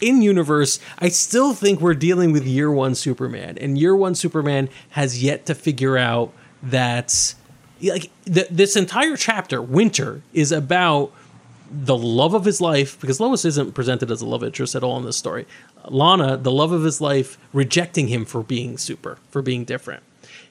in 0.00 0.22
universe 0.22 0.78
i 1.00 1.08
still 1.08 1.52
think 1.52 1.80
we're 1.80 1.94
dealing 1.94 2.30
with 2.30 2.46
year 2.46 2.70
one 2.70 2.94
superman 2.94 3.58
and 3.58 3.78
year 3.78 3.96
one 3.96 4.14
superman 4.14 4.68
has 4.90 5.22
yet 5.22 5.44
to 5.44 5.54
figure 5.54 5.98
out 5.98 6.32
that 6.62 7.34
like 7.82 8.10
th- 8.26 8.48
this 8.50 8.76
entire 8.76 9.16
chapter 9.16 9.60
winter 9.60 10.22
is 10.32 10.52
about 10.52 11.12
the 11.70 11.96
love 11.96 12.34
of 12.34 12.44
his 12.44 12.60
life 12.60 13.00
because 13.00 13.20
lois 13.20 13.44
isn't 13.44 13.72
presented 13.74 14.10
as 14.10 14.20
a 14.20 14.26
love 14.26 14.42
interest 14.42 14.74
at 14.74 14.82
all 14.82 14.98
in 14.98 15.04
this 15.04 15.16
story. 15.16 15.46
Lana 15.88 16.36
the 16.36 16.50
love 16.50 16.72
of 16.72 16.82
his 16.82 17.00
life 17.00 17.38
rejecting 17.52 18.08
him 18.08 18.24
for 18.24 18.42
being 18.42 18.76
super 18.76 19.18
for 19.30 19.40
being 19.40 19.64
different 19.64 20.02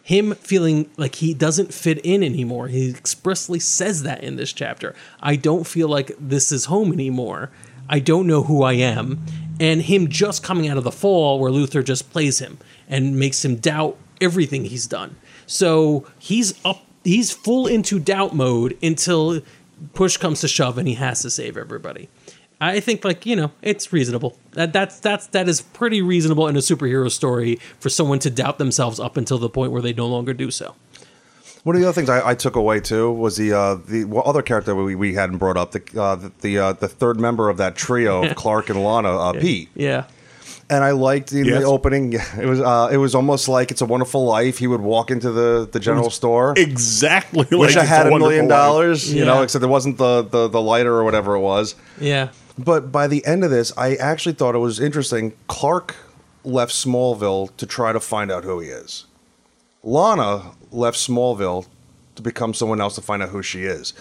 him 0.09 0.33
feeling 0.33 0.89
like 0.97 1.13
he 1.13 1.35
doesn't 1.35 1.71
fit 1.71 1.99
in 1.99 2.23
anymore. 2.23 2.67
He 2.67 2.89
expressly 2.89 3.59
says 3.59 4.01
that 4.01 4.23
in 4.23 4.37
this 4.37 4.51
chapter. 4.51 4.95
I 5.21 5.35
don't 5.35 5.67
feel 5.67 5.87
like 5.87 6.13
this 6.19 6.51
is 6.51 6.65
home 6.65 6.91
anymore. 6.91 7.51
I 7.87 7.99
don't 7.99 8.25
know 8.25 8.41
who 8.41 8.63
I 8.63 8.73
am. 8.73 9.23
And 9.59 9.83
him 9.83 10.07
just 10.07 10.41
coming 10.41 10.67
out 10.67 10.77
of 10.77 10.83
the 10.83 10.91
fall 10.91 11.39
where 11.39 11.51
Luthor 11.51 11.85
just 11.85 12.09
plays 12.09 12.39
him 12.39 12.57
and 12.87 13.19
makes 13.19 13.45
him 13.45 13.57
doubt 13.57 13.97
everything 14.19 14.65
he's 14.65 14.87
done. 14.87 15.15
So 15.45 16.07
he's 16.17 16.59
up 16.65 16.83
he's 17.03 17.29
full 17.29 17.67
into 17.67 17.99
doubt 17.99 18.35
mode 18.35 18.79
until 18.81 19.41
push 19.93 20.17
comes 20.17 20.41
to 20.41 20.47
shove 20.47 20.79
and 20.79 20.87
he 20.87 20.95
has 20.95 21.21
to 21.21 21.29
save 21.29 21.55
everybody. 21.55 22.09
I 22.61 22.79
think 22.81 23.05
like 23.05 23.25
you 23.25 23.35
know 23.35 23.51
it's 23.61 23.93
reasonable. 23.93 24.37
That 24.51 24.73
that's 24.73 24.99
that's 24.99 25.27
that 25.27 25.47
is 25.47 25.61
pretty 25.61 26.01
reasonable 26.01 26.47
in 26.47 26.55
a 26.55 26.59
superhero 26.59 27.09
story 27.09 27.55
for 27.79 27.89
someone 27.89 28.19
to 28.19 28.29
doubt 28.29 28.57
themselves 28.57 28.99
up 28.99 29.15
until 29.17 29.37
the 29.37 29.49
point 29.49 29.71
where 29.71 29.81
they 29.81 29.93
no 29.93 30.07
longer 30.07 30.33
do 30.33 30.51
so. 30.51 30.75
One 31.63 31.75
of 31.75 31.81
the 31.81 31.87
other 31.87 31.93
things 31.93 32.09
I, 32.09 32.29
I 32.29 32.35
took 32.35 32.55
away 32.55 32.79
too 32.79 33.11
was 33.11 33.37
the 33.37 33.53
uh, 33.53 33.75
the 33.75 34.05
well, 34.05 34.23
other 34.25 34.41
character 34.41 34.73
we, 34.75 34.95
we 34.95 35.13
hadn't 35.13 35.37
brought 35.37 35.57
up 35.57 35.71
the 35.71 35.81
uh, 36.01 36.15
the 36.15 36.31
the, 36.41 36.57
uh, 36.57 36.73
the 36.73 36.87
third 36.87 37.19
member 37.19 37.49
of 37.49 37.57
that 37.57 37.75
trio 37.75 38.23
of 38.25 38.35
Clark 38.43 38.69
and 38.69 38.83
Lana, 38.83 39.09
uh, 39.17 39.33
Pete. 39.33 39.69
Yeah, 39.75 40.05
And 40.69 40.83
I 40.85 40.91
liked 40.91 41.31
in 41.33 41.45
Yes. 41.45 41.61
the 41.61 41.65
opening. 41.67 42.13
It 42.37 42.45
was 42.45 42.61
uh, 42.61 42.89
it 42.91 42.97
was 42.97 43.13
almost 43.13 43.47
like 43.49 43.71
it's 43.71 43.81
a 43.81 43.85
wonderful 43.85 44.25
life. 44.25 44.57
He 44.57 44.67
would 44.67 44.81
walk 44.81 45.11
into 45.11 45.31
the, 45.31 45.67
the 45.69 45.79
general 45.81 46.09
store. 46.09 46.53
Exactly 46.57 47.45
Wish 47.51 47.75
like 47.75 47.83
I 47.83 47.87
had 47.87 48.07
a 48.07 48.11
Wonderful 48.11 48.29
million 48.29 48.47
Life. 48.47 48.57
dollars, 48.57 49.13
you 49.13 49.25
know, 49.25 49.41
except 49.43 49.63
it 49.63 49.67
wasn't 49.67 49.97
the, 49.97 50.23
the 50.23 50.47
the 50.47 50.61
lighter 50.61 50.93
or 50.93 51.03
whatever 51.03 51.35
it 51.35 51.41
was. 51.41 51.75
yeah, 51.99 52.29
But 52.63 52.91
by 52.91 53.07
the 53.07 53.25
end 53.25 53.43
of 53.43 53.51
this, 53.51 53.71
I 53.77 53.95
actually 53.95 54.33
thought 54.33 54.53
it 54.53 54.59
was 54.59 54.79
interesting. 54.79 55.33
Clark 55.47 55.95
left 56.43 56.73
Smallville 56.73 57.55
to 57.57 57.65
try 57.65 57.93
to 57.93 57.99
find 57.99 58.31
out 58.31 58.43
who 58.43 58.59
he 58.59 58.69
is. 58.69 59.05
Lana 59.81 60.51
left 60.71 60.97
Smallville 60.97 61.67
to 62.15 62.21
become 62.21 62.53
someone 62.53 62.81
else 62.81 62.95
to 62.95 63.01
find 63.01 63.23
out 63.23 63.29
who 63.29 63.41
she 63.41 63.63
is. 63.63 63.93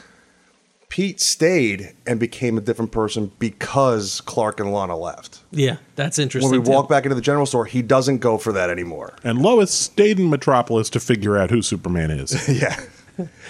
Pete 0.89 1.21
stayed 1.21 1.95
and 2.07 2.19
became 2.19 2.57
a 2.57 2.61
different 2.61 2.91
person 2.91 3.31
because 3.39 4.23
Clark 4.23 4.59
and 4.59 4.73
Lana 4.73 4.97
left. 4.97 5.41
Yeah, 5.51 5.77
that's 5.97 6.19
interesting. 6.19 6.51
When 6.51 6.61
we 6.61 6.65
too. 6.65 6.73
walk 6.73 6.89
back 6.89 7.05
into 7.05 7.15
the 7.15 7.21
general 7.21 7.47
store, 7.47 7.67
he 7.67 7.83
doesn't 7.83 8.19
go 8.19 8.39
for 8.39 8.53
that 8.53 8.71
anymore. 8.71 9.15
And 9.23 9.41
Lois 9.41 9.71
stayed 9.71 10.19
in 10.19 10.31
Metropolis 10.31 10.89
to 10.91 11.01
figure 11.01 11.37
out 11.37 11.51
who 11.51 11.63
Superman 11.63 12.11
is. 12.11 12.49
Yeah. 12.59 12.81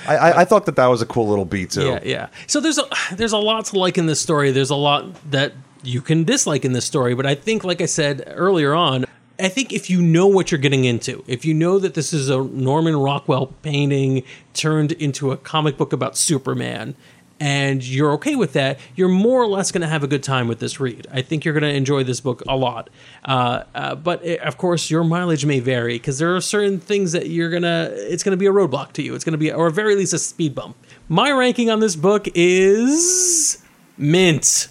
I, 0.06 0.16
I, 0.16 0.40
I 0.40 0.44
thought 0.44 0.66
that 0.66 0.76
that 0.76 0.86
was 0.86 1.02
a 1.02 1.06
cool 1.06 1.28
little 1.28 1.44
beat 1.44 1.70
too. 1.70 1.86
Yeah, 1.86 2.00
yeah. 2.04 2.28
So 2.46 2.60
there's 2.60 2.78
a 2.78 2.84
there's 3.14 3.32
a 3.32 3.38
lot 3.38 3.66
to 3.66 3.78
like 3.78 3.98
in 3.98 4.06
this 4.06 4.20
story. 4.20 4.50
There's 4.50 4.70
a 4.70 4.76
lot 4.76 5.30
that 5.30 5.52
you 5.82 6.00
can 6.00 6.24
dislike 6.24 6.64
in 6.64 6.72
this 6.72 6.84
story, 6.84 7.14
but 7.14 7.26
I 7.26 7.34
think, 7.34 7.64
like 7.64 7.80
I 7.80 7.86
said 7.86 8.24
earlier 8.26 8.74
on, 8.74 9.04
I 9.38 9.48
think 9.48 9.72
if 9.72 9.88
you 9.88 10.02
know 10.02 10.26
what 10.26 10.50
you're 10.50 10.58
getting 10.58 10.84
into, 10.84 11.22
if 11.26 11.44
you 11.44 11.54
know 11.54 11.78
that 11.78 11.94
this 11.94 12.12
is 12.12 12.28
a 12.28 12.42
Norman 12.42 12.96
Rockwell 12.96 13.46
painting 13.62 14.24
turned 14.52 14.92
into 14.92 15.30
a 15.30 15.36
comic 15.36 15.76
book 15.76 15.92
about 15.92 16.16
Superman, 16.16 16.96
and 17.40 17.84
you're 17.84 18.12
okay 18.12 18.34
with 18.34 18.52
that, 18.54 18.78
you're 18.96 19.08
more 19.08 19.42
or 19.42 19.46
less 19.46 19.70
going 19.70 19.82
to 19.82 19.88
have 19.88 20.02
a 20.02 20.08
good 20.08 20.22
time 20.22 20.48
with 20.48 20.58
this 20.58 20.80
read. 20.80 21.06
I 21.12 21.22
think 21.22 21.44
you're 21.44 21.54
going 21.54 21.70
to 21.70 21.76
enjoy 21.76 22.02
this 22.04 22.20
book 22.20 22.42
a 22.48 22.56
lot. 22.56 22.90
Uh, 23.24 23.62
uh, 23.74 23.94
but 23.94 24.24
eh, 24.24 24.36
of 24.36 24.58
course, 24.58 24.90
your 24.90 25.04
mileage 25.04 25.46
may 25.46 25.60
vary 25.60 25.94
because 25.94 26.18
there 26.18 26.34
are 26.34 26.40
certain 26.40 26.80
things 26.80 27.12
that 27.12 27.28
you're 27.28 27.50
gonna. 27.50 27.90
It's 27.92 28.22
going 28.22 28.32
to 28.32 28.36
be 28.36 28.46
a 28.46 28.52
roadblock 28.52 28.92
to 28.94 29.02
you. 29.02 29.14
It's 29.14 29.24
going 29.24 29.32
to 29.32 29.38
be, 29.38 29.52
or 29.52 29.68
at 29.68 29.74
very 29.74 29.94
least, 29.94 30.12
a 30.12 30.18
speed 30.18 30.54
bump. 30.54 30.76
My 31.08 31.30
ranking 31.30 31.70
on 31.70 31.80
this 31.80 31.96
book 31.96 32.26
is 32.34 33.62
mint. 33.96 34.68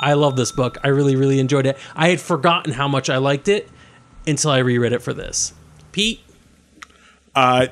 I 0.00 0.14
love 0.14 0.36
this 0.36 0.52
book. 0.52 0.78
I 0.82 0.88
really, 0.88 1.16
really 1.16 1.40
enjoyed 1.40 1.66
it. 1.66 1.78
I 1.94 2.08
had 2.08 2.20
forgotten 2.20 2.72
how 2.72 2.88
much 2.88 3.08
I 3.08 3.16
liked 3.18 3.48
it 3.48 3.68
until 4.26 4.50
I 4.50 4.58
reread 4.58 4.92
it 4.92 5.02
for 5.02 5.14
this. 5.14 5.52
Pete, 5.92 6.20
Uh, 7.34 7.68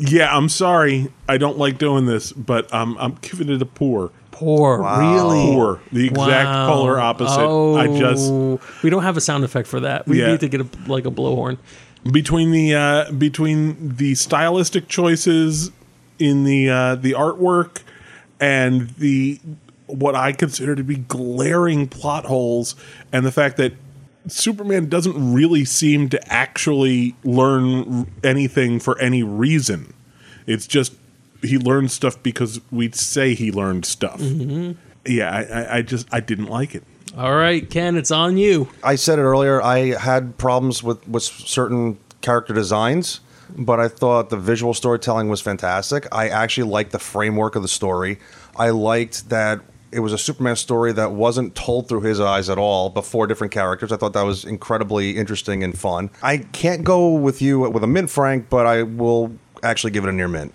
yeah, 0.00 0.34
I'm 0.36 0.48
sorry. 0.48 1.12
I 1.28 1.36
don't 1.38 1.58
like 1.58 1.78
doing 1.78 2.06
this, 2.06 2.32
but 2.32 2.72
um, 2.74 2.96
I'm 2.98 3.16
giving 3.20 3.48
it 3.50 3.60
a 3.62 3.66
poor. 3.66 4.10
poor, 4.32 4.78
really 4.78 5.52
Poor. 5.54 5.80
The 5.92 6.06
exact 6.06 6.46
Wow. 6.48 6.66
polar 6.68 6.98
opposite. 7.00 7.40
Oh, 7.40 7.76
I 7.76 7.86
just 7.98 8.32
we 8.82 8.88
don't 8.90 9.02
have 9.02 9.16
a 9.16 9.20
sound 9.20 9.44
effect 9.44 9.68
for 9.68 9.80
that. 9.80 10.06
We 10.08 10.20
Yeah. 10.20 10.28
need 10.32 10.40
to 10.40 10.48
get 10.48 10.60
a, 10.62 10.66
like 10.86 11.04
a 11.06 11.10
blowhorn. 11.10 11.58
between 12.10 12.50
the 12.50 12.74
uh, 12.74 13.12
between 13.12 13.96
the 13.96 14.14
stylistic 14.14 14.88
choices 14.88 15.70
in 16.18 16.44
the 16.44 16.70
uh, 16.70 16.94
the 16.94 17.12
artwork 17.12 17.82
and 18.40 18.88
the 18.98 19.38
what 19.86 20.14
I 20.14 20.32
consider 20.32 20.74
to 20.76 20.82
be 20.84 20.96
glaring 20.96 21.88
plot 21.88 22.24
holes, 22.24 22.76
and 23.12 23.26
the 23.26 23.32
fact 23.32 23.56
that 23.58 23.74
Superman 24.26 24.88
doesn't 24.88 25.32
really 25.34 25.64
seem 25.64 26.08
to 26.10 26.32
actually 26.32 27.14
learn 27.24 28.10
anything 28.22 28.78
for 28.78 28.98
any 28.98 29.22
reason. 29.22 29.94
It's 30.46 30.66
just 30.66 30.94
he 31.42 31.58
learns 31.58 31.92
stuff 31.92 32.22
because 32.22 32.60
we 32.70 32.90
say 32.92 33.34
he 33.34 33.50
learned 33.50 33.86
stuff. 33.86 34.20
Mm-hmm. 34.20 34.72
Yeah, 35.06 35.30
I, 35.30 35.42
I, 35.42 35.76
I 35.78 35.82
just 35.82 36.06
I 36.12 36.20
didn't 36.20 36.46
like 36.46 36.74
it. 36.74 36.84
All 37.16 37.34
right, 37.34 37.68
Ken, 37.68 37.96
it's 37.96 38.10
on 38.10 38.36
you. 38.36 38.68
I 38.84 38.94
said 38.94 39.18
it 39.18 39.22
earlier. 39.22 39.62
I 39.62 39.98
had 39.98 40.38
problems 40.38 40.82
with 40.82 41.06
with 41.08 41.22
certain 41.22 41.98
character 42.20 42.52
designs, 42.52 43.20
but 43.56 43.80
I 43.80 43.88
thought 43.88 44.30
the 44.30 44.36
visual 44.36 44.74
storytelling 44.74 45.28
was 45.28 45.40
fantastic. 45.40 46.06
I 46.12 46.28
actually 46.28 46.70
liked 46.70 46.92
the 46.92 46.98
framework 46.98 47.56
of 47.56 47.62
the 47.62 47.68
story. 47.68 48.18
I 48.56 48.70
liked 48.70 49.30
that 49.30 49.60
it 49.92 50.00
was 50.00 50.12
a 50.12 50.18
Superman 50.18 50.56
story 50.56 50.92
that 50.92 51.12
wasn't 51.12 51.54
told 51.54 51.88
through 51.88 52.02
his 52.02 52.20
eyes 52.20 52.48
at 52.48 52.58
all, 52.58 52.90
but 52.90 53.02
four 53.02 53.26
different 53.26 53.52
characters. 53.52 53.92
I 53.92 53.96
thought 53.96 54.12
that 54.12 54.22
was 54.22 54.44
incredibly 54.44 55.16
interesting 55.16 55.64
and 55.64 55.76
fun. 55.76 56.10
I 56.22 56.38
can't 56.38 56.84
go 56.84 57.12
with 57.14 57.42
you 57.42 57.60
with 57.60 57.82
a 57.82 57.88
mint, 57.88 58.10
Frank, 58.10 58.48
but 58.48 58.66
I 58.66 58.82
will 58.82 59.32
actually 59.62 59.90
give 59.90 60.04
it 60.04 60.08
a 60.08 60.12
near 60.12 60.28
mint. 60.28 60.54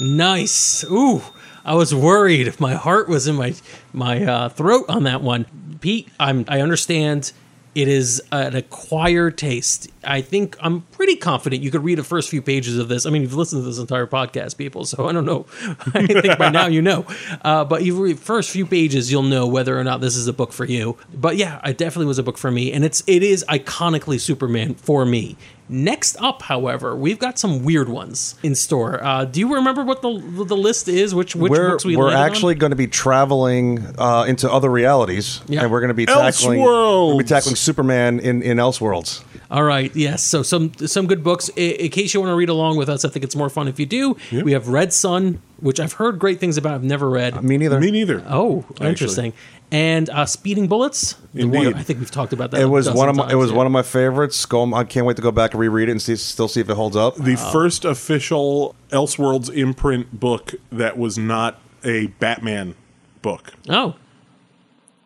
Nice. 0.00 0.84
Ooh, 0.84 1.22
I 1.64 1.74
was 1.74 1.94
worried. 1.94 2.46
If 2.46 2.60
my 2.60 2.74
heart 2.74 3.08
was 3.08 3.26
in 3.26 3.36
my 3.36 3.54
my 3.92 4.24
uh, 4.24 4.48
throat 4.48 4.86
on 4.88 5.04
that 5.04 5.22
one. 5.22 5.46
Pete, 5.80 6.08
I'm 6.18 6.44
I 6.48 6.60
understand 6.60 7.32
it 7.74 7.86
is 7.86 8.20
an 8.32 8.56
acquired 8.56 9.38
taste. 9.38 9.88
I 10.02 10.22
think 10.22 10.56
I'm 10.60 10.82
pretty 10.92 11.16
confident 11.16 11.62
you 11.62 11.70
could 11.70 11.84
read 11.84 11.98
the 11.98 12.04
first 12.04 12.28
few 12.28 12.42
pages 12.42 12.78
of 12.78 12.88
this. 12.88 13.06
I 13.06 13.10
mean, 13.10 13.22
you've 13.22 13.34
listened 13.34 13.62
to 13.62 13.66
this 13.66 13.78
entire 13.78 14.06
podcast, 14.06 14.56
people, 14.56 14.84
so 14.84 15.08
I 15.08 15.12
don't 15.12 15.24
know. 15.24 15.46
I 15.94 16.06
think 16.06 16.38
by 16.38 16.50
now 16.50 16.66
you 16.66 16.82
know. 16.82 17.06
Uh, 17.42 17.64
but 17.64 17.84
you 17.84 18.02
read 18.02 18.18
first 18.18 18.50
few 18.50 18.66
pages, 18.66 19.12
you'll 19.12 19.22
know 19.22 19.46
whether 19.46 19.78
or 19.78 19.84
not 19.84 20.00
this 20.00 20.16
is 20.16 20.26
a 20.26 20.32
book 20.32 20.52
for 20.52 20.64
you. 20.64 20.96
But 21.14 21.36
yeah, 21.36 21.60
it 21.68 21.78
definitely 21.78 22.06
was 22.06 22.18
a 22.18 22.22
book 22.24 22.38
for 22.38 22.50
me, 22.50 22.72
and 22.72 22.84
it's 22.84 23.04
it 23.06 23.22
is 23.22 23.44
iconically 23.48 24.20
Superman 24.20 24.74
for 24.74 25.06
me. 25.06 25.36
Next 25.72 26.16
up, 26.20 26.42
however, 26.42 26.96
we've 26.96 27.20
got 27.20 27.38
some 27.38 27.62
weird 27.64 27.88
ones 27.88 28.34
in 28.42 28.56
store. 28.56 29.02
Uh, 29.02 29.24
do 29.24 29.38
you 29.38 29.54
remember 29.54 29.84
what 29.84 30.02
the 30.02 30.20
the 30.44 30.56
list 30.56 30.88
is? 30.88 31.14
Which 31.14 31.36
which 31.36 31.50
we're 31.50 31.70
books 31.70 31.84
we 31.84 31.96
we're 31.96 32.12
actually 32.12 32.56
going 32.56 32.70
to 32.70 32.76
be 32.76 32.88
traveling 32.88 33.86
uh, 33.96 34.24
into 34.26 34.50
other 34.50 34.68
realities, 34.68 35.40
Yeah. 35.46 35.62
and 35.62 35.70
we're 35.70 35.78
going 35.80 35.88
to 35.88 35.94
be 35.94 36.06
tackling 36.06 36.60
we're 36.60 37.10
gonna 37.12 37.18
be 37.18 37.24
tackling 37.24 37.54
Superman 37.54 38.18
in 38.18 38.42
in 38.42 38.56
Elseworlds. 38.56 39.22
All 39.50 39.64
right, 39.64 39.94
yes. 39.96 40.22
So 40.22 40.42
some 40.42 40.72
some 40.74 41.06
good 41.06 41.24
books. 41.24 41.50
I- 41.56 41.60
In 41.60 41.90
case 41.90 42.14
you 42.14 42.20
want 42.20 42.30
to 42.30 42.36
read 42.36 42.48
along 42.48 42.76
with 42.76 42.88
us, 42.88 43.04
I 43.04 43.08
think 43.08 43.24
it's 43.24 43.34
more 43.34 43.50
fun 43.50 43.66
if 43.68 43.80
you 43.80 43.86
do. 43.86 44.16
We 44.30 44.52
have 44.52 44.68
Red 44.68 44.92
Son, 44.92 45.40
which 45.58 45.80
I've 45.80 45.94
heard 45.94 46.18
great 46.18 46.38
things 46.38 46.56
about. 46.56 46.74
I've 46.74 46.84
never 46.84 47.10
read. 47.10 47.42
Me 47.42 47.56
neither. 47.56 47.80
Me 47.80 47.90
neither. 47.90 48.22
oh, 48.28 48.64
interesting. 48.80 49.32
And 49.72 50.10
uh, 50.10 50.26
Speeding 50.26 50.66
Bullets. 50.66 51.14
The 51.32 51.44
one- 51.44 51.66
Indeed. 51.66 51.76
I 51.76 51.82
think 51.82 52.00
we've 52.00 52.10
talked 52.10 52.32
about 52.32 52.50
that. 52.52 52.60
It 52.60 52.66
was 52.66 52.86
dozen 52.86 52.98
one 52.98 53.08
of 53.08 53.16
my. 53.16 53.30
It 53.30 53.36
was 53.36 53.50
yeah. 53.50 53.56
one 53.56 53.66
of 53.66 53.72
my 53.72 53.82
favorites. 53.82 54.44
Go, 54.46 54.72
I 54.74 54.84
can't 54.84 55.06
wait 55.06 55.16
to 55.16 55.22
go 55.22 55.30
back 55.32 55.52
and 55.52 55.60
reread 55.60 55.88
it 55.88 55.92
and 55.92 56.02
see, 56.02 56.16
still 56.16 56.48
see 56.48 56.60
if 56.60 56.68
it 56.68 56.74
holds 56.74 56.96
up. 56.96 57.16
the 57.16 57.36
first 57.36 57.84
official 57.84 58.74
Elseworlds 58.90 59.52
imprint 59.54 60.18
book 60.18 60.54
that 60.70 60.96
was 60.98 61.18
not 61.18 61.60
a 61.84 62.08
Batman 62.18 62.74
book. 63.22 63.52
Oh, 63.68 63.94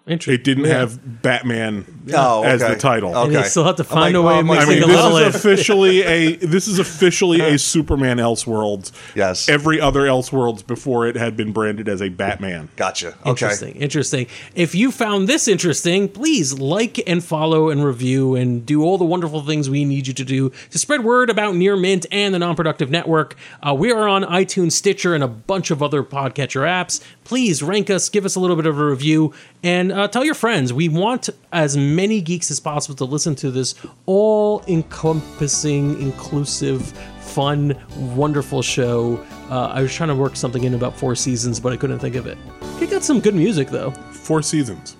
interesting. 0.07 0.35
It 0.35 0.45
didn't 0.45 0.65
have 0.65 1.23
Batman 1.23 2.05
Oh, 2.13 2.43
as 2.43 2.61
the 2.61 2.77
title. 2.77 3.11
Okay. 3.11 3.23
And 3.23 3.33
you 3.33 3.45
still 3.45 3.65
have 3.65 3.77
to 3.77 3.85
find 3.85 4.15
like, 4.15 4.15
a 4.15 4.23
way 4.23 4.35
oh, 4.35 4.41
of 4.41 4.51
I 4.51 4.55
mixing 4.55 4.75
mean, 4.75 4.83
a 4.83 4.87
this 4.87 5.05
is 5.05 5.21
in. 5.21 5.29
officially 5.29 6.03
a 6.03 6.37
this 6.37 6.69
is 6.69 6.79
officially 6.79 7.41
a 7.41 7.59
Superman 7.75 8.19
Elseworlds. 8.19 8.93
Yes. 9.15 9.49
Every 9.49 9.81
other 9.81 10.03
Elseworlds 10.03 10.67
before 10.67 11.07
it 11.07 11.17
had 11.17 11.37
been 11.37 11.53
branded 11.53 11.89
as 11.89 12.03
a 12.03 12.09
Batman. 12.11 12.69
Gotcha. 12.77 13.17
Okay. 13.21 13.31
Interesting. 13.31 13.77
Interesting. 13.77 14.27
If 14.55 14.75
you 14.75 14.91
found 14.91 15.29
this 15.29 15.49
interesting, 15.49 16.09
please 16.09 16.59
like 16.59 17.01
and 17.09 17.25
follow 17.25 17.71
and 17.71 17.85
review 17.85 18.35
and 18.35 18.67
do 18.67 18.83
all 18.83 18.99
the 18.99 19.05
wonderful 19.05 19.41
things 19.43 19.71
we 19.71 19.85
need 19.85 20.07
you 20.07 20.15
to 20.15 20.25
do 20.25 20.51
to 20.71 20.79
spread 20.79 21.05
word 21.05 21.31
about 21.31 21.55
Near 21.55 21.77
Mint 21.77 22.07
and 22.11 22.35
the 22.35 22.39
Non-Productive 22.39 22.91
Network. 22.91 23.37
Uh, 23.63 23.75
we 23.75 23.91
are 23.93 24.09
on 24.09 24.25
iTunes, 24.25 24.73
Stitcher, 24.73 25.15
and 25.15 25.25
a 25.25 25.29
bunch 25.29 25.71
of 25.71 25.83
other 25.83 26.03
podcatcher 26.03 26.63
apps. 26.63 27.03
Please 27.25 27.63
rank 27.63 27.89
us, 27.89 28.09
give 28.09 28.25
us 28.25 28.35
a 28.35 28.41
little 28.41 28.57
bit 28.57 28.67
of 28.67 28.79
a 28.79 28.85
review, 28.85 29.33
and 29.65 29.91
uh, 29.91 30.07
tell 30.07 30.25
your 30.25 30.35
friends. 30.35 30.73
We 30.73 30.89
want 30.89 31.31
as 31.51 31.77
many 31.77 32.21
geeks 32.21 32.51
as 32.51 32.61
possible 32.61 32.95
to 32.97 33.05
listen 33.07 33.35
to 33.37 33.51
this 33.51 33.75
all-encompassing, 34.07 36.01
inclusive, 36.01 36.93
fun, 37.21 37.75
wonderful 38.15 38.61
show. 38.61 39.25
Uh, 39.51 39.69
I 39.69 39.81
was 39.83 39.93
trying 39.93 40.11
to 40.11 40.15
work 40.15 40.37
something 40.37 40.65
in 40.65 40.75
about 40.75 40.97
four 40.97 41.17
seasons, 41.17 41.59
but 41.59 41.73
I 41.73 41.77
couldn't 41.77 41.99
think 41.99 42.15
of 42.15 42.27
it. 42.27 42.37
It 42.81 42.91
got 42.91 43.03
some 43.03 43.21
good 43.21 43.35
music 43.35 43.69
though. 43.69 43.91
Four 44.13 44.43
seasons. 44.43 44.97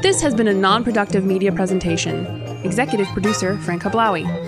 This 0.00 0.22
has 0.22 0.34
been 0.34 0.46
a 0.46 0.54
non 0.54 0.84
productive 0.84 1.24
media 1.24 1.50
presentation. 1.50 2.26
Executive 2.64 3.08
producer 3.08 3.58
Frank 3.58 3.82
Hablawi. 3.82 4.47